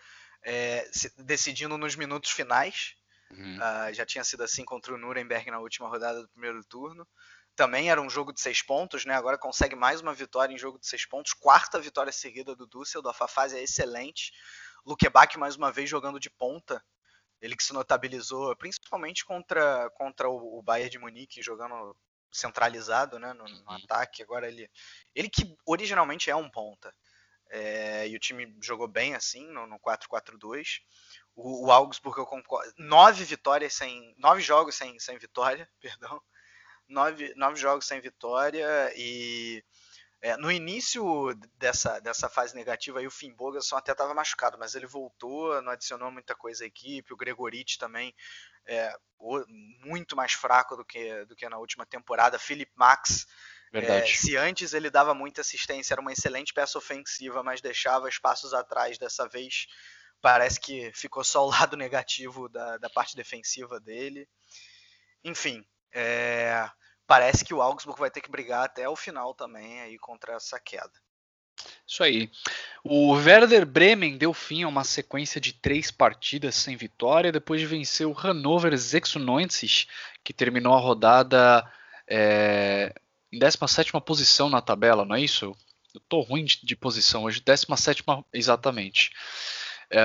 é, 0.43 0.89
se, 0.91 1.13
decidindo 1.23 1.77
nos 1.77 1.95
minutos 1.95 2.31
finais. 2.31 2.95
Uhum. 3.31 3.59
Uh, 3.59 3.93
já 3.93 4.07
tinha 4.07 4.25
sido 4.25 4.43
assim 4.43 4.65
contra 4.65 4.95
o 4.95 4.97
Nuremberg 4.97 5.51
na 5.51 5.59
última 5.59 5.89
rodada 5.89 6.23
do 6.23 6.29
primeiro 6.29 6.65
turno. 6.65 7.07
Também 7.55 7.91
era 7.91 8.01
um 8.01 8.09
jogo 8.09 8.33
de 8.33 8.41
seis 8.41 8.63
pontos, 8.63 9.05
né? 9.05 9.15
Agora 9.15 9.37
consegue 9.37 9.77
mais 9.77 10.01
uma 10.01 10.15
vitória 10.15 10.55
em 10.55 10.59
jogo 10.59 10.79
de 10.79 10.87
seis 10.87 11.05
pontos. 11.05 11.35
Quarta 11.35 11.79
vitória 11.79 12.13
seguida 12.13 12.55
do 12.55 12.67
Düsseldorf. 12.67 13.21
A 13.23 13.29
fase 13.29 13.59
é 13.59 13.63
excelente. 13.63 14.33
Luquebach 14.87 15.37
mais 15.39 15.57
uma 15.57 15.71
vez 15.71 15.91
jogando 15.91 16.21
de 16.21 16.31
ponta. 16.31 16.83
Ele 17.43 17.57
que 17.57 17.65
se 17.65 17.75
notabilizou 17.75 18.55
principalmente 18.57 19.25
contra, 19.25 19.91
contra 19.91 20.31
o, 20.31 20.59
o 20.59 20.63
Bayern 20.63 20.91
de 20.91 20.99
Munique, 20.99 21.43
jogando 21.43 21.95
centralizado 22.33 23.19
né, 23.19 23.33
no, 23.33 23.45
no 23.45 23.57
uhum. 23.57 23.77
ataque. 23.77 24.23
Agora 24.23 24.49
ele. 24.49 24.71
Ele 25.15 25.29
que 25.29 25.57
originalmente 25.67 26.31
é 26.31 26.37
um 26.37 26.51
ponta. 26.51 26.95
É, 27.51 28.07
e 28.07 28.15
o 28.15 28.19
time 28.19 28.55
jogou 28.63 28.87
bem 28.87 29.15
assim 29.15 29.47
no, 29.49 29.67
no 29.67 29.79
4-4-2. 29.79 30.81
O, 31.35 31.67
o, 31.67 31.73
Augsburg, 31.73 32.19
eu 32.19 32.27
concordo. 32.27 32.73
Nove 32.79 33.25
vitórias 33.25 33.75
sem. 33.75 34.15
Nove 34.19 34.43
jogos 34.43 34.75
sem, 34.75 34.99
sem 34.99 35.19
vitória, 35.19 35.69
perdão. 35.81 36.21
Nove, 36.89 37.35
nove 37.37 37.57
jogos 37.57 37.87
sem 37.87 38.01
vitória 38.01 38.93
e 38.97 39.63
é, 40.21 40.37
no 40.37 40.51
início 40.51 41.33
dessa, 41.57 42.01
dessa 42.01 42.29
fase 42.29 42.55
negativa, 42.55 42.99
aí, 42.99 43.07
o 43.07 43.11
Finn 43.11 43.33
Bogason 43.33 43.77
até 43.77 43.93
estava 43.93 44.13
machucado, 44.13 44.59
mas 44.59 44.75
ele 44.75 44.87
voltou, 44.87 45.61
não 45.63 45.71
adicionou 45.71 46.11
muita 46.11 46.35
coisa 46.35 46.65
à 46.65 46.67
equipe. 46.67 47.13
O 47.13 47.17
Gregoriti 47.17 47.79
também 47.79 48.13
é, 48.67 48.93
muito 49.85 50.17
mais 50.17 50.33
fraco 50.33 50.77
do 50.77 50.85
que, 50.85 51.25
do 51.27 51.37
que 51.37 51.49
na 51.49 51.59
última 51.59 51.87
temporada. 51.87 52.39
Philip 52.39 52.73
Max, 52.75 53.29
é, 53.73 54.05
se 54.07 54.37
antes 54.37 54.73
ele 54.73 54.91
dava 54.91 55.15
muita 55.15 55.41
assistência, 55.41 55.95
era 55.95 56.01
uma 56.01 56.13
excelente 56.13 56.53
peça 56.53 56.79
ofensiva, 56.79 57.43
mas 57.45 57.61
deixava 57.61 58.09
espaços 58.09 58.53
atrás. 58.53 58.99
Dessa 58.99 59.29
vez 59.29 59.69
parece 60.21 60.59
que 60.59 60.91
ficou 60.95 61.23
só 61.23 61.45
o 61.45 61.51
lado 61.51 61.77
negativo 61.79 62.49
da, 62.49 62.77
da 62.79 62.91
parte 62.91 63.15
defensiva 63.15 63.79
dele. 63.79 64.29
Enfim, 65.23 65.65
é, 65.93 66.69
parece 67.09 67.43
que 67.43 67.55
o 67.55 67.63
Augsburg 67.63 67.99
vai 67.99 68.11
ter 68.11 68.21
que 68.21 68.31
brigar 68.31 68.67
até 68.67 68.87
o 68.87 68.95
final 68.95 69.35
também 69.35 69.81
aí 69.81 69.99
contra 69.99 70.35
essa 70.35 70.61
queda. 70.61 70.93
Isso 71.87 72.05
aí. 72.05 72.31
O 72.85 73.13
Werder 73.13 73.67
Bremen 73.67 74.19
deu 74.19 74.33
fim 74.35 74.63
a 74.63 74.69
uma 74.69 74.85
sequência 74.85 75.41
de 75.41 75.55
três 75.55 75.91
partidas 75.91 76.55
sem 76.55 76.77
vitória 76.77 77.33
depois 77.33 77.61
de 77.61 77.67
vencer 77.67 78.07
o 78.07 78.13
Hannover 78.13 78.73
96, 78.73 79.87
que 80.23 80.33
terminou 80.35 80.75
a 80.75 80.81
rodada 80.81 81.69
é, 82.07 82.95
em 83.33 83.39
17 83.39 83.91
posição 84.05 84.51
na 84.51 84.61
tabela, 84.61 85.05
não 85.05 85.17
é 85.17 85.21
isso? 85.21 85.57
Eu 85.95 86.01
tô 86.09 86.21
ruim 86.21 86.45
de, 86.45 86.61
de 86.63 86.77
posição 86.77 87.25
hoje, 87.25 87.41
17 87.41 88.05
exatamente. 88.33 89.11
É, 89.91 90.01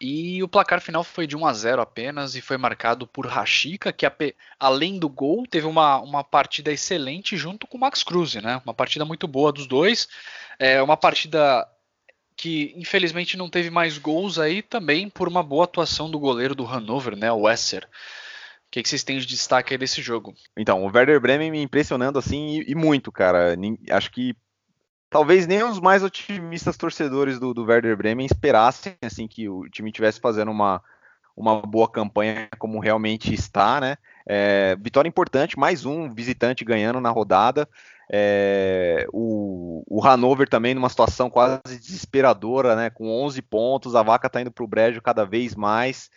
E 0.00 0.42
o 0.42 0.48
placar 0.48 0.80
final 0.80 1.02
foi 1.02 1.26
de 1.26 1.36
1 1.36 1.46
a 1.46 1.52
0 1.52 1.82
apenas 1.82 2.34
e 2.34 2.40
foi 2.40 2.58
marcado 2.58 3.06
por 3.06 3.26
Rashica, 3.26 3.92
que 3.92 4.06
além 4.60 4.98
do 4.98 5.08
gol 5.08 5.46
teve 5.46 5.66
uma, 5.66 5.98
uma 6.00 6.22
partida 6.22 6.70
excelente 6.70 7.36
junto 7.36 7.66
com 7.66 7.78
o 7.78 7.80
Max 7.80 8.02
Cruz, 8.02 8.34
né? 8.34 8.60
Uma 8.64 8.74
partida 8.74 9.04
muito 9.04 9.26
boa 9.26 9.50
dos 9.50 9.66
dois. 9.66 10.08
É 10.58 10.82
uma 10.82 10.96
partida 10.96 11.66
que 12.36 12.74
infelizmente 12.76 13.36
não 13.36 13.48
teve 13.48 13.70
mais 13.70 13.96
gols 13.96 14.38
aí 14.38 14.60
também 14.60 15.08
por 15.08 15.26
uma 15.26 15.42
boa 15.42 15.64
atuação 15.64 16.10
do 16.10 16.18
goleiro 16.18 16.54
do 16.54 16.64
Hannover, 16.64 17.16
né? 17.16 17.32
O 17.32 17.42
Wesser. 17.42 17.84
O 17.84 18.70
que, 18.70 18.82
que 18.82 18.88
vocês 18.88 19.02
têm 19.02 19.18
de 19.18 19.24
destaque 19.24 19.72
aí 19.72 19.78
desse 19.78 20.02
jogo? 20.02 20.34
Então, 20.54 20.84
o 20.84 20.90
Werder 20.92 21.18
Bremen 21.20 21.50
me 21.50 21.62
impressionando 21.62 22.18
assim 22.18 22.60
e, 22.60 22.72
e 22.72 22.74
muito, 22.74 23.10
cara. 23.10 23.56
Acho 23.90 24.10
que 24.10 24.36
talvez 25.10 25.46
nem 25.46 25.62
os 25.62 25.80
mais 25.80 26.02
otimistas 26.02 26.76
torcedores 26.76 27.38
do, 27.38 27.54
do 27.54 27.64
Werder 27.64 27.96
Bremen 27.96 28.26
esperassem 28.26 28.96
assim 29.02 29.26
que 29.26 29.48
o 29.48 29.68
time 29.68 29.92
tivesse 29.92 30.20
fazendo 30.20 30.50
uma, 30.50 30.82
uma 31.36 31.60
boa 31.60 31.88
campanha 31.88 32.48
como 32.58 32.80
realmente 32.80 33.32
está, 33.32 33.80
né? 33.80 33.96
É, 34.26 34.76
vitória 34.80 35.08
importante, 35.08 35.58
mais 35.58 35.84
um 35.84 36.12
visitante 36.12 36.64
ganhando 36.64 37.00
na 37.00 37.10
rodada. 37.10 37.68
É, 38.10 39.06
o, 39.12 39.84
o 39.88 40.00
Hannover 40.00 40.48
também 40.48 40.74
numa 40.74 40.88
situação 40.88 41.28
quase 41.28 41.78
desesperadora, 41.78 42.74
né? 42.74 42.90
Com 42.90 43.08
11 43.24 43.40
pontos, 43.42 43.94
a 43.94 44.02
vaca 44.02 44.26
está 44.26 44.40
indo 44.40 44.50
para 44.50 44.64
o 44.64 44.68
brejo 44.68 45.02
cada 45.02 45.24
vez 45.24 45.54
mais. 45.54 46.10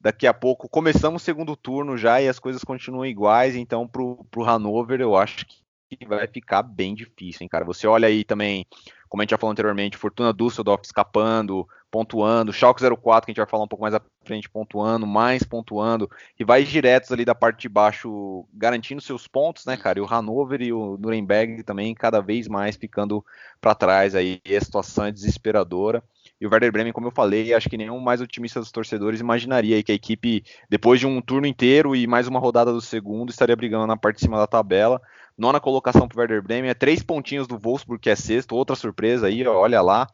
Daqui 0.00 0.26
a 0.26 0.32
pouco 0.32 0.68
começamos 0.68 1.20
o 1.20 1.24
segundo 1.24 1.54
turno 1.54 1.96
já 1.96 2.22
e 2.22 2.28
as 2.28 2.38
coisas 2.38 2.64
continuam 2.64 3.04
iguais. 3.04 3.54
Então, 3.54 3.86
para 3.86 4.02
o 4.02 4.44
Hannover, 4.44 5.00
eu 5.00 5.14
acho 5.14 5.44
que 5.44 5.56
que 5.96 6.06
vai 6.06 6.26
ficar 6.26 6.62
bem 6.62 6.94
difícil, 6.94 7.42
hein, 7.42 7.48
cara. 7.48 7.64
Você 7.64 7.86
olha 7.86 8.06
aí 8.06 8.24
também, 8.24 8.66
como 9.08 9.20
a 9.20 9.24
gente 9.24 9.30
já 9.30 9.38
falou 9.38 9.52
anteriormente, 9.52 9.96
Fortuna 9.96 10.32
Düsseldorf 10.32 10.84
escapando, 10.84 11.66
pontuando, 11.90 12.52
Schalke 12.52 12.80
04, 12.80 13.26
que 13.26 13.30
a 13.30 13.32
gente 13.32 13.38
vai 13.38 13.46
falar 13.46 13.64
um 13.64 13.68
pouco 13.68 13.82
mais 13.82 13.94
à 13.94 14.00
frente, 14.24 14.48
pontuando, 14.48 15.06
mais 15.06 15.42
pontuando, 15.42 16.08
rivais 16.38 16.68
diretos 16.68 17.10
ali 17.10 17.24
da 17.24 17.34
parte 17.34 17.62
de 17.62 17.68
baixo 17.68 18.46
garantindo 18.54 19.00
seus 19.00 19.26
pontos, 19.26 19.66
né, 19.66 19.76
cara? 19.76 19.98
E 19.98 20.02
o 20.02 20.06
Hannover 20.06 20.62
e 20.62 20.72
o 20.72 20.96
Nuremberg 20.96 21.64
também 21.64 21.92
cada 21.94 22.20
vez 22.20 22.46
mais 22.46 22.76
ficando 22.76 23.24
para 23.60 23.74
trás 23.74 24.14
aí, 24.14 24.40
e 24.44 24.54
a 24.54 24.60
situação 24.60 25.06
é 25.06 25.12
desesperadora. 25.12 26.02
E 26.40 26.46
o 26.46 26.50
Werder 26.50 26.72
Bremen, 26.72 26.92
como 26.92 27.06
eu 27.06 27.10
falei, 27.10 27.52
acho 27.52 27.68
que 27.68 27.76
nenhum 27.76 28.00
mais 28.00 28.20
otimista 28.20 28.60
dos 28.60 28.72
torcedores 28.72 29.20
imaginaria 29.20 29.82
que 29.82 29.92
a 29.92 29.94
equipe, 29.94 30.42
depois 30.70 30.98
de 30.98 31.06
um 31.06 31.20
turno 31.20 31.46
inteiro 31.46 31.94
e 31.94 32.06
mais 32.06 32.26
uma 32.26 32.40
rodada 32.40 32.72
do 32.72 32.80
segundo, 32.80 33.28
estaria 33.28 33.54
brigando 33.54 33.86
na 33.86 33.96
parte 33.96 34.16
de 34.16 34.22
cima 34.22 34.38
da 34.38 34.46
tabela. 34.46 35.02
Nona 35.40 35.58
colocação 35.58 36.06
para 36.06 36.16
o 36.16 36.20
Werder 36.20 36.42
Bremen, 36.42 36.70
é 36.70 36.74
três 36.74 37.02
pontinhos 37.02 37.48
do 37.48 37.58
Wolfsburg, 37.58 37.98
que 37.98 38.10
é 38.10 38.14
sexto, 38.14 38.54
outra 38.54 38.76
surpresa 38.76 39.26
aí, 39.26 39.46
olha 39.48 39.80
lá. 39.80 40.06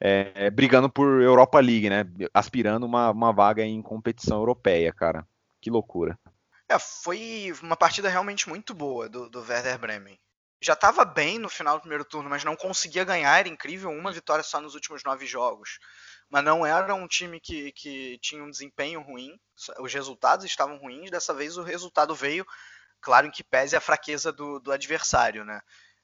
É, 0.00 0.32
é, 0.34 0.50
brigando 0.50 0.90
por 0.90 1.22
Europa 1.22 1.60
League, 1.60 1.88
né? 1.88 2.04
Aspirando 2.34 2.84
uma, 2.84 3.12
uma 3.12 3.32
vaga 3.32 3.62
em 3.62 3.80
competição 3.80 4.38
europeia, 4.38 4.92
cara. 4.92 5.24
Que 5.60 5.70
loucura. 5.70 6.18
É, 6.68 6.80
foi 6.80 7.54
uma 7.62 7.76
partida 7.76 8.08
realmente 8.08 8.48
muito 8.48 8.74
boa 8.74 9.08
do, 9.08 9.30
do 9.30 9.40
Werder 9.40 9.78
Bremen. 9.78 10.18
Já 10.60 10.72
estava 10.72 11.04
bem 11.04 11.38
no 11.38 11.48
final 11.48 11.76
do 11.76 11.82
primeiro 11.82 12.04
turno, 12.04 12.28
mas 12.28 12.42
não 12.42 12.56
conseguia 12.56 13.04
ganhar. 13.04 13.38
Era 13.38 13.48
incrível, 13.48 13.90
uma 13.90 14.10
vitória 14.10 14.42
só 14.42 14.60
nos 14.60 14.74
últimos 14.74 15.04
nove 15.04 15.26
jogos. 15.26 15.78
Mas 16.28 16.42
não 16.42 16.66
era 16.66 16.92
um 16.92 17.06
time 17.06 17.38
que, 17.38 17.70
que 17.70 18.18
tinha 18.20 18.42
um 18.42 18.50
desempenho 18.50 19.00
ruim. 19.00 19.38
Os 19.78 19.94
resultados 19.94 20.44
estavam 20.44 20.76
ruins. 20.76 21.08
Dessa 21.08 21.32
vez 21.32 21.56
o 21.56 21.62
resultado 21.62 22.16
veio 22.16 22.44
claro 23.00 23.26
em 23.26 23.30
que 23.30 23.44
pese 23.44 23.76
a 23.76 23.80
fraqueza 23.80 24.32
do, 24.32 24.58
do 24.60 24.72
adversário, 24.72 25.44
né? 25.44 25.60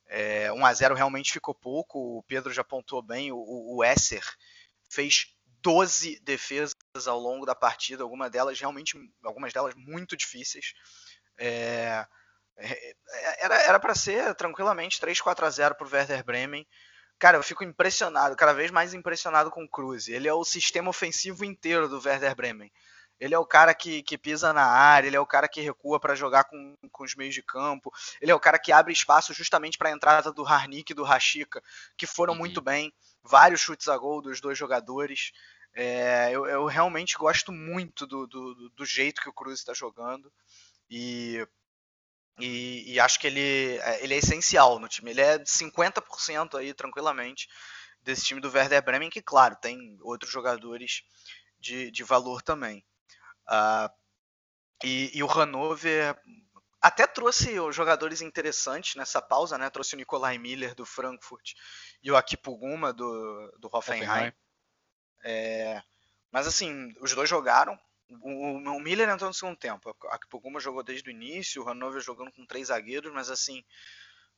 É, 0.06 0.52
1 0.52 0.66
a 0.66 0.74
0 0.74 0.94
realmente 0.94 1.32
ficou 1.32 1.54
pouco, 1.54 2.18
o 2.18 2.22
Pedro 2.24 2.52
já 2.52 2.60
apontou 2.60 3.02
bem, 3.02 3.32
o, 3.32 3.38
o 3.38 3.82
Esser 3.82 4.22
fez 4.90 5.34
12 5.62 6.20
defesas 6.20 6.76
ao 7.06 7.18
longo 7.18 7.46
da 7.46 7.54
partida, 7.54 8.02
algumas 8.02 8.30
delas 8.30 8.58
realmente, 8.58 8.98
algumas 9.24 9.52
delas 9.52 9.74
muito 9.74 10.16
difíceis. 10.16 10.74
É, 11.38 12.04
é 12.58 12.94
era 13.40 13.80
para 13.80 13.94
ser 13.94 14.34
tranquilamente 14.34 15.00
3 15.00 15.20
4 15.20 15.46
a 15.46 15.50
0 15.50 15.74
para 15.76 15.86
o 15.86 15.90
Werder 15.90 16.24
Bremen. 16.24 16.66
Cara, 17.18 17.38
eu 17.38 17.42
fico 17.42 17.64
impressionado, 17.64 18.36
cada 18.36 18.52
vez 18.52 18.70
mais 18.70 18.92
impressionado 18.94 19.50
com 19.50 19.64
o 19.64 19.68
Cruz. 19.68 20.08
Ele 20.08 20.28
é 20.28 20.34
o 20.34 20.44
sistema 20.44 20.90
ofensivo 20.90 21.44
inteiro 21.44 21.88
do 21.88 22.02
Werder 22.04 22.34
Bremen. 22.34 22.70
Ele 23.18 23.34
é 23.34 23.38
o 23.38 23.46
cara 23.46 23.72
que, 23.74 24.02
que 24.02 24.18
pisa 24.18 24.52
na 24.52 24.64
área, 24.64 25.06
ele 25.06 25.16
é 25.16 25.20
o 25.20 25.26
cara 25.26 25.48
que 25.48 25.60
recua 25.60 26.00
para 26.00 26.14
jogar 26.14 26.44
com, 26.44 26.76
com 26.90 27.04
os 27.04 27.14
meios 27.14 27.34
de 27.34 27.42
campo, 27.42 27.92
ele 28.20 28.32
é 28.32 28.34
o 28.34 28.40
cara 28.40 28.58
que 28.58 28.72
abre 28.72 28.92
espaço 28.92 29.32
justamente 29.32 29.78
para 29.78 29.90
a 29.90 29.92
entrada 29.92 30.32
do 30.32 30.44
Harnik 30.44 30.90
e 30.90 30.94
do 30.94 31.04
Rashica, 31.04 31.62
que 31.96 32.06
foram 32.06 32.32
uhum. 32.32 32.40
muito 32.40 32.60
bem. 32.60 32.92
Vários 33.22 33.60
chutes 33.60 33.86
a 33.88 33.96
gol 33.96 34.20
dos 34.20 34.40
dois 34.40 34.58
jogadores. 34.58 35.32
É, 35.74 36.30
eu, 36.32 36.46
eu, 36.46 36.66
realmente 36.66 37.16
gosto 37.16 37.52
muito 37.52 38.06
do, 38.06 38.26
do, 38.26 38.70
do 38.70 38.84
jeito 38.84 39.22
que 39.22 39.28
o 39.28 39.32
Cruz 39.32 39.60
está 39.60 39.72
jogando. 39.72 40.30
E, 40.90 41.46
e, 42.38 42.94
e, 42.94 43.00
acho 43.00 43.18
que 43.18 43.26
ele, 43.26 43.78
é, 43.78 44.04
ele 44.04 44.14
é 44.14 44.18
essencial 44.18 44.78
no 44.78 44.88
time. 44.88 45.10
Ele 45.10 45.20
é 45.20 45.38
50% 45.38 46.58
aí, 46.58 46.74
tranquilamente, 46.74 47.48
desse 48.02 48.24
time 48.24 48.40
do 48.40 48.50
Werder 48.50 48.84
Bremen, 48.84 49.10
que, 49.10 49.22
claro, 49.22 49.56
tem 49.56 49.96
outros 50.02 50.30
jogadores 50.30 51.02
de, 51.58 51.90
de 51.90 52.02
valor 52.02 52.42
também. 52.42 52.84
Uh, 53.52 53.92
e, 54.82 55.18
e, 55.18 55.22
o 55.22 55.26
Hannover 55.26 56.16
até 56.80 57.06
trouxe 57.06 57.54
jogadores 57.70 58.22
interessantes 58.22 58.94
nessa 58.96 59.20
pausa, 59.20 59.58
né? 59.58 59.68
Trouxe 59.68 59.94
o 59.94 59.98
Nikolai 59.98 60.38
Miller 60.38 60.74
do 60.74 60.86
Frankfurt 60.86 61.52
e 62.02 62.10
o 62.10 62.16
Akipuguma 62.16 62.92
do, 62.92 63.54
do 63.58 63.68
Hoffenheim. 63.70 64.08
Hoffenheim. 64.08 64.32
É, 65.22 65.82
mas 66.32 66.46
assim, 66.46 66.92
os 67.00 67.14
dois 67.14 67.28
jogaram. 67.28 67.78
O, 68.20 68.56
o, 68.56 68.80
Miller 68.80 69.08
entrou 69.08 69.28
no 69.28 69.34
segundo 69.34 69.56
tempo. 69.56 69.94
A 70.06 70.14
Akipuguma 70.14 70.58
jogou 70.58 70.82
desde 70.82 71.08
o 71.08 71.12
início, 71.12 71.62
o 71.62 71.68
Hannover 71.68 72.02
jogando 72.02 72.32
com 72.32 72.44
três 72.46 72.68
zagueiros, 72.68 73.12
mas 73.12 73.30
assim, 73.30 73.64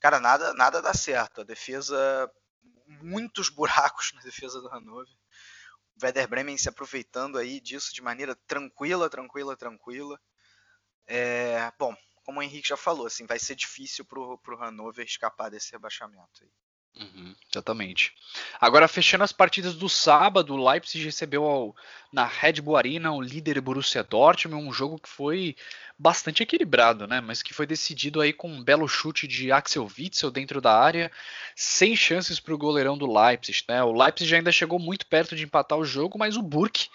cara, 0.01 0.21
nada, 0.21 0.53
nada 0.55 0.83
dá 0.83 0.93
certo. 0.93 1.41
A 1.41 1.45
defesa, 1.45 2.31
muitos 2.87 3.49
buracos 3.49 4.13
na 4.15 4.21
defesa 4.23 4.61
do 4.61 4.69
Hannover. 4.69 5.15
Werder 6.03 6.29
Bremen 6.29 6.59
se 6.59 6.69
aproveitando 6.69 7.39
aí 7.39 7.61
disso 7.61 7.95
de 7.95 8.03
maneira 8.03 8.35
tranquila, 8.47 9.09
tranquila, 9.09 9.57
tranquila. 9.57 10.21
É, 11.07 11.71
bom, 11.79 11.95
como 12.25 12.41
o 12.41 12.43
Henrique 12.43 12.69
já 12.69 12.77
falou, 12.77 13.07
assim, 13.07 13.27
vai 13.27 13.39
ser 13.39 13.55
difícil 13.55 14.05
para 14.05 14.21
o 14.21 14.57
Hannover 14.57 15.05
escapar 15.05 15.51
desse 15.51 15.73
rebaixamento 15.73 16.43
aí. 16.43 16.51
Uhum, 16.97 17.35
exatamente. 17.53 18.13
Agora, 18.61 18.87
fechando 18.87 19.25
as 19.25 19.33
partidas 19.33 19.75
do 19.75 19.89
sábado, 19.89 20.55
o 20.55 20.71
Leipzig 20.71 21.05
recebeu 21.05 21.45
ao, 21.45 21.77
na 22.13 22.25
Red 22.25 22.61
Bull 22.61 22.77
Arena 22.77 23.11
o 23.13 23.21
líder 23.21 23.61
Borussia 23.61 24.05
Dortmund, 24.05 24.65
um 24.65 24.73
jogo 24.73 25.01
que 25.01 25.09
foi 25.09 25.57
bastante 25.99 26.45
equilibrado, 26.45 27.09
né? 27.09 27.21
Mas 27.21 27.43
que 27.43 27.53
foi 27.53 27.67
decidido 27.67 28.21
aí 28.21 28.33
com 28.33 28.49
um 28.49 28.63
belo 28.63 28.87
chute 28.87 29.27
de 29.27 29.51
Axel 29.51 29.91
Witzel 29.99 30.31
dentro 30.31 30.61
da 30.61 30.73
área, 30.73 31.11
sem 31.57 31.97
chances 31.97 32.39
para 32.39 32.55
o 32.55 32.59
goleirão 32.59 32.97
do 32.97 33.13
Leipzig, 33.13 33.65
né? 33.69 33.83
O 33.83 33.93
Leipzig 33.93 34.33
ainda 34.33 34.53
chegou 34.53 34.79
muito 34.79 35.07
perto 35.07 35.35
de 35.35 35.43
empatar 35.43 35.77
o 35.77 35.85
jogo, 35.85 36.17
mas 36.17 36.37
o 36.37 36.43
Burke, 36.43 36.89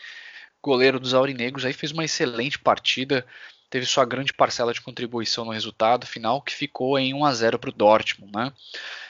goleiro 0.61 0.97
dos 0.97 1.13
aurinegros, 1.13 1.65
aí 1.65 1.73
fez 1.73 1.91
uma 1.91 2.05
excelente 2.05 2.57
partida, 2.57 3.25
teve 3.69 3.85
sua 3.85 4.05
grande 4.05 4.31
parcela 4.31 4.73
de 4.73 4.81
contribuição 4.81 5.43
no 5.43 5.51
resultado 5.51 6.07
final, 6.07 6.41
que 6.41 6.53
ficou 6.53 6.97
em 6.97 7.13
1 7.13 7.25
a 7.25 7.33
0 7.33 7.59
para 7.59 7.69
o 7.69 7.73
Dortmund, 7.73 8.31
né? 8.33 8.53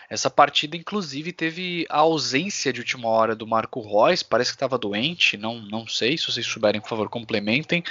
Essa 0.09 0.27
partida, 0.27 0.75
inclusive, 0.75 1.31
teve 1.31 1.85
a 1.87 1.99
ausência 1.99 2.73
de 2.73 2.79
última 2.79 3.07
hora 3.07 3.35
do 3.35 3.45
Marco 3.45 3.79
Reus, 3.79 4.23
parece 4.23 4.49
que 4.49 4.55
estava 4.55 4.75
doente, 4.75 5.37
não, 5.37 5.61
não 5.61 5.87
sei, 5.87 6.17
se 6.17 6.25
vocês 6.25 6.47
souberem, 6.47 6.81
por 6.81 6.89
favor, 6.89 7.09
complementem. 7.09 7.83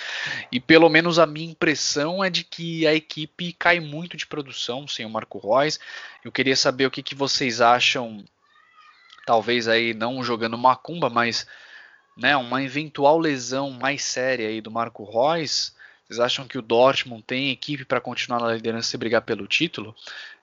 E 0.50 0.58
pelo 0.58 0.88
menos 0.88 1.20
a 1.20 1.26
minha 1.26 1.52
impressão 1.52 2.24
é 2.24 2.28
de 2.28 2.42
que 2.42 2.84
a 2.88 2.94
equipe 2.94 3.52
cai 3.52 3.78
muito 3.78 4.16
de 4.16 4.26
produção 4.26 4.88
sem 4.88 5.06
o 5.06 5.10
Marco 5.10 5.38
Reus. 5.38 5.78
Eu 6.24 6.32
queria 6.32 6.56
saber 6.56 6.86
o 6.86 6.90
que, 6.90 7.04
que 7.04 7.14
vocês 7.14 7.60
acham, 7.60 8.24
talvez 9.24 9.68
aí 9.68 9.94
não 9.94 10.20
jogando 10.24 10.58
macumba, 10.58 11.08
mas 11.08 11.46
né, 12.16 12.36
uma 12.36 12.64
eventual 12.64 13.16
lesão 13.16 13.70
mais 13.70 14.02
séria 14.02 14.48
aí 14.48 14.60
do 14.60 14.72
Marco 14.72 15.04
Reus. 15.04 15.72
Vocês 16.04 16.18
acham 16.18 16.48
que 16.48 16.58
o 16.58 16.62
Dortmund 16.62 17.22
tem 17.22 17.50
equipe 17.50 17.84
para 17.84 18.00
continuar 18.00 18.40
na 18.40 18.54
liderança 18.54 18.96
e 18.96 18.98
brigar 18.98 19.22
pelo 19.22 19.46
título? 19.46 19.94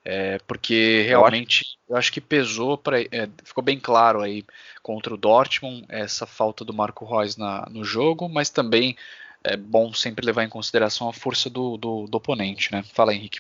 É, 0.08 0.38
porque 0.47 1.03
realmente 1.08 1.66
eu 1.66 1.66
acho, 1.66 1.78
eu 1.89 1.97
acho 1.97 2.14
que 2.14 2.22
pesou 2.22 2.78
para 2.78 3.01
é, 3.01 3.28
ficou 3.43 3.64
bem 3.64 3.80
claro 3.80 4.22
aí 4.22 4.45
contra 4.84 5.12
o 5.12 5.18
Dortmund 5.18 5.84
essa 5.89 6.28
falta 6.28 6.64
do 6.64 6.72
Marco 6.72 7.06
Reus 7.06 7.36
na, 7.36 7.68
no 7.72 7.84
jogo, 7.84 8.30
mas 8.30 8.51
também 8.51 8.95
é 9.43 9.58
bom 9.58 9.91
sempre 9.93 10.24
levar 10.24 10.43
em 10.43 10.49
consideração 10.49 11.10
a 11.10 11.14
força 11.14 11.49
do, 11.49 11.76
do, 11.76 12.06
do 12.06 12.18
oponente, 12.18 12.72
né? 12.72 12.84
Fala 12.84 13.16
Henrique. 13.16 13.39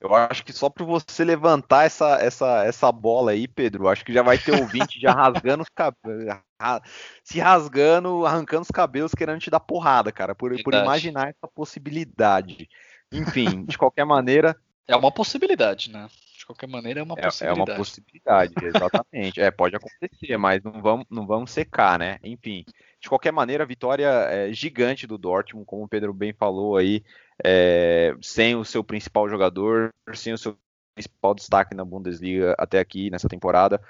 Eu 0.00 0.14
acho 0.14 0.44
que 0.44 0.52
só 0.52 0.68
para 0.68 0.84
você 0.84 1.24
levantar 1.24 1.84
essa, 1.84 2.18
essa, 2.20 2.64
essa 2.64 2.92
bola 2.92 3.32
aí, 3.32 3.48
Pedro, 3.48 3.88
acho 3.88 4.04
que 4.04 4.12
já 4.12 4.22
vai 4.22 4.38
ter 4.38 4.52
ouvinte 4.52 5.00
já 5.00 5.12
rasgando 5.12 5.62
os 5.62 5.70
cabelos, 5.70 6.34
se 7.24 7.38
rasgando, 7.38 8.26
arrancando 8.26 8.62
os 8.62 8.70
cabelos, 8.70 9.14
querendo 9.14 9.40
te 9.40 9.50
dar 9.50 9.60
porrada, 9.60 10.12
cara, 10.12 10.34
por, 10.34 10.54
por 10.62 10.74
imaginar 10.74 11.30
essa 11.30 11.48
possibilidade. 11.48 12.68
Enfim, 13.10 13.64
de 13.64 13.78
qualquer 13.78 14.04
maneira, 14.04 14.56
é 14.86 14.96
uma 14.96 15.10
possibilidade, 15.10 15.90
né? 15.90 16.08
De 16.36 16.46
qualquer 16.46 16.68
maneira, 16.68 17.00
é 17.00 17.02
uma 17.02 17.14
é, 17.18 17.22
possibilidade. 17.22 17.60
É 17.60 17.72
uma 17.72 17.76
possibilidade, 17.76 18.54
exatamente. 18.62 19.40
é, 19.40 19.50
pode 19.50 19.76
acontecer, 19.76 20.36
mas 20.36 20.62
não 20.62 20.80
vamos, 20.80 21.06
não 21.10 21.26
vamos 21.26 21.50
secar, 21.50 21.98
né? 21.98 22.18
Enfim, 22.22 22.64
de 23.00 23.08
qualquer 23.08 23.32
maneira, 23.32 23.66
vitória 23.66 24.08
é, 24.08 24.52
gigante 24.52 25.06
do 25.06 25.18
Dortmund, 25.18 25.66
como 25.66 25.84
o 25.84 25.88
Pedro 25.88 26.12
bem 26.12 26.32
falou 26.32 26.76
aí, 26.76 27.02
é, 27.44 28.14
sem 28.22 28.54
o 28.54 28.64
seu 28.64 28.84
principal 28.84 29.28
jogador, 29.28 29.92
sem 30.14 30.32
o 30.32 30.38
seu 30.38 30.56
principal 30.94 31.34
destaque 31.34 31.74
na 31.74 31.84
Bundesliga 31.84 32.54
até 32.58 32.78
aqui 32.78 33.10
nessa 33.10 33.28
temporada. 33.28 33.80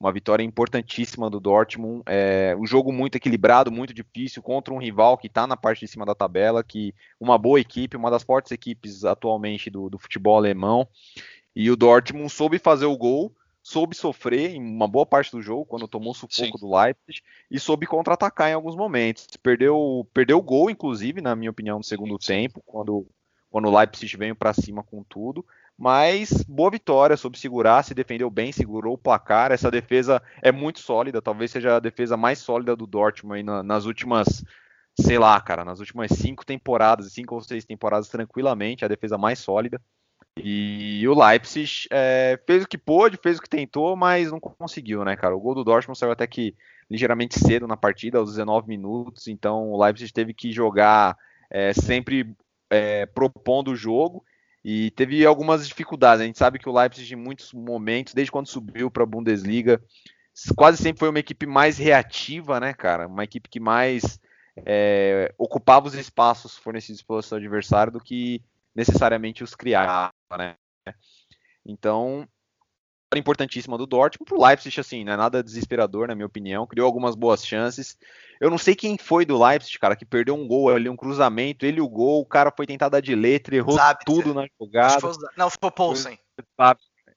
Uma 0.00 0.12
vitória 0.12 0.44
importantíssima 0.44 1.28
do 1.28 1.40
Dortmund. 1.40 2.02
É, 2.06 2.56
um 2.58 2.66
jogo 2.66 2.92
muito 2.92 3.16
equilibrado, 3.16 3.72
muito 3.72 3.92
difícil 3.92 4.40
contra 4.40 4.72
um 4.72 4.78
rival 4.78 5.18
que 5.18 5.26
está 5.26 5.46
na 5.46 5.56
parte 5.56 5.80
de 5.80 5.88
cima 5.88 6.06
da 6.06 6.14
tabela, 6.14 6.62
que 6.62 6.94
uma 7.18 7.36
boa 7.36 7.58
equipe, 7.58 7.96
uma 7.96 8.10
das 8.10 8.22
fortes 8.22 8.52
equipes 8.52 9.04
atualmente 9.04 9.68
do, 9.68 9.90
do 9.90 9.98
futebol 9.98 10.36
alemão. 10.36 10.86
E 11.54 11.68
o 11.70 11.76
Dortmund 11.76 12.30
soube 12.30 12.60
fazer 12.60 12.86
o 12.86 12.96
gol, 12.96 13.34
soube 13.60 13.96
sofrer 13.96 14.54
em 14.54 14.62
uma 14.62 14.86
boa 14.86 15.04
parte 15.04 15.32
do 15.32 15.42
jogo, 15.42 15.66
quando 15.66 15.88
tomou 15.88 16.14
sufoco 16.14 16.58
Sim. 16.58 16.66
do 16.66 16.74
Leipzig, 16.74 17.20
e 17.50 17.58
soube 17.58 17.84
contra-atacar 17.84 18.50
em 18.50 18.54
alguns 18.54 18.76
momentos. 18.76 19.26
Perdeu, 19.42 20.08
perdeu 20.14 20.38
o 20.38 20.42
gol, 20.42 20.70
inclusive, 20.70 21.20
na 21.20 21.34
minha 21.34 21.50
opinião, 21.50 21.78
no 21.78 21.84
segundo 21.84 22.16
Sim. 22.20 22.28
tempo, 22.28 22.62
quando, 22.64 23.06
quando 23.50 23.68
o 23.68 23.76
Leipzig 23.76 24.16
veio 24.16 24.36
para 24.36 24.54
cima 24.54 24.84
com 24.84 25.02
tudo. 25.02 25.44
Mas 25.78 26.42
boa 26.42 26.72
vitória, 26.72 27.16
soube 27.16 27.38
segurar, 27.38 27.84
se 27.84 27.94
defendeu 27.94 28.28
bem, 28.28 28.50
segurou 28.50 28.94
o 28.94 28.98
placar. 28.98 29.52
Essa 29.52 29.70
defesa 29.70 30.20
é 30.42 30.50
muito 30.50 30.80
sólida, 30.80 31.22
talvez 31.22 31.52
seja 31.52 31.76
a 31.76 31.80
defesa 31.80 32.16
mais 32.16 32.40
sólida 32.40 32.74
do 32.74 32.84
Dortmund 32.84 33.44
na, 33.44 33.62
nas 33.62 33.84
últimas, 33.84 34.44
sei 34.98 35.20
lá, 35.20 35.40
cara, 35.40 35.64
nas 35.64 35.78
últimas 35.78 36.10
cinco 36.10 36.44
temporadas, 36.44 37.12
cinco 37.12 37.36
ou 37.36 37.40
seis 37.40 37.64
temporadas 37.64 38.08
tranquilamente, 38.08 38.84
a 38.84 38.88
defesa 38.88 39.16
mais 39.16 39.38
sólida. 39.38 39.80
E 40.36 41.06
o 41.06 41.14
Leipzig 41.14 41.86
é, 41.92 42.40
fez 42.44 42.64
o 42.64 42.68
que 42.68 42.78
pôde, 42.78 43.16
fez 43.16 43.38
o 43.38 43.42
que 43.42 43.48
tentou, 43.48 43.94
mas 43.94 44.32
não 44.32 44.40
conseguiu, 44.40 45.04
né, 45.04 45.16
cara? 45.16 45.36
O 45.36 45.40
gol 45.40 45.54
do 45.54 45.64
Dortmund 45.64 45.96
saiu 45.96 46.10
até 46.10 46.26
que 46.26 46.56
ligeiramente 46.90 47.38
cedo 47.38 47.68
na 47.68 47.76
partida, 47.76 48.18
aos 48.18 48.30
19 48.30 48.66
minutos, 48.66 49.28
então 49.28 49.70
o 49.70 49.80
Leipzig 49.80 50.12
teve 50.12 50.34
que 50.34 50.50
jogar 50.50 51.16
é, 51.48 51.72
sempre 51.72 52.34
é, 52.68 53.06
propondo 53.06 53.72
o 53.72 53.76
jogo 53.76 54.24
e 54.64 54.90
teve 54.92 55.24
algumas 55.24 55.66
dificuldades. 55.66 56.22
A 56.22 56.26
gente 56.26 56.38
sabe 56.38 56.58
que 56.58 56.68
o 56.68 56.72
Leipzig, 56.72 57.12
em 57.12 57.16
muitos 57.16 57.52
momentos, 57.52 58.14
desde 58.14 58.30
quando 58.30 58.48
subiu 58.48 58.90
para 58.90 59.02
a 59.02 59.06
Bundesliga, 59.06 59.82
quase 60.56 60.82
sempre 60.82 61.00
foi 61.00 61.08
uma 61.08 61.18
equipe 61.18 61.46
mais 61.46 61.78
reativa, 61.78 62.60
né, 62.60 62.72
cara? 62.72 63.06
Uma 63.06 63.24
equipe 63.24 63.48
que 63.48 63.60
mais 63.60 64.18
é, 64.66 65.32
ocupava 65.38 65.86
os 65.86 65.94
espaços 65.94 66.56
fornecidos 66.56 67.02
pelo 67.02 67.22
seu 67.22 67.36
adversário 67.36 67.92
do 67.92 68.00
que 68.00 68.42
necessariamente 68.74 69.42
os 69.42 69.54
criava, 69.54 70.12
né? 70.36 70.56
Então, 71.64 72.26
importantíssima 73.16 73.78
do 73.78 73.86
Dortmund 73.86 74.28
pro 74.28 74.42
Leipzig, 74.44 74.78
assim, 74.78 75.04
não 75.04 75.12
é 75.12 75.16
nada 75.16 75.42
desesperador, 75.42 76.08
na 76.08 76.14
minha 76.14 76.26
opinião. 76.26 76.66
Criou 76.66 76.84
algumas 76.84 77.14
boas 77.14 77.46
chances. 77.46 77.96
Eu 78.40 78.50
não 78.50 78.58
sei 78.58 78.74
quem 78.74 78.98
foi 78.98 79.24
do 79.24 79.42
Leipzig, 79.42 79.78
cara, 79.78 79.96
que 79.96 80.04
perdeu 80.04 80.34
um 80.34 80.46
gol 80.46 80.68
ali, 80.68 80.88
um 80.88 80.96
cruzamento, 80.96 81.64
ele 81.64 81.80
o 81.80 81.88
gol, 81.88 82.20
o 82.20 82.26
cara 82.26 82.52
foi 82.54 82.66
tentar 82.66 82.88
dar 82.88 83.00
de 83.00 83.14
letra, 83.14 83.56
errou 83.56 83.76
Zabitzer. 83.76 84.04
tudo 84.04 84.34
na 84.34 84.46
jogada. 84.60 85.00
Foi, 85.00 85.12
não, 85.36 85.48
foi 85.48 85.68
o 85.68 85.70
Poulsen. 85.70 86.18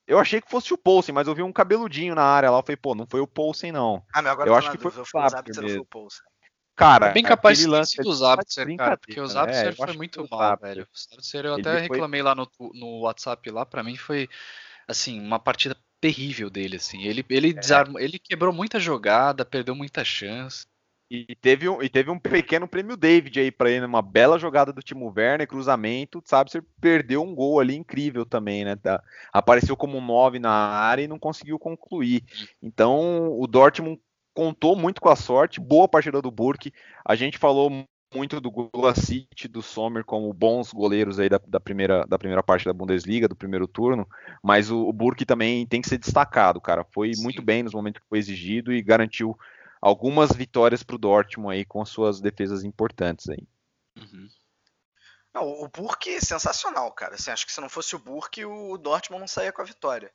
Eu 0.07 0.17
achei 0.17 0.41
que 0.41 0.49
fosse 0.49 0.73
o 0.73 0.77
Poulsen, 0.77 1.13
mas 1.13 1.27
eu 1.27 1.35
vi 1.35 1.43
um 1.43 1.53
cabeludinho 1.53 2.15
na 2.15 2.23
área 2.23 2.49
lá. 2.49 2.59
Eu 2.59 2.63
falei, 2.63 2.77
pô, 2.77 2.95
não 2.95 3.05
foi 3.05 3.19
o 3.19 3.27
Poulsen, 3.27 3.71
não. 3.71 4.03
Ah, 4.13 4.21
mas 4.21 4.31
agora 4.31 4.49
eu 4.49 4.55
acho 4.55 4.71
que 4.71 4.77
foi 4.77 4.91
o 4.91 5.29
Zabitzer, 5.29 5.63
foi 5.63 5.77
o 5.77 5.85
Poulsen. 5.85 6.21
Cara, 6.75 7.07
é 7.07 7.13
bem 7.13 7.23
capaz 7.23 7.59
de 7.59 7.67
lance 7.67 8.01
do 8.01 8.11
Zabitzer, 8.11 8.75
cara, 8.75 8.97
porque 8.97 9.19
o 9.19 9.27
Zabitzer 9.27 9.67
é, 9.67 9.71
foi 9.73 9.93
muito 9.93 10.25
mal, 10.31 10.57
velho. 10.57 10.83
O 10.83 10.97
Zabitzer 10.97 11.45
eu 11.45 11.53
até 11.53 11.79
reclamei 11.79 12.21
foi... 12.21 12.27
lá 12.27 12.33
no, 12.33 12.49
no 12.73 13.01
WhatsApp 13.01 13.51
lá, 13.51 13.65
para 13.65 13.83
mim 13.83 13.95
foi 13.95 14.27
assim, 14.91 15.19
uma 15.19 15.39
partida 15.39 15.75
terrível 15.99 16.49
dele, 16.49 16.77
assim. 16.77 17.03
Ele, 17.03 17.25
ele, 17.29 17.49
é. 17.49 17.53
desarmou, 17.53 17.99
ele 17.99 18.19
quebrou 18.19 18.53
muita 18.53 18.79
jogada, 18.79 19.45
perdeu 19.45 19.75
muita 19.75 20.03
chance. 20.03 20.65
E 21.13 21.35
teve 21.35 21.67
um, 21.67 21.83
e 21.83 21.89
teve 21.89 22.09
um 22.09 22.17
pequeno 22.17 22.65
prêmio 22.65 22.95
David 22.95 23.37
aí 23.37 23.51
para 23.51 23.69
ele, 23.69 23.85
uma 23.85 24.01
bela 24.01 24.39
jogada 24.39 24.71
do 24.71 24.81
Timo 24.81 25.13
Werner, 25.13 25.45
cruzamento, 25.45 26.23
sabe? 26.25 26.49
Você 26.49 26.61
perdeu 26.79 27.21
um 27.21 27.35
gol 27.35 27.59
ali 27.59 27.75
incrível 27.75 28.25
também, 28.25 28.63
né? 28.63 28.77
Tá, 28.77 29.03
apareceu 29.33 29.75
como 29.75 29.97
um 29.97 30.05
9 30.05 30.39
na 30.39 30.49
área 30.49 31.03
e 31.03 31.09
não 31.09 31.19
conseguiu 31.19 31.59
concluir. 31.59 32.23
Então, 32.61 33.29
o 33.37 33.45
Dortmund 33.45 33.99
contou 34.33 34.73
muito 34.73 35.01
com 35.01 35.09
a 35.09 35.15
sorte, 35.17 35.59
boa 35.59 35.85
partida 35.85 36.21
do 36.21 36.31
Burke. 36.31 36.71
A 37.03 37.13
gente 37.13 37.37
falou 37.37 37.85
muito 38.13 38.41
do 38.41 38.51
Gulacity, 38.51 39.47
do 39.47 39.61
Sommer 39.61 40.03
como 40.03 40.33
bons 40.33 40.73
goleiros 40.73 41.19
aí 41.19 41.29
da, 41.29 41.39
da, 41.47 41.59
primeira, 41.59 42.05
da 42.05 42.17
primeira 42.17 42.43
parte 42.43 42.65
da 42.65 42.73
Bundesliga, 42.73 43.27
do 43.27 43.35
primeiro 43.35 43.67
turno, 43.67 44.07
mas 44.43 44.69
o, 44.69 44.87
o 44.87 44.93
Burke 44.93 45.25
também 45.25 45.65
tem 45.65 45.81
que 45.81 45.89
ser 45.89 45.97
destacado, 45.97 46.59
cara. 46.59 46.83
Foi 46.83 47.13
Sim. 47.13 47.23
muito 47.23 47.41
bem 47.41 47.63
nos 47.63 47.73
momentos 47.73 48.01
que 48.01 48.09
foi 48.09 48.19
exigido 48.19 48.73
e 48.73 48.81
garantiu 48.81 49.37
algumas 49.81 50.31
vitórias 50.31 50.83
para 50.83 50.95
o 50.95 50.99
Dortmund 50.99 51.55
aí 51.55 51.65
com 51.65 51.83
suas 51.85 52.19
defesas 52.19 52.63
importantes 52.63 53.29
aí. 53.29 53.47
Uhum. 53.97 54.27
Não, 55.33 55.43
o 55.43 55.67
Burke 55.69 56.09
é 56.09 56.19
sensacional, 56.19 56.91
cara. 56.91 57.15
Assim, 57.15 57.31
acho 57.31 57.45
que 57.45 57.53
se 57.53 57.61
não 57.61 57.69
fosse 57.69 57.95
o 57.95 57.99
Burke, 57.99 58.43
o 58.43 58.77
Dortmund 58.77 59.21
não 59.21 59.27
saía 59.27 59.51
com 59.51 59.61
a 59.61 59.65
vitória. 59.65 60.11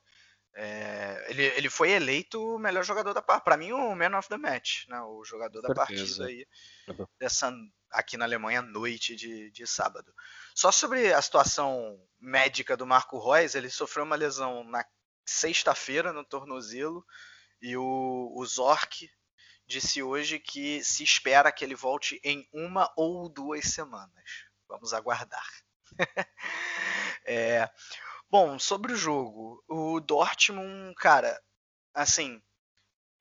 É, 0.59 1.27
ele, 1.29 1.43
ele 1.43 1.69
foi 1.69 1.91
eleito 1.91 2.41
o 2.41 2.57
melhor 2.57 2.83
jogador 2.83 3.13
da 3.13 3.21
partida. 3.21 3.43
Para 3.43 3.57
mim, 3.57 3.73
o 3.73 3.95
man 3.95 4.17
of 4.17 4.27
the 4.27 4.37
match, 4.37 4.87
né? 4.87 4.99
o 5.01 5.23
jogador 5.23 5.61
da 5.61 5.71
partida 5.71 6.25
aí, 6.25 6.47
dessa, 7.19 7.53
aqui 7.91 8.17
na 8.17 8.25
Alemanha, 8.25 8.63
noite 8.63 9.15
de, 9.15 9.51
de 9.51 9.67
sábado. 9.67 10.11
Só 10.55 10.71
sobre 10.71 11.13
a 11.13 11.21
situação 11.21 11.95
médica 12.19 12.75
do 12.75 12.87
Marco 12.87 13.19
Reus, 13.19 13.53
ele 13.53 13.69
sofreu 13.69 14.03
uma 14.03 14.15
lesão 14.15 14.63
na 14.63 14.83
sexta-feira 15.23 16.11
no 16.11 16.25
tornozelo 16.25 17.05
e 17.61 17.77
o, 17.77 18.33
o 18.35 18.43
Zorc 18.43 19.07
disse 19.67 20.01
hoje 20.01 20.39
que 20.39 20.83
se 20.83 21.03
espera 21.03 21.51
que 21.51 21.63
ele 21.63 21.75
volte 21.75 22.19
em 22.23 22.49
uma 22.51 22.91
ou 22.97 23.29
duas 23.29 23.65
semanas. 23.65 24.47
Vamos 24.67 24.91
aguardar. 24.91 25.47
é, 27.25 27.69
Bom, 28.29 28.59
sobre 28.59 28.91
o 28.91 28.97
jogo, 28.97 29.63
o 29.69 30.01
Dortmund, 30.01 30.93
cara, 30.95 31.41
assim, 31.93 32.41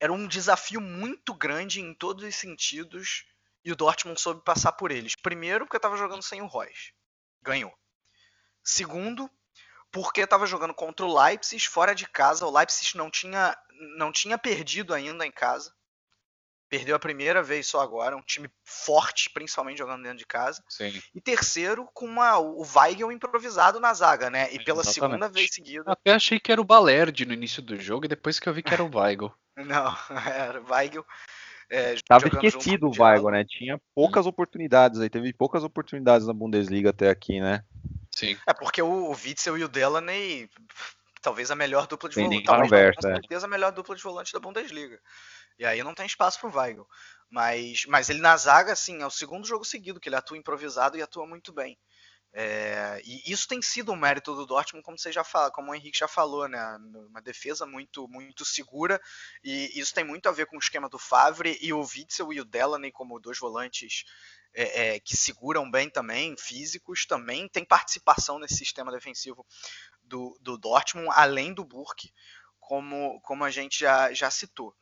era 0.00 0.12
um 0.12 0.26
desafio 0.26 0.80
muito 0.80 1.32
grande 1.32 1.80
em 1.80 1.94
todos 1.94 2.24
os 2.24 2.34
sentidos 2.34 3.24
e 3.64 3.70
o 3.70 3.76
Dortmund 3.76 4.20
soube 4.20 4.42
passar 4.44 4.72
por 4.72 4.90
eles. 4.90 5.14
Primeiro, 5.14 5.64
porque 5.64 5.76
estava 5.76 5.96
jogando 5.96 6.22
sem 6.22 6.42
o 6.42 6.46
Royce, 6.46 6.92
ganhou. 7.40 7.72
Segundo, 8.64 9.30
porque 9.92 10.22
estava 10.22 10.46
jogando 10.46 10.74
contra 10.74 11.06
o 11.06 11.22
Leipzig 11.22 11.68
fora 11.68 11.94
de 11.94 12.08
casa. 12.08 12.46
O 12.46 12.50
Leipzig 12.50 12.96
não 12.96 13.10
tinha, 13.10 13.56
não 13.96 14.10
tinha 14.10 14.36
perdido 14.36 14.92
ainda 14.92 15.24
em 15.24 15.30
casa. 15.30 15.72
Perdeu 16.68 16.96
a 16.96 16.98
primeira 16.98 17.42
vez 17.42 17.66
só 17.66 17.80
agora, 17.80 18.16
um 18.16 18.22
time 18.22 18.48
forte, 18.64 19.30
principalmente 19.30 19.78
jogando 19.78 20.02
dentro 20.02 20.18
de 20.18 20.26
casa. 20.26 20.62
Sim. 20.68 21.00
E 21.14 21.20
terceiro, 21.20 21.88
com 21.94 22.06
uma, 22.06 22.38
o 22.38 22.66
Weigel 22.74 23.12
improvisado 23.12 23.78
na 23.78 23.94
zaga, 23.94 24.28
né? 24.28 24.52
E 24.52 24.62
pela 24.64 24.80
Exatamente. 24.80 24.94
segunda 24.94 25.28
vez 25.28 25.50
seguida. 25.54 25.84
Até 25.86 26.12
achei 26.12 26.40
que 26.40 26.50
era 26.50 26.60
o 26.60 26.64
Balerdi 26.64 27.24
no 27.24 27.32
início 27.32 27.62
do 27.62 27.78
jogo, 27.80 28.06
e 28.06 28.08
depois 28.08 28.40
que 28.40 28.48
eu 28.48 28.52
vi 28.52 28.62
que 28.62 28.74
era 28.74 28.82
o 28.82 28.90
Weigel. 28.92 29.32
Não, 29.56 29.96
era 30.26 30.60
o 30.60 30.72
Weigel. 30.72 31.06
É, 31.68 31.96
Tava 32.06 32.28
esquecido 32.28 32.88
o 32.88 33.02
Weigel, 33.02 33.30
né? 33.30 33.44
Tinha 33.44 33.80
poucas 33.94 34.26
hum. 34.26 34.28
oportunidades 34.28 35.00
aí, 35.00 35.08
teve 35.08 35.32
poucas 35.32 35.64
oportunidades 35.64 36.26
na 36.26 36.32
Bundesliga 36.32 36.90
até 36.90 37.10
aqui, 37.10 37.40
né? 37.40 37.64
Sim. 38.14 38.36
É 38.46 38.54
porque 38.54 38.80
o, 38.80 39.10
o 39.10 39.10
Witzel 39.12 39.58
e 39.58 39.64
o 39.64 39.68
Delaney, 39.68 40.48
talvez 41.20 41.50
a 41.50 41.56
melhor 41.56 41.86
dupla 41.86 42.08
de 42.08 42.14
volante. 42.14 42.44
Talvez, 42.44 42.70
conversa, 42.70 43.00
com 43.02 43.08
é. 43.08 43.14
certeza, 43.14 43.44
é. 43.44 43.48
a 43.48 43.50
melhor 43.50 43.72
dupla 43.72 43.96
de 43.96 44.02
volante 44.02 44.32
da 44.32 44.40
Bundesliga. 44.40 44.98
E 45.58 45.64
aí 45.64 45.82
não 45.82 45.94
tem 45.94 46.06
espaço 46.06 46.38
pro 46.40 46.54
Weigl. 46.54 46.86
Mas, 47.30 47.84
mas 47.86 48.08
ele 48.08 48.20
na 48.20 48.36
zaga, 48.36 48.72
assim, 48.72 49.02
é 49.02 49.06
o 49.06 49.10
segundo 49.10 49.46
jogo 49.46 49.64
seguido 49.64 50.00
que 50.00 50.08
ele 50.08 50.16
atua 50.16 50.36
improvisado 50.36 50.96
e 50.96 51.02
atua 51.02 51.26
muito 51.26 51.52
bem. 51.52 51.78
É, 52.38 53.00
e 53.02 53.32
isso 53.32 53.48
tem 53.48 53.62
sido 53.62 53.90
um 53.92 53.96
mérito 53.96 54.34
do 54.34 54.44
Dortmund, 54.44 54.84
como 54.84 54.98
você 54.98 55.10
já 55.10 55.24
fala, 55.24 55.50
como 55.50 55.70
o 55.70 55.74
Henrique 55.74 55.98
já 55.98 56.06
falou, 56.06 56.46
né? 56.46 56.60
Uma 57.08 57.22
defesa 57.22 57.64
muito 57.64 58.06
muito 58.08 58.44
segura 58.44 59.00
e 59.42 59.80
isso 59.80 59.94
tem 59.94 60.04
muito 60.04 60.28
a 60.28 60.32
ver 60.32 60.44
com 60.44 60.56
o 60.56 60.58
esquema 60.58 60.86
do 60.86 60.98
Favre 60.98 61.58
e 61.62 61.72
o 61.72 61.80
Witzel 61.80 62.32
e 62.34 62.40
o 62.40 62.44
Delaney 62.44 62.92
como 62.92 63.18
dois 63.18 63.38
volantes 63.38 64.04
é, 64.52 64.96
é, 64.96 65.00
que 65.00 65.16
seguram 65.16 65.70
bem 65.70 65.88
também, 65.88 66.36
físicos, 66.36 67.06
também 67.06 67.48
tem 67.48 67.64
participação 67.64 68.38
nesse 68.38 68.56
sistema 68.56 68.92
defensivo 68.92 69.46
do, 70.02 70.36
do 70.40 70.58
Dortmund, 70.58 71.08
além 71.12 71.54
do 71.54 71.64
Burke, 71.64 72.12
como, 72.58 73.20
como 73.22 73.44
a 73.44 73.50
gente 73.50 73.78
já, 73.78 74.12
já 74.12 74.30
citou. 74.30 74.74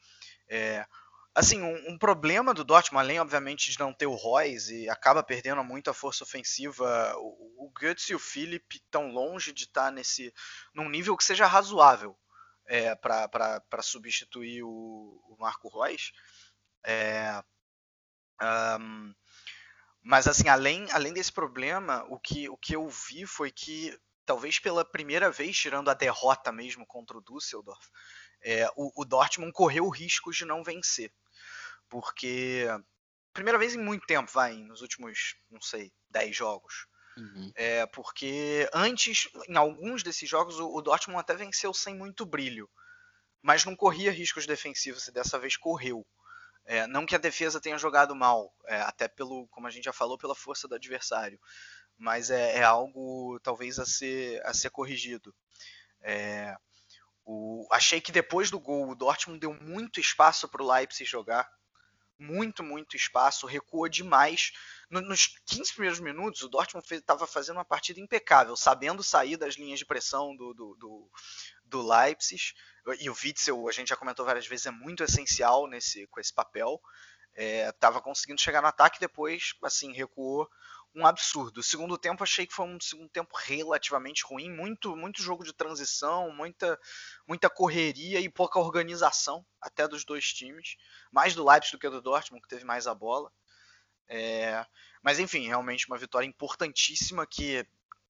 É, 0.49 0.87
assim, 1.35 1.63
um, 1.63 1.93
um, 1.93 1.99
problema 1.99 2.55
do 2.55 2.65
Dortmund, 2.65 3.05
além 3.05 3.21
obviamente 3.21 3.71
de 3.71 3.79
não 3.79 3.93
ter 3.93 4.07
o 4.07 4.15
Royce 4.15 4.85
e 4.85 4.89
acaba 4.89 5.23
perdendo 5.23 5.65
muito 5.65 5.91
a 5.91 5.95
força 5.95 6.25
ofensiva, 6.25 7.15
o, 7.17 7.67
o 7.67 7.73
Götze 7.79 8.13
e 8.13 8.15
o 8.15 8.19
Philip 8.19 8.77
estão 8.77 9.09
longe 9.09 9.53
de 9.53 9.65
estar 9.65 9.91
nesse 9.91 10.33
num 10.75 10.89
nível 10.89 11.17
que 11.17 11.25
seja 11.25 11.47
razoável 11.47 12.17
é, 12.67 12.95
para 12.95 13.83
substituir 13.83 14.63
o, 14.63 14.69
o, 15.29 15.37
Marco 15.39 15.69
Reus. 15.69 16.13
É, 16.87 17.43
um, 18.81 19.15
mas 20.03 20.29
assim, 20.29 20.49
além, 20.49 20.87
além 20.93 21.13
desse 21.13 21.33
problema, 21.33 22.05
o 22.09 22.19
que, 22.19 22.49
o 22.49 22.57
que 22.57 22.77
eu 22.77 22.89
vi 22.89 23.27
foi 23.27 23.51
que 23.51 23.99
talvez 24.27 24.59
pela 24.59 24.85
primeira 24.85 25.31
vez, 25.31 25.57
tirando 25.57 25.91
a 25.91 25.95
derrota 25.95 26.51
mesmo 26.51 26.87
contra 26.87 27.17
o 27.17 27.23
Düsseldorf, 27.23 27.89
é, 28.45 28.69
o, 28.77 29.03
o, 29.03 29.05
Dortmund 29.05 29.53
correu 29.53 29.89
riscos 29.89 30.37
de 30.37 30.45
não 30.45 30.63
vencer. 30.63 31.11
Porque 31.89 32.67
primeira 33.33 33.59
vez 33.59 33.75
em 33.75 33.79
muito 33.79 34.07
tempo, 34.07 34.31
vai, 34.31 34.55
nos 34.55 34.83
últimos, 34.83 35.35
não 35.51 35.61
sei, 35.61 35.93
10 36.11 36.37
jogos. 36.37 36.87
Uhum. 37.17 37.51
É, 37.55 37.87
porque 37.87 38.69
antes, 38.73 39.29
em 39.49 39.57
alguns 39.57 40.03
desses 40.03 40.29
jogos, 40.29 40.59
o, 40.59 40.69
o 40.69 40.83
Dortmund 40.83 41.21
até 41.21 41.35
venceu 41.35 41.73
sem 41.73 41.97
muito 41.97 42.27
brilho, 42.27 42.69
mas 43.41 43.65
não 43.65 43.75
corria 43.75 44.13
riscos 44.13 44.47
defensivos 44.47 45.09
e 45.09 45.13
dessa 45.13 45.39
vez 45.39 45.57
correu. 45.57 46.07
É, 46.67 46.87
não 46.87 47.05
que 47.05 47.15
a 47.15 47.19
defesa 47.19 47.61
tenha 47.61 47.77
jogado 47.79 48.15
mal, 48.15 48.55
é, 48.67 48.81
até 48.81 49.07
pelo, 49.07 49.47
como 49.49 49.67
a 49.67 49.71
gente 49.71 49.85
já 49.85 49.93
falou, 49.93 50.17
pela 50.17 50.35
força 50.35 50.67
do 50.67 50.75
adversário, 50.75 51.39
mas 51.97 52.31
é, 52.31 52.59
é 52.59 52.63
algo 52.63 53.39
talvez 53.43 53.79
a 53.79 53.85
ser, 53.85 54.45
a 54.45 54.55
ser 54.55 54.71
corrigido. 54.71 55.35
O, 57.25 57.67
achei 57.71 58.01
que 58.01 58.13
depois 58.13 58.51
do 58.51 58.61
gol 58.61 58.91
o 58.91 58.95
Dortmund 58.95 59.41
deu 59.41 59.55
muito 59.55 59.99
espaço 59.99 60.47
para 60.49 60.63
o 60.63 60.71
Leipzig 60.71 61.09
jogar, 61.09 61.51
muito, 62.19 62.63
muito 62.63 62.97
espaço, 62.97 63.47
recuou 63.47 63.89
demais. 63.89 64.53
No, 64.91 65.01
nos 65.01 65.39
15 65.47 65.73
primeiros 65.73 66.01
minutos, 66.01 66.43
o 66.43 66.49
Dortmund 66.49 66.87
estava 66.95 67.27
fazendo 67.27 67.57
uma 67.57 67.65
partida 67.65 68.01
impecável, 68.01 68.57
sabendo 68.57 69.03
sair 69.03 69.37
das 69.37 69.55
linhas 69.55 69.79
de 69.79 69.87
pressão 69.87 70.35
do, 70.37 70.55
do, 70.55 70.75
do, 70.77 71.11
do 71.65 71.83
Leipzig. 71.87 72.55
E 73.01 73.11
o 73.11 73.15
Witzel, 73.15 73.69
a 73.69 73.73
gente 73.73 73.89
já 73.89 73.97
comentou 73.97 74.25
várias 74.25 74.47
vezes, 74.47 74.67
é 74.67 74.71
muito 74.71 75.03
essencial 75.03 75.67
nesse, 75.67 76.07
com 76.09 76.21
esse 76.21 76.33
papel. 76.33 76.81
Estava 77.35 77.99
é, 77.99 78.03
conseguindo 78.03 78.41
chegar 78.41 78.63
no 78.63 78.69
ataque, 78.69 79.01
depois 79.01 79.55
assim 79.63 79.93
recuou 79.93 80.49
um 80.95 81.07
absurdo. 81.07 81.59
O 81.59 81.63
segundo 81.63 81.99
tempo 81.99 82.23
achei 82.23 82.47
que 82.47 82.55
foi 82.55 82.67
um 82.67 82.81
segundo 82.81 83.09
tempo 83.09 83.35
relativamente 83.37 84.25
ruim, 84.25 84.51
muito 84.51 84.97
muito 84.97 85.23
jogo 85.23 85.45
de 85.45 85.53
transição, 85.53 86.31
muita 86.33 86.79
muita 87.27 87.51
correria 87.51 88.21
e 88.21 88.29
pouca 88.29 88.59
organização 88.59 89.45
até 89.61 89.89
dos 89.89 90.05
dois 90.05 90.33
times, 90.33 90.77
mais 91.11 91.35
do 91.35 91.45
Leipzig 91.45 91.73
do 91.73 91.79
que 91.81 91.91
do 91.91 92.01
Dortmund 92.01 92.43
que 92.43 92.49
teve 92.49 92.65
mais 92.65 92.87
a 92.87 92.95
bola. 92.95 93.33
É, 94.09 94.65
mas 95.03 95.19
enfim, 95.19 95.47
realmente 95.47 95.87
uma 95.89 95.99
vitória 95.99 96.27
importantíssima 96.27 97.27
que 97.27 97.67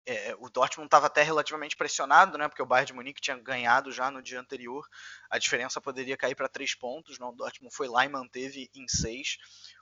é, 0.05 0.35
o 0.39 0.49
Dortmund 0.49 0.87
estava 0.87 1.05
até 1.07 1.21
relativamente 1.21 1.77
pressionado, 1.77 2.37
né? 2.37 2.47
Porque 2.47 2.61
o 2.61 2.65
Bayern 2.65 2.87
de 2.87 2.93
Munique 2.93 3.21
tinha 3.21 3.37
ganhado 3.37 3.91
já 3.91 4.09
no 4.09 4.21
dia 4.21 4.39
anterior. 4.39 4.87
A 5.29 5.37
diferença 5.37 5.79
poderia 5.79 6.17
cair 6.17 6.35
para 6.35 6.49
três 6.49 6.73
pontos. 6.73 7.19
Não, 7.19 7.29
o 7.29 7.35
Dortmund 7.35 7.73
foi 7.75 7.87
lá 7.87 8.03
e 8.03 8.09
manteve 8.09 8.69
em 8.73 8.87
seis 8.87 9.37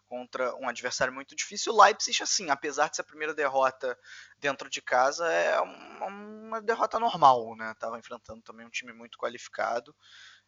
contra 0.09 0.55
um 0.55 0.67
adversário 0.67 1.13
muito 1.13 1.35
difícil. 1.35 1.71
O 1.71 1.81
Leipzig, 1.81 2.21
assim, 2.23 2.49
apesar 2.49 2.89
de 2.89 2.95
ser 2.95 3.03
a 3.03 3.05
primeira 3.05 3.33
derrota 3.33 3.97
dentro 4.39 4.67
de 4.69 4.81
casa, 4.81 5.31
é 5.31 5.61
uma, 5.61 6.05
uma 6.07 6.61
derrota 6.61 6.99
normal, 6.99 7.55
né? 7.55 7.73
Tava 7.79 7.99
enfrentando 7.99 8.41
também 8.41 8.65
um 8.65 8.71
time 8.71 8.91
muito 8.91 9.17
qualificado. 9.17 9.95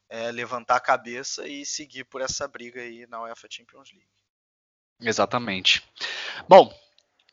É, 0.09 0.30
levantar 0.30 0.76
a 0.76 0.82
cabeça 0.82 1.47
e 1.47 1.66
seguir 1.66 2.03
por 2.03 2.20
essa 2.20 2.45
briga 2.45 2.82
aí 2.82 3.07
na 3.07 3.22
UEFA 3.22 3.47
Champions 3.49 3.93
League. 3.93 4.09
Exatamente. 4.99 5.82
Bom, 6.49 6.70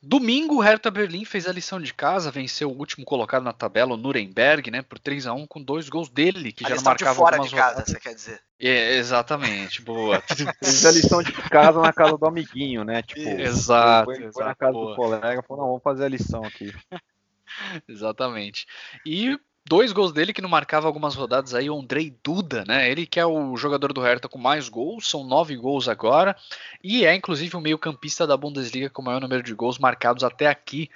Domingo, 0.01 0.57
o 0.57 0.61
Hertha 0.61 0.93
Berlim 0.93 1.25
fez 1.25 1.49
a 1.49 1.53
lição 1.53 1.81
de 1.81 1.93
casa, 1.93 2.31
venceu 2.31 2.71
o 2.71 2.79
último 2.79 3.05
colocado 3.05 3.43
na 3.43 3.53
tabela, 3.53 3.95
o 3.95 3.97
Nuremberg, 3.97 4.71
né, 4.71 4.81
por 4.81 4.97
3 4.99 5.27
a 5.27 5.33
1 5.33 5.47
com 5.47 5.61
dois 5.61 5.89
gols 5.89 6.09
dele, 6.09 6.53
que 6.53 6.65
a 6.65 6.69
já 6.69 6.77
não 6.77 6.85
marcava 6.85 7.11
de 7.11 7.19
fora 7.19 7.37
algumas 7.37 7.51
de 7.51 7.57
casa, 7.57 7.71
rodadas. 7.71 7.93
você 7.93 8.01
quer 8.01 8.15
dizer? 8.15 8.41
É, 8.61 8.97
exatamente, 8.97 9.83
boa. 9.83 10.23
fez 10.63 10.87
a 10.87 10.93
lição 10.93 11.21
de 11.21 11.33
casa 11.33 11.81
na 11.81 11.93
casa 11.93 12.17
do 12.17 12.27
amiguinho, 12.27 12.85
né? 12.85 13.03
Tipo, 13.03 13.29
exato. 13.29 14.05
Foi, 14.05 14.17
foi 14.17 14.27
exato, 14.27 14.49
na 14.49 14.55
casa 14.55 14.73
boa. 14.73 14.91
do 14.91 14.97
colega, 14.97 15.43
falou, 15.43 15.63
não, 15.63 15.69
vamos 15.71 15.83
fazer 15.83 16.05
a 16.05 16.09
lição 16.09 16.45
aqui. 16.45 16.73
Exatamente. 17.89 18.67
E 19.05 19.37
dois 19.69 19.93
gols 19.93 20.13
dele 20.13 20.33
que 20.33 20.41
não 20.41 20.49
marcava 20.49 20.87
algumas 20.87 21.15
rodadas 21.15 21.55
aí, 21.55 21.69
o 21.69 21.79
Andrei 21.79 22.17
Duda, 22.25 22.65
né? 22.67 22.91
Ele 22.91 23.07
que 23.07 23.21
é 23.21 23.27
o 23.27 23.57
jogador 23.57 23.93
do 23.93 24.01
Hertha 24.01 24.29
com 24.29 24.39
mais 24.39 24.69
gols, 24.69 25.09
são 25.09 25.25
nove 25.25 25.55
gols 25.57 25.89
agora, 25.89 26.35
e 26.83 27.05
é 27.05 27.15
inclusive 27.15 27.55
o 27.57 27.61
meio-campista 27.61 28.27
da 28.27 28.37
Bundesliga 28.37 28.89
com 28.89 29.03
o 29.03 29.05
maior 29.05 29.21
número 29.21 29.43
de 29.43 29.55
gols 29.55 29.79
marcados 29.79 30.25
até 30.25 30.47
aqui. 30.47 30.91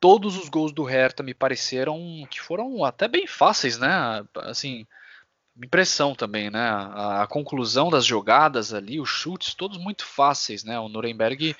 Todos 0.00 0.36
os 0.36 0.48
gols 0.48 0.72
do 0.72 0.82
Hertha 0.82 1.22
me 1.22 1.34
pareceram 1.34 1.98
que 2.28 2.40
foram 2.40 2.84
até 2.84 3.06
bem 3.06 3.26
fáceis, 3.26 3.78
né? 3.78 4.24
Assim, 4.38 4.86
impressão 5.62 6.14
também, 6.14 6.50
né? 6.50 6.68
A, 6.68 7.22
a 7.22 7.26
conclusão 7.26 7.90
das 7.90 8.04
jogadas 8.04 8.74
ali, 8.74 9.00
os 9.00 9.08
chutes, 9.08 9.54
todos 9.54 9.78
muito 9.78 10.04
fáceis, 10.04 10.64
né? 10.64 10.80
O 10.80 10.88
Nuremberg 10.88 11.54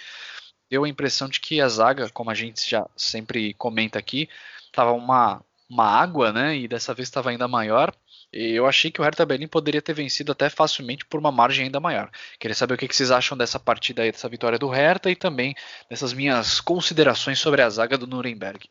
deu 0.71 0.85
a 0.85 0.89
impressão 0.89 1.29
de 1.29 1.39
que 1.39 1.61
a 1.61 1.69
zaga, 1.69 2.09
como 2.11 2.31
a 2.31 2.35
gente 2.35 2.69
já 2.69 2.87
sempre 2.97 3.55
comenta 3.55 3.99
aqui, 3.99 4.29
estava 4.71 4.93
uma 4.93 5.43
uma 5.71 5.87
água, 5.87 6.33
né? 6.33 6.57
E 6.57 6.67
dessa 6.67 6.93
vez 6.93 7.07
estava 7.07 7.31
ainda 7.31 7.47
maior. 7.47 7.95
E 8.33 8.53
eu 8.53 8.67
achei 8.67 8.91
que 8.91 9.01
o 9.01 9.05
Hertha 9.05 9.25
Berlim 9.25 9.47
poderia 9.47 9.81
ter 9.81 9.93
vencido 9.93 10.33
até 10.33 10.51
facilmente 10.51 11.05
por 11.07 11.19
uma 11.19 11.31
margem 11.31 11.67
ainda 11.67 11.81
maior. 11.81 12.11
Queria 12.39 12.55
saber 12.55 12.75
o 12.75 12.77
que 12.77 12.95
vocês 12.95 13.11
acham 13.11 13.39
dessa 13.39 13.59
partida 13.59 14.03
aí, 14.03 14.11
dessa 14.11 14.29
vitória 14.29 14.59
do 14.59 14.69
Hertha 14.69 15.11
e 15.11 15.17
também 15.17 15.55
dessas 15.89 16.13
minhas 16.13 16.61
considerações 16.61 17.39
sobre 17.39 17.63
a 17.63 17.71
zaga 17.71 17.97
do 17.97 18.07
Nuremberg. 18.07 18.69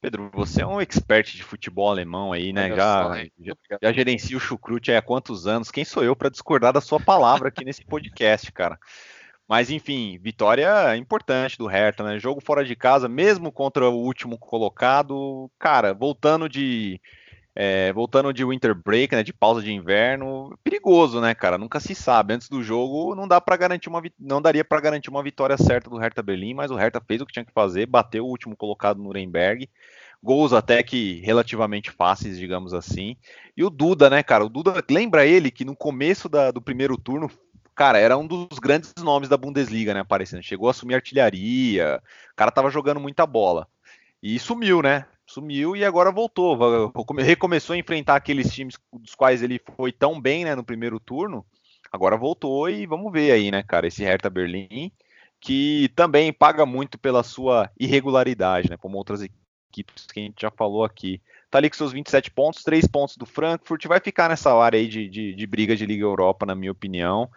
Pedro, 0.00 0.30
você 0.32 0.62
é 0.62 0.66
um 0.66 0.80
expert 0.80 1.34
de 1.34 1.42
futebol 1.42 1.90
alemão 1.90 2.32
aí, 2.32 2.52
né? 2.52 2.68
Já, 2.68 3.24
já, 3.38 3.78
já 3.82 3.92
gerencia 3.92 4.36
o 4.36 4.40
chucrute 4.40 4.92
há 4.92 5.02
quantos 5.02 5.46
anos? 5.46 5.70
Quem 5.70 5.84
sou 5.84 6.04
eu 6.04 6.14
para 6.14 6.28
discordar 6.28 6.72
da 6.72 6.80
sua 6.80 7.00
palavra 7.00 7.48
aqui 7.48 7.64
nesse 7.64 7.84
podcast, 7.84 8.52
cara? 8.52 8.78
Mas 9.48 9.70
enfim, 9.70 10.18
vitória 10.20 10.96
importante 10.96 11.56
do 11.56 11.66
Hertha, 11.66 12.02
né? 12.02 12.18
Jogo 12.18 12.40
fora 12.44 12.64
de 12.64 12.74
casa, 12.74 13.08
mesmo 13.08 13.52
contra 13.52 13.88
o 13.88 13.94
último 13.94 14.38
colocado, 14.38 15.50
cara, 15.58 15.94
voltando 15.94 16.48
de 16.48 17.00
é, 17.58 17.90
voltando 17.92 18.34
de 18.34 18.44
winter 18.44 18.74
break, 18.74 19.14
né, 19.14 19.22
de 19.22 19.32
pausa 19.32 19.62
de 19.62 19.72
inverno, 19.72 20.54
perigoso, 20.62 21.22
né, 21.22 21.34
cara? 21.34 21.56
Nunca 21.56 21.80
se 21.80 21.94
sabe. 21.94 22.34
Antes 22.34 22.50
do 22.50 22.62
jogo 22.62 23.14
não 23.14 23.26
dá 23.26 23.40
para 23.40 23.56
garantir 23.56 23.88
uma 23.88 24.02
não 24.20 24.42
daria 24.42 24.62
para 24.64 24.80
garantir 24.80 25.08
uma 25.08 25.22
vitória 25.22 25.56
certa 25.56 25.88
do 25.88 25.96
Hertha 25.96 26.22
Berlim, 26.22 26.52
mas 26.52 26.70
o 26.70 26.76
Hertha 26.76 27.00
fez 27.00 27.22
o 27.22 27.26
que 27.26 27.32
tinha 27.32 27.44
que 27.44 27.52
fazer, 27.52 27.86
bateu 27.86 28.26
o 28.26 28.28
último 28.28 28.54
colocado 28.54 28.98
no 28.98 29.04
Nuremberg. 29.04 29.70
Gols 30.22 30.52
até 30.52 30.82
que 30.82 31.20
relativamente 31.20 31.90
fáceis, 31.90 32.38
digamos 32.38 32.74
assim. 32.74 33.16
E 33.56 33.62
o 33.64 33.70
Duda, 33.70 34.10
né, 34.10 34.22
cara? 34.22 34.44
O 34.44 34.48
Duda, 34.48 34.82
lembra 34.90 35.24
ele 35.24 35.50
que 35.50 35.64
no 35.64 35.76
começo 35.76 36.28
da, 36.28 36.50
do 36.50 36.60
primeiro 36.60 36.98
turno 36.98 37.30
cara, 37.76 37.98
era 37.98 38.16
um 38.16 38.26
dos 38.26 38.58
grandes 38.58 38.92
nomes 38.98 39.28
da 39.28 39.36
Bundesliga, 39.36 39.92
né, 39.94 40.00
aparecendo. 40.00 40.42
Chegou 40.42 40.66
a 40.66 40.70
assumir 40.70 40.94
artilharia, 40.94 42.02
o 42.32 42.34
cara 42.34 42.50
tava 42.50 42.70
jogando 42.70 42.98
muita 42.98 43.26
bola. 43.26 43.68
E 44.22 44.38
sumiu, 44.38 44.82
né? 44.82 45.06
Sumiu 45.26 45.76
e 45.76 45.84
agora 45.84 46.10
voltou. 46.10 46.90
Recomeçou 47.18 47.74
a 47.74 47.78
enfrentar 47.78 48.16
aqueles 48.16 48.52
times 48.52 48.76
dos 48.92 49.14
quais 49.14 49.42
ele 49.42 49.60
foi 49.76 49.92
tão 49.92 50.20
bem, 50.20 50.44
né, 50.44 50.54
no 50.54 50.64
primeiro 50.64 50.98
turno. 50.98 51.44
Agora 51.92 52.16
voltou 52.16 52.68
e 52.68 52.86
vamos 52.86 53.12
ver 53.12 53.30
aí, 53.30 53.50
né, 53.50 53.62
cara, 53.62 53.86
esse 53.86 54.02
Hertha 54.02 54.30
Berlim, 54.30 54.90
que 55.38 55.90
também 55.94 56.32
paga 56.32 56.64
muito 56.64 56.98
pela 56.98 57.22
sua 57.22 57.70
irregularidade, 57.78 58.70
né, 58.70 58.76
como 58.76 58.96
outras 58.96 59.22
equipes 59.22 60.06
que 60.06 60.20
a 60.20 60.22
gente 60.22 60.40
já 60.40 60.50
falou 60.50 60.82
aqui. 60.82 61.20
Tá 61.50 61.58
ali 61.58 61.70
com 61.70 61.76
seus 61.76 61.92
27 61.92 62.30
pontos, 62.30 62.64
3 62.64 62.86
pontos 62.88 63.16
do 63.16 63.24
Frankfurt, 63.24 63.86
vai 63.86 64.00
ficar 64.00 64.28
nessa 64.28 64.52
área 64.52 64.78
aí 64.78 64.88
de, 64.88 65.08
de, 65.08 65.34
de 65.34 65.46
briga 65.46 65.76
de 65.76 65.86
Liga 65.86 66.04
Europa, 66.04 66.44
na 66.44 66.54
minha 66.54 66.72
opinião. 66.72 67.30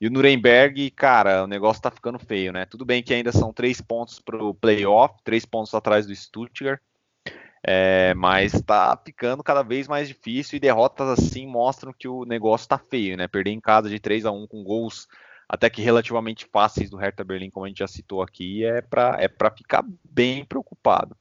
E 0.00 0.06
o 0.06 0.10
Nuremberg, 0.10 0.90
cara, 0.90 1.44
o 1.44 1.46
negócio 1.46 1.80
tá 1.82 1.90
ficando 1.90 2.18
feio, 2.18 2.52
né? 2.52 2.66
Tudo 2.66 2.84
bem 2.84 3.02
que 3.02 3.14
ainda 3.14 3.32
são 3.32 3.52
três 3.52 3.80
pontos 3.80 4.20
pro 4.20 4.54
playoff, 4.54 5.14
três 5.24 5.46
pontos 5.46 5.72
atrás 5.74 6.06
do 6.06 6.14
Stuttgart. 6.14 6.80
É, 7.68 8.14
mas 8.14 8.52
tá 8.62 8.96
ficando 9.04 9.42
cada 9.42 9.62
vez 9.62 9.88
mais 9.88 10.06
difícil 10.06 10.56
e 10.56 10.60
derrotas 10.60 11.08
assim 11.18 11.46
mostram 11.46 11.92
que 11.92 12.06
o 12.06 12.24
negócio 12.24 12.68
tá 12.68 12.78
feio, 12.78 13.16
né? 13.16 13.26
Perder 13.26 13.50
em 13.50 13.60
casa 13.60 13.88
de 13.88 13.98
3 13.98 14.24
a 14.24 14.30
1 14.30 14.46
com 14.46 14.62
gols 14.62 15.08
até 15.48 15.70
que 15.70 15.82
relativamente 15.82 16.46
fáceis 16.52 16.90
do 16.90 16.96
Hertha 16.96 17.24
Berlim, 17.24 17.50
como 17.50 17.64
a 17.64 17.68
gente 17.68 17.78
já 17.78 17.88
citou 17.88 18.22
aqui, 18.22 18.64
é 18.64 18.80
para 18.82 19.16
é 19.20 19.28
pra 19.28 19.50
ficar 19.50 19.84
bem 20.04 20.44
preocupado. 20.44 21.16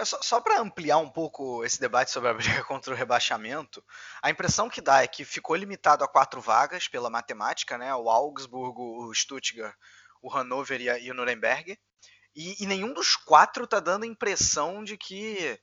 É 0.00 0.04
só, 0.06 0.18
só 0.22 0.40
para 0.40 0.58
ampliar 0.58 0.96
um 0.96 1.10
pouco 1.10 1.62
esse 1.62 1.78
debate 1.78 2.10
sobre 2.10 2.30
a 2.30 2.32
briga 2.34 2.64
contra 2.64 2.90
o 2.90 2.96
rebaixamento, 2.96 3.84
a 4.22 4.30
impressão 4.30 4.70
que 4.70 4.80
dá 4.80 5.02
é 5.02 5.06
que 5.06 5.26
ficou 5.26 5.54
limitado 5.54 6.02
a 6.02 6.08
quatro 6.08 6.40
vagas 6.40 6.88
pela 6.88 7.10
matemática, 7.10 7.76
né? 7.76 7.94
O 7.94 8.08
Augsburgo, 8.08 9.04
o 9.04 9.14
Stuttgart, 9.14 9.76
o 10.22 10.34
Hannover 10.34 10.80
e, 10.80 11.10
o 11.10 11.14
Nuremberg. 11.14 11.78
E, 12.34 12.64
e, 12.64 12.66
nenhum 12.66 12.94
dos 12.94 13.14
quatro 13.14 13.66
tá 13.66 13.78
dando 13.78 14.04
a 14.04 14.06
impressão 14.06 14.82
de 14.82 14.96
que 14.96 15.60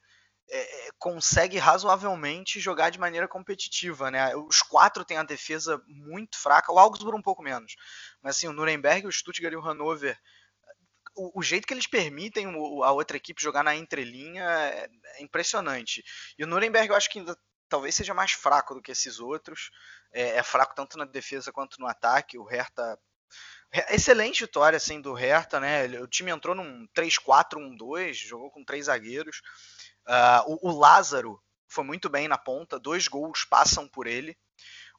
é, 0.52 0.88
é, 0.88 0.90
consegue 1.00 1.58
razoavelmente 1.58 2.60
jogar 2.60 2.92
de 2.92 3.00
maneira 3.00 3.28
competitiva, 3.28 4.12
né? 4.12 4.36
Os 4.36 4.62
quatro 4.62 5.04
têm 5.04 5.18
a 5.18 5.24
defesa 5.24 5.82
muito 5.88 6.38
fraca, 6.38 6.72
o 6.72 6.78
Augsburg 6.78 7.18
um 7.18 7.24
pouco 7.24 7.42
menos. 7.42 7.76
Mas 8.22 8.36
assim, 8.36 8.48
o 8.48 8.54
Nuremberg, 8.54 9.08
o 9.08 9.12
Stuttgart 9.12 9.54
e 9.54 9.58
o 9.58 9.62
Hannover 9.62 10.16
o, 11.18 11.40
o, 11.40 11.44
jeito 11.44 11.68
que 11.68 11.74
eles 11.74 11.88
permitem 11.88 12.48
o, 12.48 12.84
a 12.84 12.92
outra 12.92 13.18
equipe 13.18 13.42
jogar 13.42 13.64
na 13.64 13.76
entrelinha 13.76 14.44
é, 14.44 14.90
é, 15.16 15.24
impressionante. 15.24 16.04
E 16.38 16.44
o 16.44 16.48
Nuremberg 16.48 16.90
eu 16.90 16.96
acho 16.96 17.10
que 17.10 17.20
ainda 17.20 17.38
talvez 17.68 17.96
seja 17.96 18.14
mais 18.14 18.32
fraco 18.32 18.76
do 18.76 18.82
que 18.82 18.92
esses 18.92 19.20
outros. 19.20 19.72
É, 20.14 20.38
é 20.38 20.44
fraco 20.44 20.76
tanto 20.76 20.98
na 20.98 21.06
defesa 21.06 21.52
quanto 21.52 21.80
no 21.80 21.88
ataque. 21.88 22.38
O 22.38 22.46
Hertha. 22.46 22.98
Excelente 23.90 24.46
vitória 24.46 24.78
assim, 24.78 25.02
do 25.02 25.14
Hertha, 25.14 25.60
né? 25.60 25.86
O 26.00 26.08
time 26.08 26.32
entrou 26.32 26.56
num 26.56 26.88
3-4-1-2, 26.96 28.14
jogou 28.14 28.50
com 28.50 28.64
três 28.64 28.86
zagueiros. 28.86 29.42
Uh, 30.08 30.58
o, 30.62 30.70
o 30.70 30.80
Lázaro 30.80 31.42
foi 31.68 31.84
muito 31.84 32.10
bem 32.10 32.30
na 32.30 32.38
ponta, 32.38 32.80
dois 32.80 33.10
gols 33.10 33.44
passam 33.44 33.86
por 33.88 34.08
ele. 34.08 34.38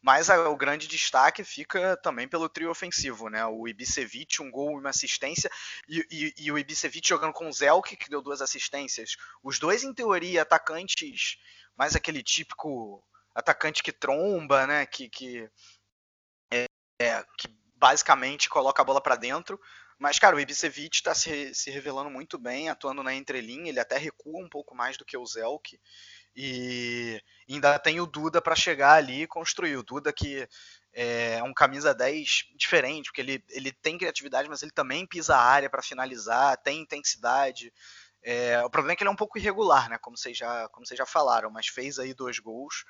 Mas 0.00 0.30
a, 0.30 0.48
o 0.48 0.56
grande 0.56 0.86
destaque 0.86 1.42
fica 1.42 1.96
também 1.96 2.28
pelo 2.28 2.48
trio 2.48 2.70
ofensivo, 2.70 3.28
né? 3.28 3.44
O 3.46 3.66
Ibisevic, 3.66 4.40
um 4.40 4.50
gol 4.50 4.76
e 4.76 4.80
uma 4.80 4.90
assistência, 4.90 5.50
e, 5.88 6.06
e, 6.10 6.34
e, 6.38 6.52
o 6.52 6.58
Ibisevic 6.58 7.08
jogando 7.08 7.32
com 7.32 7.48
o 7.48 7.52
Zelk, 7.52 7.96
que 7.96 8.10
deu 8.10 8.22
duas 8.22 8.40
assistências. 8.40 9.16
Os 9.42 9.58
dois, 9.58 9.82
em 9.82 9.92
teoria, 9.92 10.42
atacantes, 10.42 11.38
mais 11.76 11.96
aquele 11.96 12.22
típico 12.22 13.04
atacante 13.34 13.82
que 13.82 13.92
tromba, 13.92 14.66
né? 14.66 14.86
Que, 14.86 15.08
que, 15.08 15.50
é, 16.52 16.66
é, 17.00 17.24
que 17.36 17.48
basicamente 17.76 18.48
coloca 18.48 18.82
a 18.82 18.84
bola 18.84 19.00
para 19.00 19.16
dentro. 19.16 19.60
Mas, 19.98 20.16
cara, 20.16 20.36
o 20.36 20.40
Ibisevic 20.40 20.96
está 20.96 21.12
se, 21.12 21.52
se 21.52 21.70
revelando 21.70 22.08
muito 22.08 22.38
bem, 22.38 22.68
atuando 22.68 23.02
na 23.02 23.14
entrelinha. 23.14 23.68
Ele 23.68 23.80
até 23.80 23.98
recua 23.98 24.44
um 24.44 24.48
pouco 24.48 24.74
mais 24.74 24.96
do 24.96 25.04
que 25.04 25.16
o 25.16 25.26
Zelk. 25.26 25.78
E 26.34 27.20
ainda 27.48 27.78
tem 27.78 28.00
o 28.00 28.06
Duda 28.06 28.40
para 28.40 28.54
chegar 28.54 28.94
ali 28.94 29.22
e 29.22 29.26
construir. 29.26 29.76
O 29.76 29.82
Duda 29.82 30.12
que 30.12 30.48
é 30.92 31.42
um 31.42 31.54
camisa 31.54 31.94
10 31.94 32.46
diferente, 32.56 33.06
porque 33.06 33.20
ele, 33.20 33.44
ele 33.50 33.72
tem 33.72 33.98
criatividade, 33.98 34.48
mas 34.48 34.62
ele 34.62 34.72
também 34.72 35.06
pisa 35.06 35.36
a 35.36 35.42
área 35.42 35.70
para 35.70 35.82
finalizar, 35.82 36.56
tem 36.58 36.80
intensidade. 36.80 37.72
É, 38.22 38.62
o 38.64 38.70
problema 38.70 38.92
é 38.92 38.96
que 38.96 39.02
ele 39.02 39.08
é 39.08 39.12
um 39.12 39.16
pouco 39.16 39.38
irregular, 39.38 39.88
né? 39.88 39.98
Como 39.98 40.16
vocês 40.16 40.36
já, 40.36 40.68
como 40.70 40.86
vocês 40.86 40.98
já 40.98 41.06
falaram, 41.06 41.50
mas 41.50 41.68
fez 41.68 41.98
aí 41.98 42.12
dois 42.14 42.38
gols. 42.38 42.84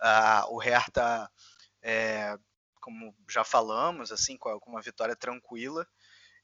Ah, 0.00 0.44
o 0.48 0.58
Hertha, 0.58 1.30
é, 1.82 2.36
como 2.80 3.14
já 3.28 3.44
falamos, 3.44 4.10
assim, 4.12 4.36
com 4.36 4.58
uma 4.66 4.82
vitória 4.82 5.14
tranquila. 5.14 5.86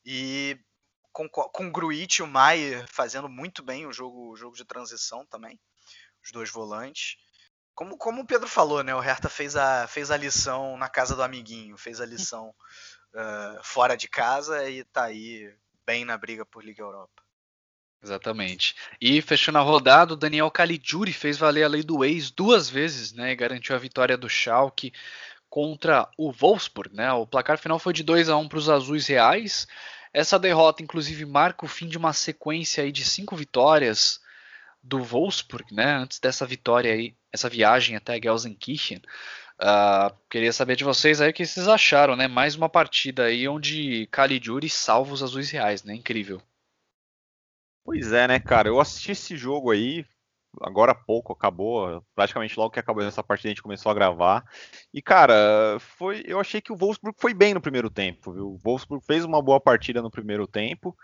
E 0.05 0.59
com, 1.12 1.28
com 1.28 1.66
o 1.66 1.72
Gruitch 1.72 2.18
e 2.18 2.22
o 2.22 2.26
Maier 2.26 2.87
fazendo 2.89 3.28
muito 3.28 3.62
bem 3.62 3.87
o 3.87 3.93
jogo, 3.93 4.30
o 4.33 4.37
jogo 4.37 4.57
de 4.57 4.64
transição 4.64 5.26
também 5.26 5.61
os 6.23 6.31
dois 6.33 6.51
volantes. 6.51 7.16
Como, 7.75 7.97
como 7.97 8.23
o 8.23 8.27
Pedro 8.27 8.49
falou, 8.49 8.83
né? 8.83 8.95
O 8.95 9.01
Hertha 9.01 9.29
fez 9.29 9.57
a, 9.57 9.87
fez 9.87 10.11
a 10.11 10.16
lição 10.16 10.77
na 10.77 10.89
casa 10.89 11.16
do 11.16 11.23
amiguinho, 11.23 11.77
fez 11.77 12.01
a 12.01 12.07
lição 12.07 12.55
uh, 13.14 13.62
fora 13.64 13.97
de 13.97 14.09
casa 14.09 14.68
e 14.68 14.85
tá 14.85 15.05
aí 15.05 15.53
bem 15.87 16.05
na 16.05 16.16
briga 16.16 16.45
por 16.45 16.64
Liga 16.64 16.83
Europa. 16.83 17.23
Exatamente. 18.03 18.75
E 19.01 19.23
fechando 19.23 19.59
a 19.59 19.62
rodada, 19.62 20.14
o 20.14 20.16
Daniel 20.16 20.51
Caligiuri 20.51 21.12
fez 21.12 21.39
valer 21.39 21.62
a 21.62 21.68
lei 21.68 21.85
do 21.85 22.05
ex 22.05 22.31
duas 22.31 22.68
vezes, 22.68 23.12
né? 23.12 23.31
E 23.31 23.37
garantiu 23.37 23.77
a 23.77 23.79
vitória 23.79 24.16
do 24.16 24.29
Schalke 24.29 24.93
contra 25.49 26.09
o 26.18 26.33
Wolfsburg, 26.33 26.95
né? 26.95 27.12
O 27.12 27.27
placar 27.27 27.59
final 27.59 27.79
foi 27.79 27.93
de 27.93 28.03
2 28.03 28.29
a 28.29 28.37
1 28.37 28.49
para 28.49 28.59
os 28.59 28.68
azuis 28.68 29.07
reais. 29.07 29.68
Essa 30.12 30.39
derrota, 30.39 30.83
inclusive, 30.83 31.25
marca 31.25 31.64
o 31.64 31.68
fim 31.68 31.87
de 31.87 31.97
uma 31.97 32.12
sequência 32.12 32.83
aí 32.83 32.91
de 32.91 33.05
cinco 33.05 33.37
vitórias 33.37 34.20
do 34.83 35.03
Wolfsburg, 35.03 35.72
né? 35.74 35.95
Antes 35.95 36.18
dessa 36.18 36.45
vitória 36.45 36.93
aí, 36.93 37.14
essa 37.33 37.49
viagem 37.49 37.97
até 37.97 38.20
Gelsenkirchen. 38.20 39.01
Uh, 39.61 40.12
queria 40.28 40.53
saber 40.53 40.74
de 40.74 40.83
vocês 40.83 41.20
aí 41.20 41.30
o 41.30 41.33
que 41.33 41.47
vocês 41.47 41.68
acharam, 41.68 42.16
né? 42.16 42.26
Mais 42.26 42.57
uma 42.57 42.68
partida 42.68 43.24
aí 43.24 43.47
onde 43.47 44.07
Caligiuri 44.11 44.68
salva 44.68 45.14
os 45.14 45.22
azuis 45.22 45.51
reais, 45.51 45.85
né? 45.85 45.95
Incrível. 45.95 46.43
Pois 47.85 48.12
é, 48.12 48.26
né, 48.26 48.41
cara? 48.41 48.68
Eu 48.68 48.80
assisti 48.80 49.12
esse 49.12 49.37
jogo 49.37 49.70
aí, 49.70 50.05
agora 50.61 50.93
há 50.93 50.95
pouco, 50.95 51.33
acabou, 51.33 52.05
praticamente 52.14 52.57
logo 52.59 52.72
que 52.72 52.80
acabou 52.80 53.03
essa 53.05 53.22
partida 53.22 53.49
a 53.49 53.53
gente 53.53 53.62
começou 53.62 53.91
a 53.91 53.95
gravar. 53.95 54.45
E 54.93 55.01
cara, 55.01 55.78
foi, 55.78 56.22
eu 56.26 56.41
achei 56.41 56.61
que 56.61 56.72
o 56.72 56.76
Wolfsburg 56.76 57.16
foi 57.20 57.35
bem 57.35 57.55
no 57.55 57.61
primeiro 57.61 57.91
tempo, 57.91 58.33
viu? 58.33 58.49
O 58.49 58.59
Wolfsburg 58.59 59.05
fez 59.05 59.24
uma 59.24 59.43
boa 59.43 59.61
partida 59.61 60.03
no 60.03 60.11
primeiro 60.11 60.47
tempo. 60.47 60.97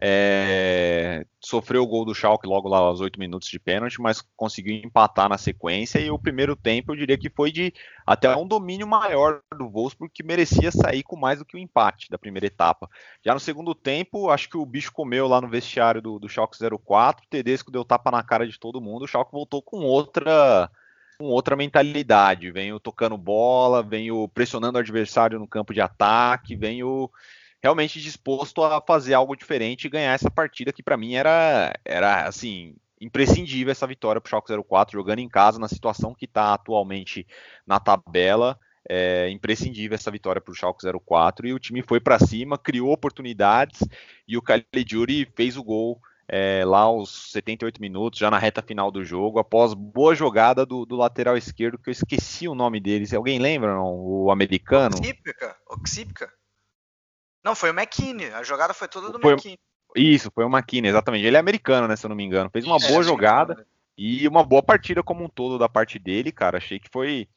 É, 0.00 1.26
sofreu 1.40 1.82
o 1.82 1.86
gol 1.86 2.04
do 2.04 2.14
Schalke 2.14 2.46
logo 2.46 2.68
lá 2.68 2.78
aos 2.78 3.00
8 3.00 3.18
minutos 3.18 3.48
de 3.48 3.58
pênalti, 3.58 4.00
mas 4.00 4.22
conseguiu 4.36 4.74
empatar 4.74 5.28
na 5.28 5.36
sequência 5.36 5.98
e 5.98 6.10
o 6.10 6.18
primeiro 6.18 6.54
tempo 6.54 6.92
eu 6.92 6.96
diria 6.96 7.18
que 7.18 7.28
foi 7.28 7.50
de 7.50 7.72
até 8.06 8.34
um 8.36 8.46
domínio 8.46 8.86
maior 8.86 9.40
do 9.56 9.68
Wolfsburg 9.68 10.12
que 10.12 10.22
merecia 10.22 10.70
sair 10.70 11.02
com 11.02 11.16
mais 11.16 11.40
do 11.40 11.44
que 11.44 11.56
o 11.56 11.60
empate 11.60 12.08
da 12.10 12.18
primeira 12.18 12.46
etapa. 12.46 12.88
Já 13.24 13.34
no 13.34 13.40
segundo 13.40 13.74
tempo, 13.74 14.30
acho 14.30 14.48
que 14.48 14.56
o 14.56 14.66
bicho 14.66 14.92
comeu 14.92 15.26
lá 15.26 15.40
no 15.40 15.48
vestiário 15.48 16.00
do, 16.00 16.18
do 16.18 16.28
Schalke 16.28 16.56
04, 16.58 17.24
o 17.24 17.28
Tedesco 17.28 17.70
deu 17.70 17.84
tapa 17.84 18.10
na 18.10 18.22
cara 18.22 18.46
de 18.46 18.58
todo 18.58 18.80
mundo, 18.80 19.04
o 19.04 19.08
Schalke 19.08 19.32
voltou 19.32 19.60
com 19.62 19.78
outra 19.78 20.70
com 21.18 21.26
outra 21.26 21.54
mentalidade, 21.54 22.50
veio 22.50 22.80
tocando 22.80 23.16
bola, 23.16 23.82
veio 23.82 24.28
pressionando 24.28 24.76
o 24.78 24.80
adversário 24.80 25.38
no 25.38 25.46
campo 25.46 25.72
de 25.72 25.80
ataque, 25.80 26.56
veio 26.56 27.10
realmente 27.62 28.00
disposto 28.00 28.62
a 28.62 28.80
fazer 28.80 29.14
algo 29.14 29.36
diferente 29.36 29.84
e 29.84 29.90
ganhar 29.90 30.12
essa 30.12 30.30
partida 30.30 30.72
que 30.72 30.82
para 30.82 30.96
mim 30.96 31.14
era, 31.14 31.72
era 31.84 32.26
assim 32.26 32.74
imprescindível 33.00 33.70
essa 33.70 33.86
vitória 33.86 34.20
para 34.20 34.28
o 34.28 34.30
Schalke 34.30 34.52
04 34.68 34.98
jogando 34.98 35.20
em 35.20 35.28
casa 35.28 35.58
na 35.58 35.68
situação 35.68 36.14
que 36.14 36.24
está 36.24 36.52
atualmente 36.52 37.26
na 37.66 37.78
tabela 37.78 38.58
é 38.88 39.30
imprescindível 39.30 39.94
essa 39.94 40.10
vitória 40.10 40.40
para 40.40 40.50
o 40.50 40.54
Schalke 40.54 40.84
04 41.06 41.46
e 41.46 41.54
o 41.54 41.58
time 41.58 41.82
foi 41.82 42.00
para 42.00 42.18
cima 42.18 42.58
criou 42.58 42.92
oportunidades 42.92 43.80
e 44.26 44.36
o 44.36 44.42
Caligiuri 44.42 45.30
fez 45.36 45.56
o 45.56 45.62
gol 45.62 46.00
é, 46.28 46.64
lá 46.64 46.80
aos 46.80 47.30
78 47.32 47.78
minutos, 47.78 48.18
já 48.18 48.30
na 48.30 48.38
reta 48.38 48.62
final 48.62 48.90
do 48.90 49.04
jogo, 49.04 49.38
após 49.38 49.74
boa 49.74 50.14
jogada 50.14 50.64
do, 50.64 50.86
do 50.86 50.96
lateral 50.96 51.36
esquerdo, 51.36 51.76
que 51.76 51.90
eu 51.90 51.92
esqueci 51.92 52.48
o 52.48 52.54
nome 52.54 52.80
dele. 52.80 53.04
Alguém 53.14 53.38
lembra, 53.38 53.74
não? 53.74 53.94
O 53.94 54.30
americano? 54.30 54.96
Oxípica. 54.96 55.56
Oxípica. 55.68 56.32
Não, 57.44 57.54
foi 57.54 57.70
o 57.70 57.74
McKinney. 57.74 58.32
A 58.32 58.42
jogada 58.42 58.72
foi 58.72 58.88
toda 58.88 59.10
do 59.10 59.20
foi, 59.20 59.32
McKinney. 59.32 59.58
Isso, 59.94 60.30
foi 60.34 60.44
o 60.44 60.48
McKinney, 60.48 60.90
exatamente. 60.90 61.26
Ele 61.26 61.36
é 61.36 61.40
americano, 61.40 61.88
né, 61.88 61.96
se 61.96 62.06
eu 62.06 62.08
não 62.08 62.16
me 62.16 62.24
engano. 62.24 62.50
Fez 62.50 62.64
uma 62.64 62.76
é, 62.76 62.88
boa 62.88 63.02
jogada 63.02 63.54
né? 63.54 63.64
e 63.96 64.26
uma 64.26 64.44
boa 64.44 64.62
partida 64.62 65.02
como 65.02 65.24
um 65.24 65.28
todo 65.28 65.58
da 65.58 65.68
parte 65.68 65.98
dele, 65.98 66.32
cara. 66.32 66.58
Achei 66.58 66.78
que 66.78 66.88
foi, 66.90 67.28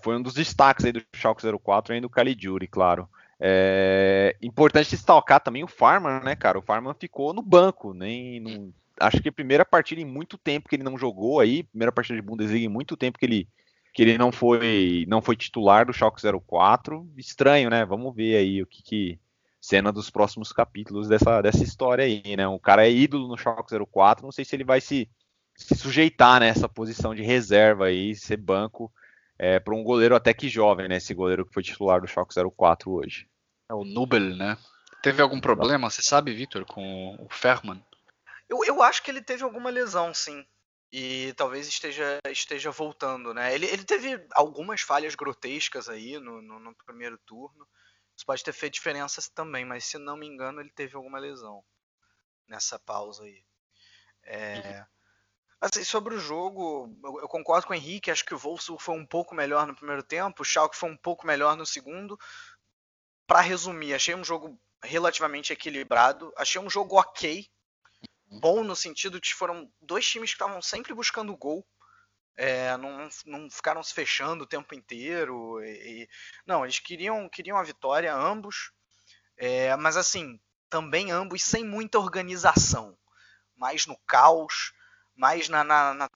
foi 0.00 0.16
um 0.16 0.22
dos 0.22 0.34
destaques 0.34 0.84
aí 0.84 0.92
do 0.92 1.02
Schalke 1.14 1.42
04, 1.62 1.94
ainda 1.94 2.06
do 2.06 2.10
Caligiuri, 2.10 2.66
claro. 2.66 3.08
É 3.38 4.34
importante 4.42 4.90
destacar 4.90 5.40
também 5.40 5.62
o 5.62 5.68
Farman, 5.68 6.20
né, 6.22 6.34
cara? 6.34 6.58
O 6.58 6.62
Farman 6.62 6.94
ficou 6.98 7.34
no 7.34 7.42
banco, 7.42 7.92
nem 7.92 8.40
no, 8.40 8.72
acho 9.00 9.20
que 9.20 9.28
a 9.28 9.32
primeira 9.32 9.64
partida 9.64 10.00
em 10.00 10.04
muito 10.04 10.38
tempo 10.38 10.68
que 10.68 10.76
ele 10.76 10.82
não 10.82 10.98
jogou 10.98 11.40
aí, 11.40 11.62
primeira 11.62 11.92
partida 11.92 12.16
de 12.16 12.26
Bundesliga 12.26 12.64
em 12.64 12.68
muito 12.68 12.96
tempo 12.96 13.18
que 13.18 13.26
ele 13.26 13.48
que 13.92 14.02
ele 14.02 14.18
não 14.18 14.30
foi 14.30 15.06
não 15.08 15.22
foi 15.22 15.36
titular 15.36 15.86
do 15.86 15.92
Schalke 15.92 16.20
04. 16.46 17.08
Estranho, 17.16 17.70
né? 17.70 17.84
Vamos 17.84 18.14
ver 18.14 18.36
aí 18.36 18.62
o 18.62 18.66
que, 18.66 18.82
que 18.82 19.18
cena 19.66 19.90
dos 19.90 20.10
próximos 20.10 20.52
capítulos 20.52 21.08
dessa, 21.08 21.42
dessa 21.42 21.64
história 21.64 22.04
aí, 22.04 22.36
né? 22.36 22.46
O 22.46 22.58
cara 22.58 22.86
é 22.86 22.90
ídolo 22.90 23.26
no 23.26 23.36
Schalke 23.36 23.74
04, 23.92 24.24
não 24.24 24.30
sei 24.30 24.44
se 24.44 24.54
ele 24.54 24.62
vai 24.62 24.80
se, 24.80 25.10
se 25.56 25.74
sujeitar 25.74 26.38
nessa 26.38 26.68
posição 26.68 27.12
de 27.12 27.22
reserva 27.22 27.86
aí, 27.86 28.14
ser 28.14 28.36
banco 28.36 28.92
é, 29.36 29.58
para 29.58 29.74
um 29.74 29.82
goleiro 29.82 30.14
até 30.14 30.32
que 30.32 30.48
jovem, 30.48 30.86
né? 30.86 30.98
Esse 30.98 31.12
goleiro 31.12 31.44
que 31.44 31.52
foi 31.52 31.64
titular 31.64 32.00
do 32.00 32.06
Schalke 32.06 32.32
04 32.56 32.92
hoje. 32.92 33.28
É 33.68 33.74
o 33.74 33.84
Nubel, 33.84 34.36
né? 34.36 34.56
Teve 35.02 35.20
algum 35.20 35.40
problema, 35.40 35.90
você 35.90 36.00
sabe, 36.00 36.32
Vitor, 36.32 36.64
com 36.64 37.16
o 37.18 37.26
Ferman? 37.28 37.84
Eu, 38.48 38.64
eu 38.64 38.80
acho 38.80 39.02
que 39.02 39.10
ele 39.10 39.20
teve 39.20 39.42
alguma 39.42 39.70
lesão, 39.70 40.14
sim. 40.14 40.46
E 40.92 41.34
talvez 41.36 41.66
esteja, 41.66 42.18
esteja 42.30 42.70
voltando, 42.70 43.34
né? 43.34 43.52
Ele, 43.52 43.66
ele 43.66 43.82
teve 43.82 44.24
algumas 44.32 44.80
falhas 44.80 45.16
grotescas 45.16 45.88
aí 45.88 46.20
no, 46.20 46.40
no, 46.40 46.60
no 46.60 46.74
primeiro 46.86 47.18
turno. 47.26 47.66
Isso 48.16 48.24
pode 48.24 48.42
ter 48.42 48.52
feito 48.52 48.74
diferença 48.74 49.20
também, 49.34 49.64
mas 49.64 49.84
se 49.84 49.98
não 49.98 50.16
me 50.16 50.26
engano, 50.26 50.60
ele 50.60 50.70
teve 50.70 50.96
alguma 50.96 51.18
lesão 51.18 51.62
nessa 52.48 52.78
pausa 52.78 53.24
aí. 53.24 53.44
É... 54.22 54.86
Assim, 55.60 55.84
sobre 55.84 56.14
o 56.14 56.18
jogo, 56.18 56.96
eu 57.20 57.28
concordo 57.28 57.66
com 57.66 57.72
o 57.72 57.76
Henrique, 57.76 58.10
acho 58.10 58.24
que 58.24 58.34
o 58.34 58.38
Wolfsburg 58.38 58.82
foi 58.82 58.94
um 58.94 59.06
pouco 59.06 59.34
melhor 59.34 59.66
no 59.66 59.74
primeiro 59.74 60.02
tempo, 60.02 60.42
o 60.42 60.44
Schalke 60.44 60.76
foi 60.76 60.90
um 60.90 60.96
pouco 60.96 61.26
melhor 61.26 61.56
no 61.56 61.66
segundo. 61.66 62.18
Para 63.26 63.40
resumir, 63.40 63.94
achei 63.94 64.14
um 64.14 64.24
jogo 64.24 64.58
relativamente 64.82 65.52
equilibrado, 65.52 66.32
achei 66.36 66.60
um 66.60 66.70
jogo 66.70 66.98
ok, 66.98 67.50
bom 68.40 68.62
no 68.62 68.76
sentido 68.76 69.20
de 69.20 69.30
que 69.30 69.34
foram 69.34 69.70
dois 69.80 70.08
times 70.08 70.30
que 70.30 70.36
estavam 70.36 70.60
sempre 70.62 70.94
buscando 70.94 71.36
gol, 71.36 71.66
é, 72.36 72.76
não, 72.76 73.08
não 73.24 73.50
ficaram 73.50 73.82
se 73.82 73.94
fechando 73.94 74.44
o 74.44 74.46
tempo 74.46 74.74
inteiro. 74.74 75.62
E, 75.64 76.02
e, 76.02 76.08
não, 76.46 76.64
eles 76.64 76.78
queriam, 76.78 77.28
queriam 77.28 77.56
a 77.56 77.62
vitória, 77.62 78.14
ambos. 78.14 78.72
É, 79.36 79.74
mas 79.76 79.96
assim, 79.96 80.38
também 80.68 81.10
ambos 81.10 81.42
sem 81.42 81.64
muita 81.64 81.98
organização. 81.98 82.96
Mais 83.56 83.86
no 83.86 83.96
caos, 84.06 84.72
mais 85.14 85.48
na, 85.48 85.64
na, 85.64 85.94
na 85.94 86.10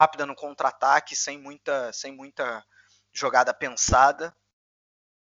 rápida 0.00 0.24
no 0.24 0.34
contra-ataque, 0.34 1.14
sem 1.14 1.38
muita, 1.38 1.92
sem 1.92 2.12
muita 2.12 2.64
jogada 3.12 3.52
pensada. 3.52 4.34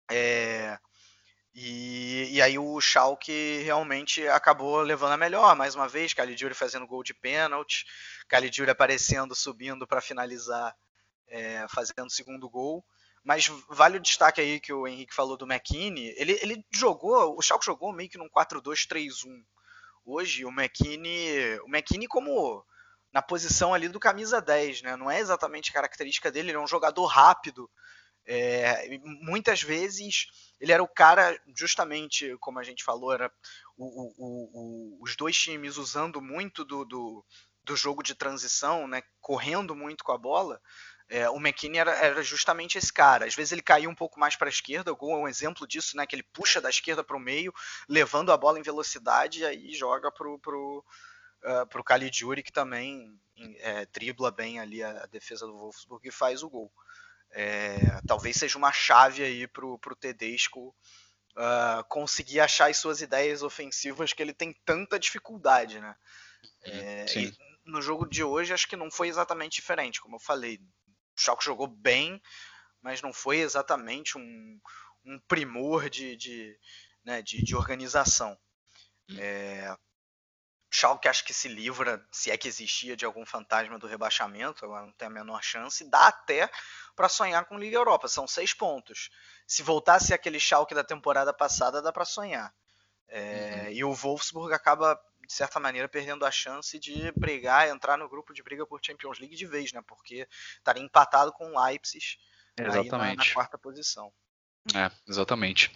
É, 0.09 0.79
e, 1.55 2.35
e, 2.35 2.43
aí 2.43 2.59
o 2.59 2.79
Schalke 2.81 3.63
realmente 3.65 4.29
acabou 4.29 4.83
levando 4.83 5.13
a 5.13 5.17
melhor, 5.17 5.57
mais 5.57 5.75
uma 5.75 5.89
vez, 5.89 6.13
Caligiuri 6.13 6.55
fazendo 6.55 6.87
gol 6.87 7.03
de 7.03 7.15
pênalti, 7.15 7.87
Caligiuri 8.29 8.71
aparecendo, 8.71 9.35
subindo 9.35 9.87
para 9.87 10.01
finalizar, 10.01 10.77
é, 11.29 11.67
fazendo 11.69 12.07
o 12.07 12.11
segundo 12.11 12.49
gol. 12.49 12.85
Mas 13.25 13.49
vale 13.69 13.97
o 13.97 14.01
destaque 14.01 14.41
aí 14.41 14.61
que 14.61 14.73
o 14.73 14.87
Henrique 14.87 15.15
falou 15.15 15.37
do 15.37 15.51
McKinney, 15.51 16.15
ele, 16.17 16.39
ele 16.41 16.65
jogou, 16.73 17.37
o 17.37 17.43
Schalke 17.43 17.67
jogou 17.67 17.93
meio 17.93 18.09
que 18.09 18.17
num 18.17 18.29
4-2-3-1. 18.29 19.45
Hoje 20.05 20.45
o 20.45 20.51
McKinney, 20.51 21.59
o 21.61 21.67
McKinney 21.67 22.07
como 22.07 22.65
na 23.13 23.21
posição 23.21 23.75
ali 23.75 23.89
do 23.89 23.99
camisa 23.99 24.41
10, 24.41 24.83
né? 24.83 24.95
Não 24.95 25.11
é 25.11 25.19
exatamente 25.19 25.73
característica 25.73 26.31
dele, 26.31 26.51
ele 26.51 26.59
é 26.59 26.61
um 26.61 26.69
jogador 26.69 27.07
rápido, 27.07 27.69
É, 28.25 28.99
muitas 29.23 29.63
vezes 29.63 30.27
ele 30.61 30.73
era 30.73 30.83
o 30.83 30.89
cara, 30.89 31.37
justamente 31.57 32.37
como 32.39 32.59
a 32.59 32.63
gente 32.63 32.85
falou, 32.85 33.13
era 33.13 33.33
o, 33.77 33.87
o, 33.87 34.15
o, 34.19 34.99
os 35.03 35.17
dois 35.17 35.37
times 35.37 35.77
usando 35.77 36.21
muito 36.21 36.65
do, 36.65 36.85
do, 36.85 37.25
do, 37.67 37.77
jogo 37.77 38.03
de 38.03 38.15
transição, 38.15 38.87
né, 38.87 39.03
correndo 39.21 39.75
muito 39.75 40.05
com 40.05 40.13
a 40.13 40.19
bola. 40.19 40.61
É, 41.09 41.29
o 41.31 41.37
McKinney 41.37 41.79
era, 41.79 41.93
era, 41.93 42.23
justamente 42.23 42.79
esse 42.79 42.93
cara. 42.93 43.27
Às 43.27 43.35
vezes 43.35 43.53
ele 43.53 43.63
caía 43.63 43.89
um 43.89 43.95
pouco 43.95 44.19
mais 44.19 44.35
para 44.35 44.49
a 44.49 44.51
esquerda, 44.51 44.93
o 44.93 44.97
gol 44.97 45.13
é 45.13 45.21
um 45.21 45.29
exemplo 45.29 45.67
disso, 45.67 45.97
né? 45.97 46.05
Que 46.05 46.17
ele 46.17 46.27
puxa 46.33 46.61
da 46.61 46.69
esquerda 46.69 47.05
para 47.05 47.17
o 47.17 47.21
meio, 47.21 47.55
levando 47.89 48.33
a 48.33 48.37
bola 48.37 48.59
em 48.59 48.63
velocidade 48.63 49.41
e 49.41 49.47
aí 49.47 49.73
joga 49.73 50.11
pro, 50.11 50.37
pro, 50.41 50.85
uh, 51.45 51.67
pro 51.69 51.85
Caligiuri, 51.85 52.43
que 52.43 52.53
também 52.53 53.17
é, 53.59 53.87
dribla 53.87 54.33
bem 54.33 54.59
ali 54.59 54.83
a, 54.83 55.03
a, 55.03 55.07
defesa 55.07 55.47
do 55.47 55.57
Wolfsburg 55.57 56.09
e 56.09 56.13
faz 56.13 56.43
o 56.43 56.51
gol. 56.51 56.73
É, 57.31 57.77
talvez 58.07 58.37
seja 58.37 58.59
uma 58.59 58.73
chave 58.73 59.23
aí 59.23 59.47
pro, 59.47 59.79
pro 59.79 59.95
Tedesco 59.95 60.75
uh, 61.37 61.85
conseguir 61.89 62.41
achar 62.41 62.71
as 62.71 62.79
suas 62.79 63.01
ideias 63.01 63.43
ofensivas 63.43 64.13
que 64.13 64.23
ele 64.23 64.33
tem 64.33 64.53
tanta 64.65 64.99
dificuldade, 64.99 65.79
né? 65.81 65.95
É, 66.63 67.05
no 67.67 67.83
jogo 67.83 68.07
de 68.07 68.23
hoje 68.23 68.55
acho 68.55 68.69
que 68.69 68.77
não 68.77 68.91
foi 68.91 69.09
exatamente 69.09 69.57
diferente, 69.57 70.01
como 70.01 70.17
eu 70.17 70.21
falei. 70.21 70.59
O 71.17 71.21
Schalke 71.21 71.45
jogou 71.45 71.67
bem, 71.67 72.21
mas 72.81 73.03
não 73.03 73.13
foi 73.13 73.39
exatamente 73.39 74.17
um, 74.17 74.61
um 75.05 75.19
primor 75.27 75.91
de, 75.91 76.17
de, 76.17 76.59
né, 77.05 77.23
de, 77.23 77.43
de 77.43 77.57
organização. 77.57 78.39
Hum. 79.11 79.17
É, 79.19 79.77
Schalke 80.71 81.09
acho 81.09 81.25
que 81.25 81.33
se 81.33 81.49
livra, 81.49 82.05
se 82.13 82.31
é 82.31 82.37
que 82.37 82.49
existia, 82.49 82.97
de 82.97 83.05
algum 83.05 83.25
fantasma 83.25 83.79
do 83.79 83.87
rebaixamento, 83.87 84.65
agora 84.65 84.85
não 84.85 84.93
tem 84.93 85.09
a 85.09 85.11
menor 85.11 85.43
chance, 85.43 85.89
dá 85.89 86.09
até 86.09 86.51
para 86.95 87.09
sonhar 87.09 87.45
com 87.47 87.59
Liga 87.59 87.77
Europa, 87.77 88.09
são 88.09 88.27
seis 88.27 88.53
pontos. 88.53 89.11
Se 89.47 89.63
voltasse 89.63 90.13
aquele 90.13 90.39
Schalke 90.41 90.75
da 90.75 90.85
temporada 90.85 91.33
passada, 91.33 91.81
dá 91.81 91.93
para 91.93 92.05
sonhar. 92.05 92.53
É, 93.09 93.63
uhum. 93.67 93.71
E 93.71 93.85
o 93.85 93.95
Wolfsburg 93.95 94.53
acaba, 94.53 95.01
de 95.27 95.33
certa 95.33 95.59
maneira, 95.59 95.89
perdendo 95.89 96.25
a 96.25 96.31
chance 96.31 96.79
de 96.79 97.13
brigar, 97.13 97.69
entrar 97.69 97.97
no 97.97 98.09
grupo 98.09 98.33
de 98.33 98.43
briga 98.43 98.67
por 98.67 98.81
Champions 98.83 99.19
League 99.19 99.37
de 99.37 99.47
vez, 99.47 99.73
né? 99.73 99.83
Porque 99.87 100.27
estaria 100.59 100.83
empatado 100.83 101.33
com 101.33 101.53
o 101.53 101.65
Leipzig 101.65 102.17
Exatamente. 102.59 103.17
Na, 103.19 103.25
na 103.25 103.35
quarta 103.35 103.59
posição. 103.59 104.11
É, 104.75 104.91
exatamente. 105.09 105.71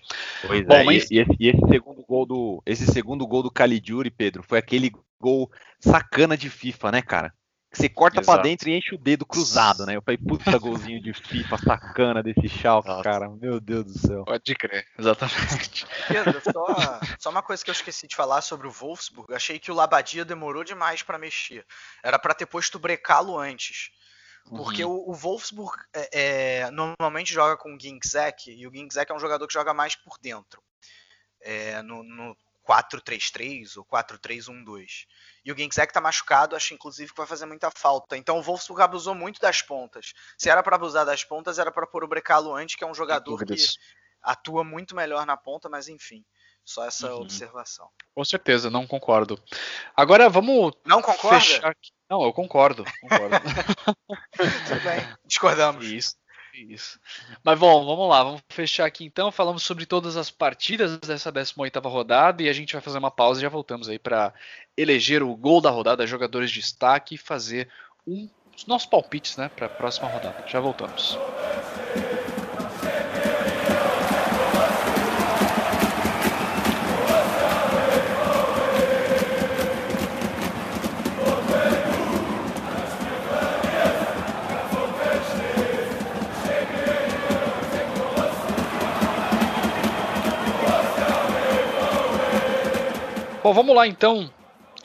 Pois 0.46 0.66
Bom, 0.66 0.74
é, 0.74 0.84
mas... 0.84 1.10
e, 1.10 1.18
esse, 1.18 1.36
e, 1.38 1.48
esse, 1.48 1.60
segundo 1.68 2.02
gol 2.02 2.26
do 2.26 2.62
esse 2.66 2.86
segundo 2.86 3.26
gol 3.26 3.42
do 3.42 3.50
Caligiuri, 3.50 4.10
Pedro, 4.10 4.42
foi 4.42 4.58
aquele 4.58 4.90
gol 5.20 5.50
sacana 5.78 6.36
de 6.36 6.50
FIFA, 6.50 6.92
né, 6.92 7.02
cara? 7.02 7.32
Que 7.70 7.78
você 7.78 7.88
corta 7.88 8.20
para 8.20 8.42
dentro 8.42 8.68
e 8.68 8.76
enche 8.76 8.94
o 8.94 8.98
dedo 8.98 9.24
cruzado, 9.24 9.86
né? 9.86 9.94
Eu 9.94 10.02
falei, 10.02 10.18
puta 10.18 10.58
golzinho 10.58 11.00
de 11.00 11.12
FIFA 11.12 11.56
sacana 11.58 12.20
desse 12.20 12.48
Schalke, 12.48 12.88
cara. 13.02 13.28
Meu 13.28 13.60
Deus 13.60 13.84
do 13.84 13.98
céu. 13.98 14.24
Pode 14.24 14.54
crer, 14.56 14.84
exatamente. 14.98 15.86
Pedro, 16.08 16.40
só, 16.42 17.00
só, 17.18 17.30
uma 17.30 17.42
coisa 17.42 17.62
que 17.62 17.70
eu 17.70 17.72
esqueci 17.72 18.08
de 18.08 18.16
falar 18.16 18.40
sobre 18.40 18.66
o 18.66 18.72
Wolfsburg. 18.72 19.32
Achei 19.32 19.60
que 19.60 19.70
o 19.70 19.74
Labadia 19.74 20.24
demorou 20.24 20.64
demais 20.64 21.04
para 21.04 21.16
mexer. 21.16 21.64
Era 22.02 22.18
para 22.18 22.34
ter 22.34 22.46
posto 22.46 22.74
o 22.74 22.80
Brecalo 22.80 23.38
antes. 23.38 23.90
Porque 24.48 24.84
uhum. 24.84 24.90
o, 24.90 25.10
o, 25.10 25.14
Wolfsburg 25.14 25.76
é, 25.94 26.62
é, 26.62 26.70
normalmente 26.72 27.32
joga 27.32 27.56
com 27.56 27.74
o 27.74 27.78
Ginczek, 27.78 28.50
e 28.50 28.66
o 28.66 28.72
Ginczek 28.74 29.12
é 29.12 29.14
um 29.14 29.20
jogador 29.20 29.46
que 29.46 29.52
joga 29.52 29.72
mais 29.72 29.94
por 29.94 30.18
dentro. 30.18 30.60
É, 31.40 31.80
no, 31.82 32.02
no 32.02 32.36
4-3-3 32.70 33.76
ou 33.76 33.84
4-3-1-2. 33.84 35.06
E 35.44 35.50
o 35.50 35.56
Ginczek 35.56 35.92
tá 35.92 36.00
machucado, 36.00 36.54
acho 36.54 36.72
inclusive 36.72 37.10
que 37.10 37.16
vai 37.16 37.26
fazer 37.26 37.46
muita 37.46 37.70
falta. 37.70 38.16
Então 38.16 38.38
o 38.38 38.42
Wolfsburg 38.42 38.80
abusou 38.82 39.14
muito 39.14 39.40
das 39.40 39.60
pontas. 39.60 40.12
Se 40.38 40.48
era 40.48 40.62
para 40.62 40.76
abusar 40.76 41.04
das 41.04 41.24
pontas, 41.24 41.58
era 41.58 41.72
para 41.72 41.86
pôr 41.86 42.04
o 42.04 42.08
Brecalo 42.08 42.54
antes, 42.54 42.76
que 42.76 42.84
é 42.84 42.86
um 42.86 42.94
jogador 42.94 43.44
que 43.44 43.56
atua 44.22 44.62
muito 44.62 44.94
melhor 44.94 45.26
na 45.26 45.36
ponta, 45.36 45.68
mas 45.68 45.88
enfim. 45.88 46.24
Só 46.62 46.84
essa 46.84 47.12
uhum. 47.12 47.22
observação. 47.22 47.88
Com 48.14 48.24
certeza, 48.24 48.70
não 48.70 48.86
concordo. 48.86 49.42
Agora 49.96 50.28
vamos. 50.28 50.72
Não 50.84 51.02
concorda? 51.02 51.40
Fechar 51.40 51.70
aqui. 51.70 51.90
Não, 52.08 52.22
eu 52.22 52.32
concordo. 52.32 52.84
concordo. 53.00 53.36
Tudo 54.68 54.80
bem, 54.84 55.16
discordamos. 55.24 55.84
Isso. 55.86 56.19
Isso. 56.68 57.00
Mas 57.42 57.58
bom, 57.58 57.84
vamos 57.84 58.08
lá, 58.08 58.22
vamos 58.22 58.42
fechar 58.48 58.86
aqui 58.86 59.04
então. 59.04 59.32
Falamos 59.32 59.62
sobre 59.62 59.86
todas 59.86 60.16
as 60.16 60.30
partidas 60.30 60.98
dessa 60.98 61.32
18ª 61.32 61.88
rodada 61.90 62.42
e 62.42 62.48
a 62.48 62.52
gente 62.52 62.72
vai 62.72 62.82
fazer 62.82 62.98
uma 62.98 63.10
pausa 63.10 63.40
e 63.40 63.42
já 63.42 63.48
voltamos 63.48 63.88
aí 63.88 63.98
para 63.98 64.32
eleger 64.76 65.22
o 65.22 65.34
gol 65.34 65.60
da 65.60 65.70
rodada, 65.70 66.06
jogadores 66.06 66.50
de 66.50 66.60
destaque 66.60 67.14
e 67.14 67.18
fazer 67.18 67.68
um, 68.06 68.28
os 68.56 68.66
nossos 68.66 68.88
palpites, 68.88 69.36
né, 69.36 69.48
para 69.48 69.66
a 69.66 69.70
próxima 69.70 70.08
rodada. 70.08 70.44
Já 70.46 70.60
voltamos. 70.60 71.18
Bom, 93.42 93.54
vamos 93.54 93.74
lá 93.74 93.86
então. 93.86 94.30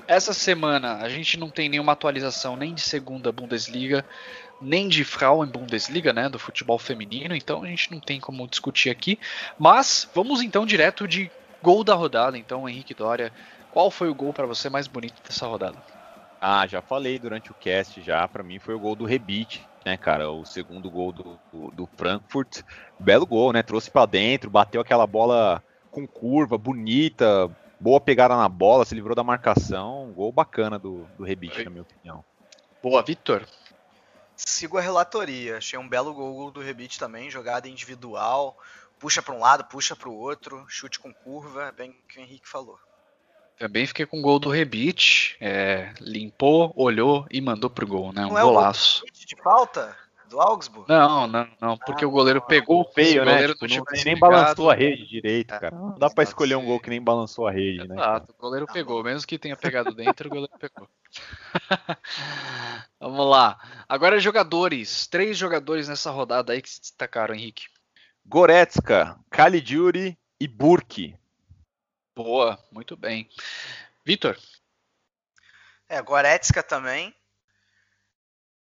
Essa 0.08 0.34
semana 0.34 1.00
a 1.00 1.10
gente 1.10 1.38
não 1.38 1.50
tem 1.50 1.68
nenhuma 1.68 1.92
atualização 1.92 2.56
nem 2.56 2.74
de 2.74 2.80
segunda 2.80 3.30
Bundesliga, 3.30 4.06
nem 4.62 4.88
de 4.88 5.04
Frauen 5.04 5.48
Bundesliga, 5.50 6.14
né, 6.14 6.30
do 6.30 6.40
futebol 6.40 6.80
feminino, 6.80 7.36
então 7.36 7.64
a 7.64 7.68
gente 7.68 7.92
não 7.92 8.00
tem 8.00 8.18
como 8.18 8.48
discutir 8.48 8.90
aqui. 8.90 9.20
Mas 9.60 10.10
vamos 10.16 10.42
então 10.42 10.66
direto 10.66 11.06
de 11.06 11.30
gol 11.62 11.84
da 11.84 11.96
rodada. 11.96 12.38
Então, 12.38 12.70
Henrique 12.70 12.94
Dória, 12.94 13.30
qual 13.74 13.92
foi 13.92 14.10
o 14.10 14.16
gol 14.16 14.32
para 14.32 14.46
você 14.46 14.70
mais 14.70 14.88
bonito 14.88 15.22
dessa 15.22 15.46
rodada? 15.48 15.78
Ah, 16.40 16.66
já 16.66 16.82
falei 16.82 17.20
durante 17.20 17.52
o 17.52 17.56
cast 17.56 18.02
já, 18.02 18.26
para 18.26 18.44
mim 18.44 18.58
foi 18.58 18.74
o 18.74 18.80
gol 18.80 18.96
do 18.96 19.04
Rebite, 19.04 19.68
né, 19.86 19.98
cara, 19.98 20.32
o 20.32 20.46
segundo 20.46 20.90
gol 20.90 21.12
do, 21.12 21.38
do, 21.52 21.72
do 21.72 21.90
Frankfurt. 21.98 22.62
Belo 22.98 23.26
gol, 23.26 23.52
né? 23.52 23.62
Trouxe 23.62 23.92
para 23.92 24.06
dentro, 24.06 24.50
bateu 24.50 24.80
aquela 24.80 25.06
bola 25.06 25.62
com 25.92 26.08
curva, 26.08 26.58
bonita, 26.58 27.52
boa 27.80 28.00
pegada 28.00 28.36
na 28.36 28.50
bola, 28.50 28.86
se 28.86 28.96
livrou 28.96 29.16
da 29.16 29.24
marcação. 29.24 30.06
Um 30.06 30.14
gol 30.14 30.32
bacana 30.32 30.80
do, 30.80 31.06
do 31.18 31.24
Rebite, 31.24 31.64
na 31.64 31.70
minha 31.70 31.84
opinião. 31.84 32.24
Boa, 32.82 33.02
Vitor. 33.02 33.46
Sigo 34.36 34.78
a 34.78 34.82
relatoria. 34.82 35.58
Achei 35.58 35.80
um 35.80 35.88
belo 35.88 36.14
gol 36.14 36.52
do 36.52 36.62
Rebite 36.62 37.00
também, 37.00 37.32
jogada 37.32 37.68
individual. 37.68 38.58
Puxa 39.00 39.22
para 39.22 39.34
um 39.34 39.40
lado, 39.40 39.66
puxa 39.66 39.96
para 39.96 40.10
o 40.10 40.16
outro, 40.16 40.66
chute 40.68 41.00
com 41.00 41.14
curva, 41.14 41.72
bem 41.76 41.96
que 42.08 42.20
o 42.20 42.22
Henrique 42.22 42.48
falou. 42.48 42.80
Também 43.58 43.86
fiquei 43.86 44.06
com 44.06 44.20
o 44.20 44.22
gol 44.22 44.40
do 44.40 44.50
Rebite. 44.50 45.38
É, 45.40 45.94
limpou, 46.00 46.74
olhou 46.76 47.26
e 47.32 47.40
mandou 47.40 47.70
pro 47.70 47.88
gol, 47.88 48.12
né? 48.12 48.26
Um 48.26 48.34
Não 48.34 48.42
golaço. 48.42 49.04
É 49.06 49.10
o 49.10 49.26
de 49.26 49.36
falta? 49.42 50.05
Do 50.30 50.42
Augsburg? 50.42 50.88
Não, 50.90 51.28
não, 51.28 51.48
não, 51.62 51.78
porque 51.78 52.04
ah, 52.04 52.08
o 52.08 52.12
goleiro 52.12 52.42
pegou 52.42 52.84
feio, 52.94 53.24
né? 53.24 53.32
Goleiro 53.32 53.56
tipo, 53.56 53.86
não, 53.94 54.04
nem 54.04 54.18
balançou 54.18 54.70
a 54.70 54.76
rede 54.76 55.06
direito, 55.08 55.54
é. 55.54 55.60
cara. 55.60 55.76
Não 55.76 55.98
dá 55.98 56.10
para 56.10 56.24
escolher 56.24 56.56
um 56.56 56.66
gol 56.66 56.80
que 56.80 56.90
nem 56.90 57.02
balançou 57.02 57.48
a 57.48 57.52
rede, 57.52 57.88
né? 57.88 57.96
Exato, 57.96 58.32
o 58.32 58.42
goleiro 58.42 58.66
pegou, 58.66 59.04
mesmo 59.04 59.28
que 59.28 59.40
tenha 59.40 59.56
pegado 59.58 59.94
dentro, 59.94 60.28
o 60.28 60.30
goleiro 60.30 60.54
pegou. 60.60 60.88
Vamos 63.00 63.30
lá. 63.30 63.58
Agora 63.88 64.20
jogadores, 64.20 65.08
três 65.08 65.38
jogadores 65.38 65.88
nessa 65.88 66.12
rodada 66.12 66.54
aí 66.54 66.62
que 66.62 66.70
se 66.70 66.82
destacaram, 66.82 67.36
Henrique. 67.36 67.66
Goretzka, 68.26 69.20
Caligiuri 69.30 70.18
e 70.40 70.48
Burki. 70.48 71.16
Boa, 72.16 72.58
muito 72.72 72.96
bem. 72.96 73.30
Vitor? 74.04 74.38
É, 75.88 76.02
Goretzka 76.02 76.64
também. 76.64 77.14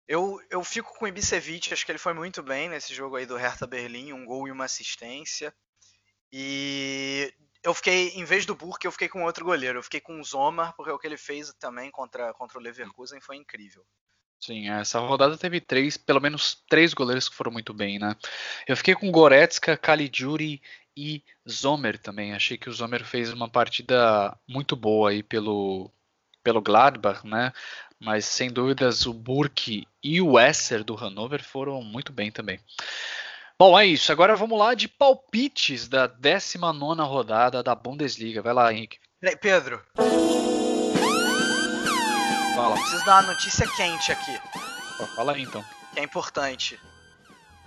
Eu, 0.07 0.39
eu 0.49 0.63
fico 0.63 0.93
com 0.97 1.05
o 1.05 1.07
Ibisevic, 1.07 1.73
acho 1.73 1.85
que 1.85 1.91
ele 1.91 1.99
foi 1.99 2.13
muito 2.13 2.43
bem 2.43 2.69
nesse 2.69 2.93
jogo 2.93 3.15
aí 3.15 3.25
do 3.25 3.35
Hertha 3.35 3.65
Berlim, 3.65 4.13
um 4.13 4.25
gol 4.25 4.47
e 4.47 4.51
uma 4.51 4.65
assistência. 4.65 5.53
E 6.31 7.33
eu 7.63 7.73
fiquei, 7.73 8.09
em 8.09 8.23
vez 8.23 8.45
do 8.45 8.53
Burke, 8.53 8.85
eu 8.85 8.91
fiquei 8.91 9.09
com 9.09 9.23
outro 9.23 9.43
goleiro. 9.43 9.79
Eu 9.79 9.83
fiquei 9.83 9.99
com 9.99 10.19
o 10.19 10.23
Zomar, 10.23 10.75
porque 10.75 10.91
o 10.91 10.99
que 10.99 11.07
ele 11.07 11.17
fez 11.17 11.51
também 11.59 11.89
contra, 11.89 12.31
contra 12.33 12.59
o 12.59 12.61
Leverkusen 12.61 13.19
foi 13.19 13.37
incrível. 13.37 13.83
Sim, 14.39 14.69
essa 14.69 14.99
rodada 14.99 15.37
teve 15.37 15.59
três, 15.59 15.97
pelo 15.97 16.21
menos 16.21 16.63
três 16.69 16.93
goleiros 16.93 17.27
que 17.27 17.35
foram 17.35 17.51
muito 17.51 17.73
bem, 17.73 17.97
né? 17.97 18.15
Eu 18.67 18.77
fiquei 18.77 18.93
com 18.93 19.11
Goretzka, 19.11 19.75
Caligiuri 19.75 20.61
e 20.95 21.23
Zomer 21.49 21.97
também. 21.97 22.33
Achei 22.33 22.55
que 22.57 22.69
o 22.69 22.73
Zomer 22.73 23.03
fez 23.03 23.33
uma 23.33 23.49
partida 23.49 24.37
muito 24.47 24.75
boa 24.75 25.09
aí 25.09 25.23
pelo, 25.23 25.91
pelo 26.43 26.61
Gladbach, 26.61 27.25
né? 27.25 27.51
Mas 27.99 28.25
sem 28.25 28.51
dúvidas 28.51 29.05
o 29.05 29.13
Burke 29.13 29.87
e 30.03 30.21
o 30.21 30.39
Esser 30.39 30.83
do 30.83 30.95
Hannover 30.95 31.43
foram 31.43 31.81
muito 31.81 32.11
bem 32.11 32.31
também. 32.31 32.59
Bom, 33.57 33.79
é 33.79 33.85
isso. 33.85 34.11
Agora 34.11 34.35
vamos 34.35 34.59
lá 34.59 34.73
de 34.73 34.87
palpites 34.87 35.87
da 35.87 36.07
19 36.07 37.01
rodada 37.03 37.63
da 37.63 37.73
Bundesliga. 37.73 38.41
Vai 38.41 38.53
lá, 38.53 38.71
Henrique. 38.73 38.99
Pedro. 39.41 39.81
Fala. 42.55 42.75
Preciso 42.75 43.05
dar 43.05 43.23
uma 43.23 43.33
notícia 43.33 43.67
quente 43.75 44.11
aqui. 44.11 44.37
Fala 45.15 45.33
aí 45.33 45.41
então. 45.41 45.63
Que 45.93 46.01
é 46.01 46.03
importante. 46.03 46.79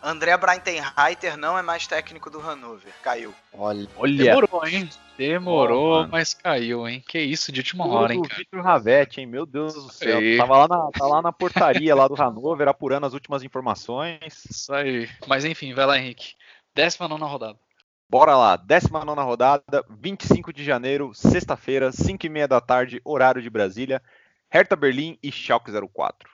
André 0.02 0.36
Breitenreiter 0.36 1.36
não 1.36 1.58
é 1.58 1.62
mais 1.62 1.86
técnico 1.86 2.30
do 2.30 2.38
Hannover. 2.38 2.92
Caiu. 3.02 3.34
Olha, 3.52 3.88
Demorou, 4.16 4.66
hein? 4.66 4.88
Demorou, 5.16 6.04
Oh, 6.04 6.06
mas 6.06 6.32
caiu, 6.32 6.88
hein? 6.88 7.02
Que 7.06 7.18
isso, 7.18 7.50
de 7.50 7.60
última 7.60 7.84
Tudo 7.84 7.96
hora, 7.96 8.14
hein, 8.14 8.22
cara? 8.22 8.36
Vitor 8.36 8.62
Ravete, 8.62 9.20
hein? 9.20 9.26
Meu 9.26 9.44
Deus 9.44 9.74
do 9.74 9.92
céu. 9.92 10.18
Aí. 10.18 10.36
Tava 10.36 10.58
lá 10.58 10.68
na, 10.68 10.90
tá 10.92 11.06
lá 11.06 11.20
na 11.20 11.32
portaria 11.32 11.94
lá 11.94 12.06
do 12.06 12.20
Hanover, 12.20 12.68
apurando 12.68 13.06
as 13.06 13.14
últimas 13.14 13.42
informações. 13.42 14.44
Isso 14.48 14.72
aí. 14.72 15.08
Mas 15.26 15.44
enfim, 15.44 15.74
vai 15.74 15.86
lá, 15.86 15.98
Henrique. 15.98 16.34
Décima 16.72 17.08
nona 17.08 17.26
rodada. 17.26 17.58
Bora 18.08 18.36
lá, 18.36 18.56
19 18.56 19.20
rodada, 19.20 19.84
25 19.90 20.52
de 20.52 20.64
janeiro, 20.64 21.12
sexta-feira, 21.12 21.92
5 21.92 22.24
e 22.24 22.28
meia 22.28 22.48
da 22.48 22.60
tarde, 22.60 23.02
horário 23.04 23.42
de 23.42 23.50
Brasília. 23.50 24.00
Hertha 24.48 24.76
Berlim 24.76 25.18
e 25.22 25.30
Schalke 25.30 25.70
04. 25.70 26.30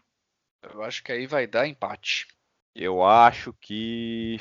Eu 0.72 0.82
acho 0.82 1.02
que 1.02 1.10
aí 1.10 1.26
vai 1.26 1.46
dar 1.46 1.66
empate. 1.66 2.28
Eu 2.74 3.04
acho 3.04 3.52
que 3.60 4.40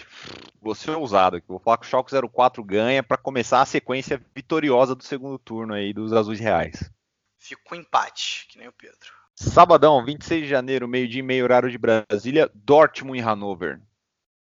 vou 0.59 0.73
ser 0.73 0.91
ousado 0.91 1.37
aqui. 1.37 1.47
Vou 1.47 1.59
falar 1.59 1.77
que 1.77 1.85
o 1.85 1.89
Schalke 1.89 2.11
04 2.29 2.63
ganha 2.63 3.03
para 3.03 3.15
começar 3.15 3.61
a 3.61 3.65
sequência 3.65 4.19
vitoriosa 4.33 4.95
do 4.95 5.03
segundo 5.03 5.37
turno 5.37 5.73
aí 5.73 5.93
dos 5.93 6.11
Azuis 6.13 6.39
Reais. 6.39 6.91
Fico 7.37 7.61
com 7.63 7.75
empate, 7.75 8.47
que 8.49 8.57
nem 8.57 8.67
o 8.67 8.73
Pedro. 8.73 9.13
Sabadão, 9.35 10.03
26 10.03 10.43
de 10.43 10.47
janeiro, 10.49 10.87
meio-dia 10.87 11.19
e 11.19 11.23
meio, 11.23 11.43
horário 11.43 11.69
de 11.69 11.77
Brasília, 11.77 12.49
Dortmund 12.53 13.19
e 13.19 13.21
Hannover. 13.21 13.79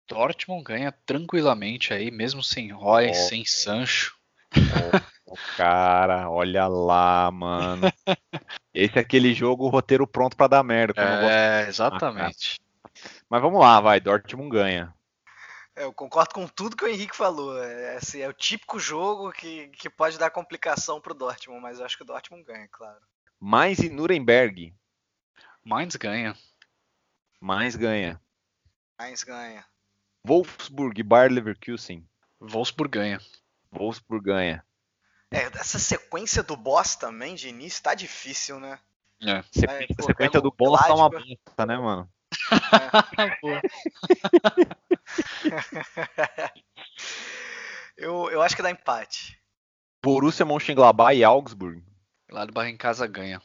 Dortmund 0.08 0.64
ganha 0.64 0.90
tranquilamente 0.90 1.92
aí, 1.92 2.10
mesmo 2.10 2.42
sem 2.42 2.72
Roy, 2.72 3.10
Ó. 3.10 3.14
sem 3.14 3.44
Sancho. 3.44 4.16
Ô, 5.26 5.36
cara, 5.56 6.30
olha 6.30 6.66
lá, 6.66 7.30
mano. 7.30 7.92
Esse 8.72 8.98
é 8.98 9.02
aquele 9.02 9.34
jogo, 9.34 9.68
roteiro 9.68 10.06
pronto 10.06 10.36
para 10.36 10.48
dar 10.48 10.62
merda. 10.62 11.00
É, 11.00 11.68
exatamente. 11.68 12.58
Mas 13.28 13.42
vamos 13.42 13.60
lá, 13.60 13.80
vai, 13.80 14.00
Dortmund 14.00 14.50
ganha. 14.50 14.94
É, 15.76 15.84
Eu 15.84 15.92
concordo 15.92 16.34
com 16.34 16.46
tudo 16.48 16.76
que 16.76 16.84
o 16.84 16.88
Henrique 16.88 17.16
falou. 17.16 17.62
É, 17.62 17.96
assim, 17.96 18.20
é 18.20 18.28
o 18.28 18.32
típico 18.32 18.78
jogo 18.78 19.32
que, 19.32 19.68
que 19.68 19.90
pode 19.90 20.18
dar 20.18 20.30
complicação 20.30 21.00
pro 21.00 21.14
Dortmund, 21.14 21.60
mas 21.60 21.78
eu 21.78 21.84
acho 21.84 21.96
que 21.96 22.02
o 22.02 22.06
Dortmund 22.06 22.44
ganha, 22.44 22.68
claro. 22.68 23.00
Mainz 23.40 23.78
e 23.78 23.88
Nuremberg. 23.88 24.74
Mainz 25.64 25.94
ganha. 25.96 26.34
Mainz 27.40 27.76
ganha. 27.76 28.20
Mainz 28.98 29.22
ganha. 29.22 29.64
Wolfsburg 30.24 30.98
e 31.00 31.04
Bayer 31.04 31.30
Leverkusen. 31.30 32.04
Wolfsburg 32.40 32.90
ganha. 32.90 33.20
Wolfsburg 33.70 34.24
ganha. 34.24 34.64
É, 35.30 35.42
essa 35.58 35.78
sequência 35.78 36.42
do 36.42 36.56
boss 36.56 36.96
também, 36.96 37.34
de 37.34 37.48
início, 37.48 37.82
tá 37.82 37.94
difícil, 37.94 38.58
né? 38.58 38.80
É. 39.22 39.42
Sequência, 39.52 39.94
pô, 39.96 40.02
sequência 40.04 40.40
do 40.40 40.48
o 40.48 40.52
bola 40.52 40.78
tá 40.78 40.94
uma 40.94 41.08
Gladbach. 41.08 41.38
bosta, 41.44 41.66
né, 41.66 41.76
mano? 41.76 42.10
Eu, 47.98 48.30
eu 48.30 48.40
acho 48.40 48.54
que 48.54 48.62
dá 48.62 48.70
empate. 48.70 49.42
Borussia 50.00 50.46
Mönchengladbach 50.46 51.16
e 51.16 51.24
Augsburg. 51.24 51.82
Gladbach 52.28 52.70
em 52.70 52.76
casa 52.76 53.08
ganha. 53.08 53.42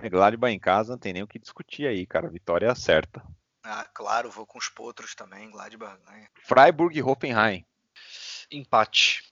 É, 0.00 0.08
Gladbach 0.08 0.50
em 0.50 0.58
casa, 0.58 0.92
não 0.92 0.98
tem 0.98 1.12
nem 1.12 1.22
o 1.22 1.28
que 1.28 1.38
discutir 1.38 1.86
aí, 1.86 2.06
cara. 2.06 2.30
Vitória 2.30 2.68
é 2.68 2.74
certa. 2.74 3.22
Ah, 3.62 3.86
claro, 3.92 4.30
vou 4.30 4.46
com 4.46 4.58
os 4.58 4.70
potros 4.70 5.14
também. 5.14 5.50
Gladbach 5.50 6.00
ganha. 6.06 6.26
Freiburg 6.42 6.98
e 6.98 7.02
Hoffenheim. 7.02 7.66
Empate. 8.50 9.30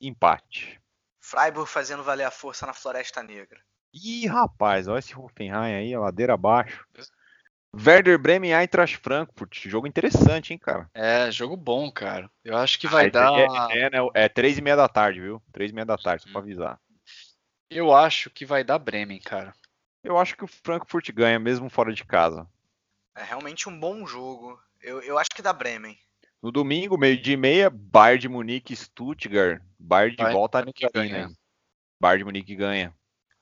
Empate. 0.00 0.80
Freiburg 1.20 1.68
fazendo 1.68 2.04
valer 2.04 2.24
a 2.24 2.30
força 2.30 2.64
na 2.64 2.72
Floresta 2.72 3.24
Negra. 3.24 3.60
Ih, 3.92 4.28
rapaz, 4.28 4.86
olha 4.86 5.00
esse 5.00 5.18
Hoffenheim 5.18 5.74
aí, 5.74 5.92
a 5.92 5.98
ladeira 5.98 6.34
abaixo. 6.34 6.86
Werder 7.76 8.18
Bremen 8.18 8.50
e 8.50 8.54
Eintracht 8.54 8.96
Frankfurt. 8.96 9.68
Jogo 9.68 9.86
interessante, 9.86 10.52
hein, 10.52 10.58
cara. 10.58 10.88
É, 10.94 11.30
jogo 11.30 11.56
bom, 11.56 11.90
cara. 11.90 12.30
Eu 12.44 12.56
acho 12.56 12.78
que 12.78 12.86
vai 12.86 13.06
Ah, 13.06 13.10
dar. 13.10 13.70
É, 13.70 13.78
é, 13.78 13.90
né, 13.90 13.98
é 14.14 14.28
três 14.28 14.56
e 14.56 14.62
meia 14.62 14.76
da 14.76 14.88
tarde, 14.88 15.20
viu? 15.20 15.42
Três 15.52 15.70
e 15.70 15.74
meia 15.74 15.84
da 15.84 15.98
tarde, 15.98 16.24
só 16.24 16.30
pra 16.30 16.40
avisar. 16.40 16.80
Eu 17.70 17.94
acho 17.94 18.30
que 18.30 18.46
vai 18.46 18.62
dar 18.64 18.78
Bremen, 18.78 19.20
cara. 19.20 19.52
Eu 20.02 20.16
acho 20.16 20.36
que 20.36 20.44
o 20.44 20.48
Frankfurt 20.48 21.10
ganha, 21.12 21.38
mesmo 21.38 21.68
fora 21.68 21.92
de 21.92 22.04
casa. 22.04 22.48
É 23.16 23.24
realmente 23.24 23.68
um 23.68 23.78
bom 23.78 24.06
jogo. 24.06 24.58
Eu, 24.80 25.00
eu 25.02 25.18
acho 25.18 25.30
que 25.30 25.42
dá 25.42 25.52
Bremen. 25.52 25.98
No 26.42 26.52
domingo, 26.52 26.96
meio-dia 26.96 27.34
e 27.34 27.36
meia, 27.36 27.68
Bayern 27.68 28.20
de 28.20 28.28
Munique 28.28 28.72
e 28.72 28.76
Stuttgart. 28.76 29.60
Bayern 29.78 30.12
de 30.12 30.18
Bayern 30.18 30.38
volta 30.38 30.58
ali, 30.58 30.72
ganha. 30.94 31.28
Bayern 32.00 32.18
de 32.18 32.24
Munique 32.24 32.54
ganha. 32.54 32.94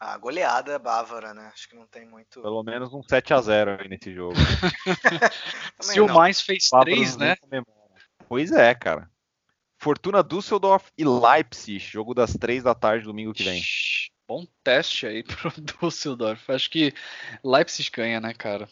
A 0.05 0.19
goleada 0.19 0.79
bávara, 0.79 1.33
né? 1.33 1.51
Acho 1.51 1.67
que 1.67 1.75
não 1.75 1.87
tem 1.87 2.07
muito. 2.07 2.43
Pelo 2.43 2.63
menos 2.63 2.93
um 2.93 3.01
7x0 3.01 3.81
aí 3.81 3.89
nesse 3.89 4.13
jogo. 4.13 4.35
Se 5.81 5.99
o 5.99 6.07
não. 6.07 6.15
Mainz 6.15 6.43
fez 6.43 6.69
Fábio 6.69 6.95
três, 6.95 7.17
não 7.17 7.27
né? 7.27 7.37
comemora. 7.37 7.73
Pois 8.29 8.53
é, 8.53 8.75
cara. 8.75 9.11
Fortuna 9.79 10.23
Düsseldorf 10.23 10.91
e 10.99 11.05
Leipzig. 11.07 11.79
Jogo 11.79 12.13
das 12.13 12.35
3 12.35 12.63
da 12.63 12.75
tarde, 12.75 13.07
domingo 13.07 13.33
que 13.33 13.45
vem. 13.45 13.63
Bom 14.29 14.47
teste 14.63 15.07
aí 15.07 15.23
pro 15.25 15.51
Düsseldorf. 15.59 16.51
Acho 16.51 16.69
que 16.71 16.93
Leipzig 17.43 17.91
ganha, 17.91 18.21
né, 18.21 18.35
cara? 18.35 18.69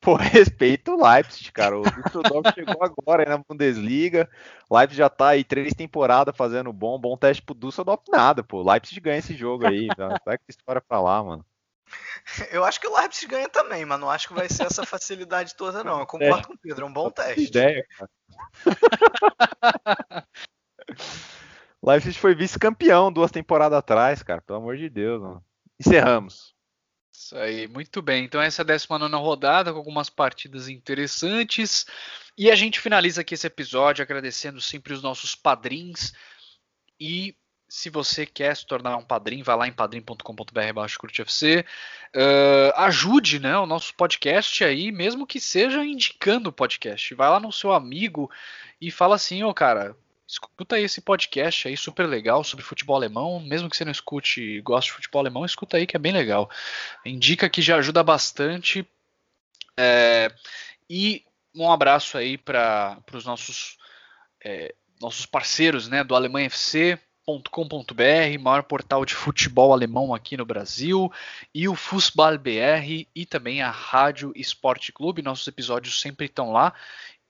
Pô, 0.00 0.14
respeito 0.16 0.92
o 0.92 1.06
Leipzig, 1.06 1.52
cara. 1.52 1.78
O 1.78 1.82
Düsseldorf 1.82 2.52
chegou 2.54 2.82
agora 2.82 3.22
aí 3.22 3.28
na 3.28 3.38
Bundesliga. 3.38 4.28
Leipzig 4.70 4.96
já 4.96 5.10
tá 5.10 5.28
aí 5.28 5.44
três 5.44 5.74
temporadas 5.74 6.34
fazendo 6.36 6.72
bom. 6.72 6.98
Bom 6.98 7.16
teste 7.16 7.42
pro 7.42 7.54
Düsseldorf, 7.54 8.02
nada, 8.08 8.42
pô. 8.42 8.62
Leipzig 8.62 8.98
ganha 9.00 9.18
esse 9.18 9.34
jogo 9.36 9.66
aí. 9.66 9.88
Tá? 10.00 10.18
Vai 10.24 10.38
que 10.38 10.44
história 10.48 10.80
pra 10.80 11.00
lá, 11.00 11.22
mano. 11.22 11.44
Eu 12.52 12.64
acho 12.64 12.80
que 12.80 12.86
o 12.86 12.96
Leipzig 12.96 13.26
ganha 13.26 13.48
também, 13.48 13.84
mas 13.84 13.98
não 14.00 14.08
acho 14.08 14.28
que 14.28 14.34
vai 14.34 14.48
ser 14.48 14.62
essa 14.62 14.86
facilidade 14.86 15.54
toda, 15.56 15.82
não. 15.82 16.00
Eu 16.00 16.06
concordo 16.06 16.46
com 16.46 16.54
o 16.54 16.58
Pedro, 16.58 16.86
é 16.86 16.88
um 16.88 16.92
bom 16.92 17.10
Que 17.10 17.22
teste. 17.22 17.48
ideia, 17.48 17.84
cara. 17.98 18.10
Leipzig 21.82 22.18
foi 22.18 22.34
vice-campeão 22.34 23.12
duas 23.12 23.30
temporadas 23.30 23.78
atrás, 23.78 24.22
cara. 24.22 24.40
Pelo 24.40 24.60
amor 24.60 24.76
de 24.76 24.88
Deus, 24.88 25.20
mano. 25.20 25.44
Encerramos. 25.78 26.54
Isso 27.20 27.36
aí, 27.36 27.68
muito 27.68 28.00
bem. 28.00 28.24
Então 28.24 28.40
essa 28.40 28.62
é 28.62 28.64
a 28.64 28.66
19 28.66 29.14
rodada 29.16 29.72
com 29.72 29.76
algumas 29.76 30.08
partidas 30.08 30.70
interessantes. 30.70 31.84
E 32.36 32.50
a 32.50 32.56
gente 32.56 32.80
finaliza 32.80 33.20
aqui 33.20 33.34
esse 33.34 33.46
episódio 33.46 34.02
agradecendo 34.02 34.58
sempre 34.58 34.94
os 34.94 35.02
nossos 35.02 35.34
padrinhos. 35.34 36.14
E 36.98 37.36
se 37.68 37.90
você 37.90 38.24
quer 38.24 38.56
se 38.56 38.64
tornar 38.64 38.96
um 38.96 39.04
padrinho, 39.04 39.44
vai 39.44 39.54
lá 39.54 39.68
em 39.68 39.72
padrim.com.br 39.72 40.72
baixo 40.74 40.98
curtefc. 40.98 41.62
Uh, 42.16 42.72
ajude 42.76 43.38
né, 43.38 43.54
o 43.58 43.66
nosso 43.66 43.94
podcast 43.94 44.64
aí, 44.64 44.90
mesmo 44.90 45.26
que 45.26 45.38
seja 45.38 45.84
indicando 45.84 46.48
o 46.48 46.52
podcast. 46.52 47.14
Vai 47.14 47.28
lá 47.28 47.38
no 47.38 47.52
seu 47.52 47.74
amigo 47.74 48.30
e 48.80 48.90
fala 48.90 49.16
assim, 49.16 49.44
ô 49.44 49.52
cara, 49.52 49.94
escuta 50.30 50.76
aí 50.76 50.84
esse 50.84 51.00
podcast 51.00 51.66
aí 51.66 51.76
super 51.76 52.06
legal 52.06 52.44
sobre 52.44 52.64
futebol 52.64 52.94
alemão, 52.94 53.40
mesmo 53.40 53.68
que 53.68 53.76
você 53.76 53.84
não 53.84 53.90
escute 53.90 54.40
e 54.40 54.60
goste 54.60 54.90
de 54.90 54.94
futebol 54.94 55.20
alemão, 55.20 55.44
escuta 55.44 55.76
aí 55.76 55.86
que 55.86 55.96
é 55.96 55.98
bem 55.98 56.12
legal. 56.12 56.48
Indica 57.04 57.50
que 57.50 57.60
já 57.60 57.76
ajuda 57.76 58.02
bastante. 58.02 58.86
É, 59.76 60.32
e 60.88 61.24
um 61.54 61.70
abraço 61.70 62.16
aí 62.16 62.38
para 62.38 63.02
os 63.12 63.24
nossos, 63.24 63.76
é, 64.44 64.72
nossos 65.00 65.26
parceiros 65.26 65.88
né, 65.88 66.04
do 66.04 66.14
Alemanha 66.14 66.46
FC 66.46 66.98
com.br, 67.38 68.38
maior 68.40 68.62
portal 68.64 69.04
de 69.04 69.14
futebol 69.14 69.72
alemão 69.72 70.14
aqui 70.14 70.36
no 70.36 70.44
Brasil, 70.44 71.12
e 71.54 71.68
o 71.68 71.76
Fußball 71.76 72.38
BR 72.38 73.06
e 73.14 73.26
também 73.26 73.62
a 73.62 73.70
Rádio 73.70 74.32
Esporte 74.34 74.92
Clube. 74.92 75.22
Nossos 75.22 75.46
episódios 75.46 76.00
sempre 76.00 76.26
estão 76.26 76.50
lá. 76.50 76.72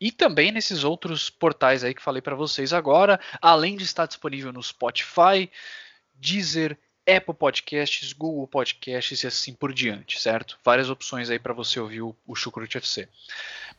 E 0.01 0.11
também 0.11 0.51
nesses 0.51 0.83
outros 0.83 1.29
portais 1.29 1.85
aí 1.85 1.93
que 1.93 2.03
falei 2.03 2.23
para 2.23 2.35
vocês 2.35 2.73
agora, 2.73 3.21
além 3.41 3.77
de 3.77 3.85
estar 3.85 4.07
disponível 4.07 4.53
no 4.53 4.63
Spotify, 4.63 5.51
Deezer, 6.15 6.79
Apple 7.07 7.35
Podcasts, 7.35 8.13
Google 8.13 8.47
Podcasts 8.47 9.23
e 9.23 9.27
assim 9.27 9.53
por 9.53 9.73
diante, 9.73 10.21
certo? 10.21 10.59
Várias 10.65 10.89
opções 10.89 11.29
aí 11.29 11.39
para 11.39 11.53
você 11.53 11.81
ouvir 11.81 12.03
o, 12.03 12.15
o 12.27 12.35
Chucrute 12.35 12.79
FC. 12.79 13.09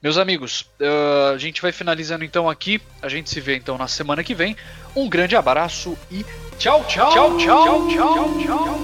Meus 0.02 0.18
amigos, 0.18 0.62
uh, 0.80 1.34
a 1.34 1.38
gente 1.38 1.62
vai 1.62 1.72
finalizando 1.72 2.26
então 2.26 2.50
aqui. 2.50 2.82
A 3.02 3.08
gente 3.08 3.30
se 3.30 3.40
vê 3.40 3.56
então 3.56 3.78
na 3.78 3.88
semana 3.88 4.24
que 4.24 4.34
vem. 4.34 4.56
Um 4.96 5.08
grande 5.08 5.36
abraço 5.36 5.98
e 6.10 6.26
tchau, 6.58 6.84
tchau, 6.86 7.12
tchau, 7.12 7.38
tchau, 7.38 7.88
tchau, 7.88 7.90
tchau. 7.90 8.40
tchau. 8.40 8.81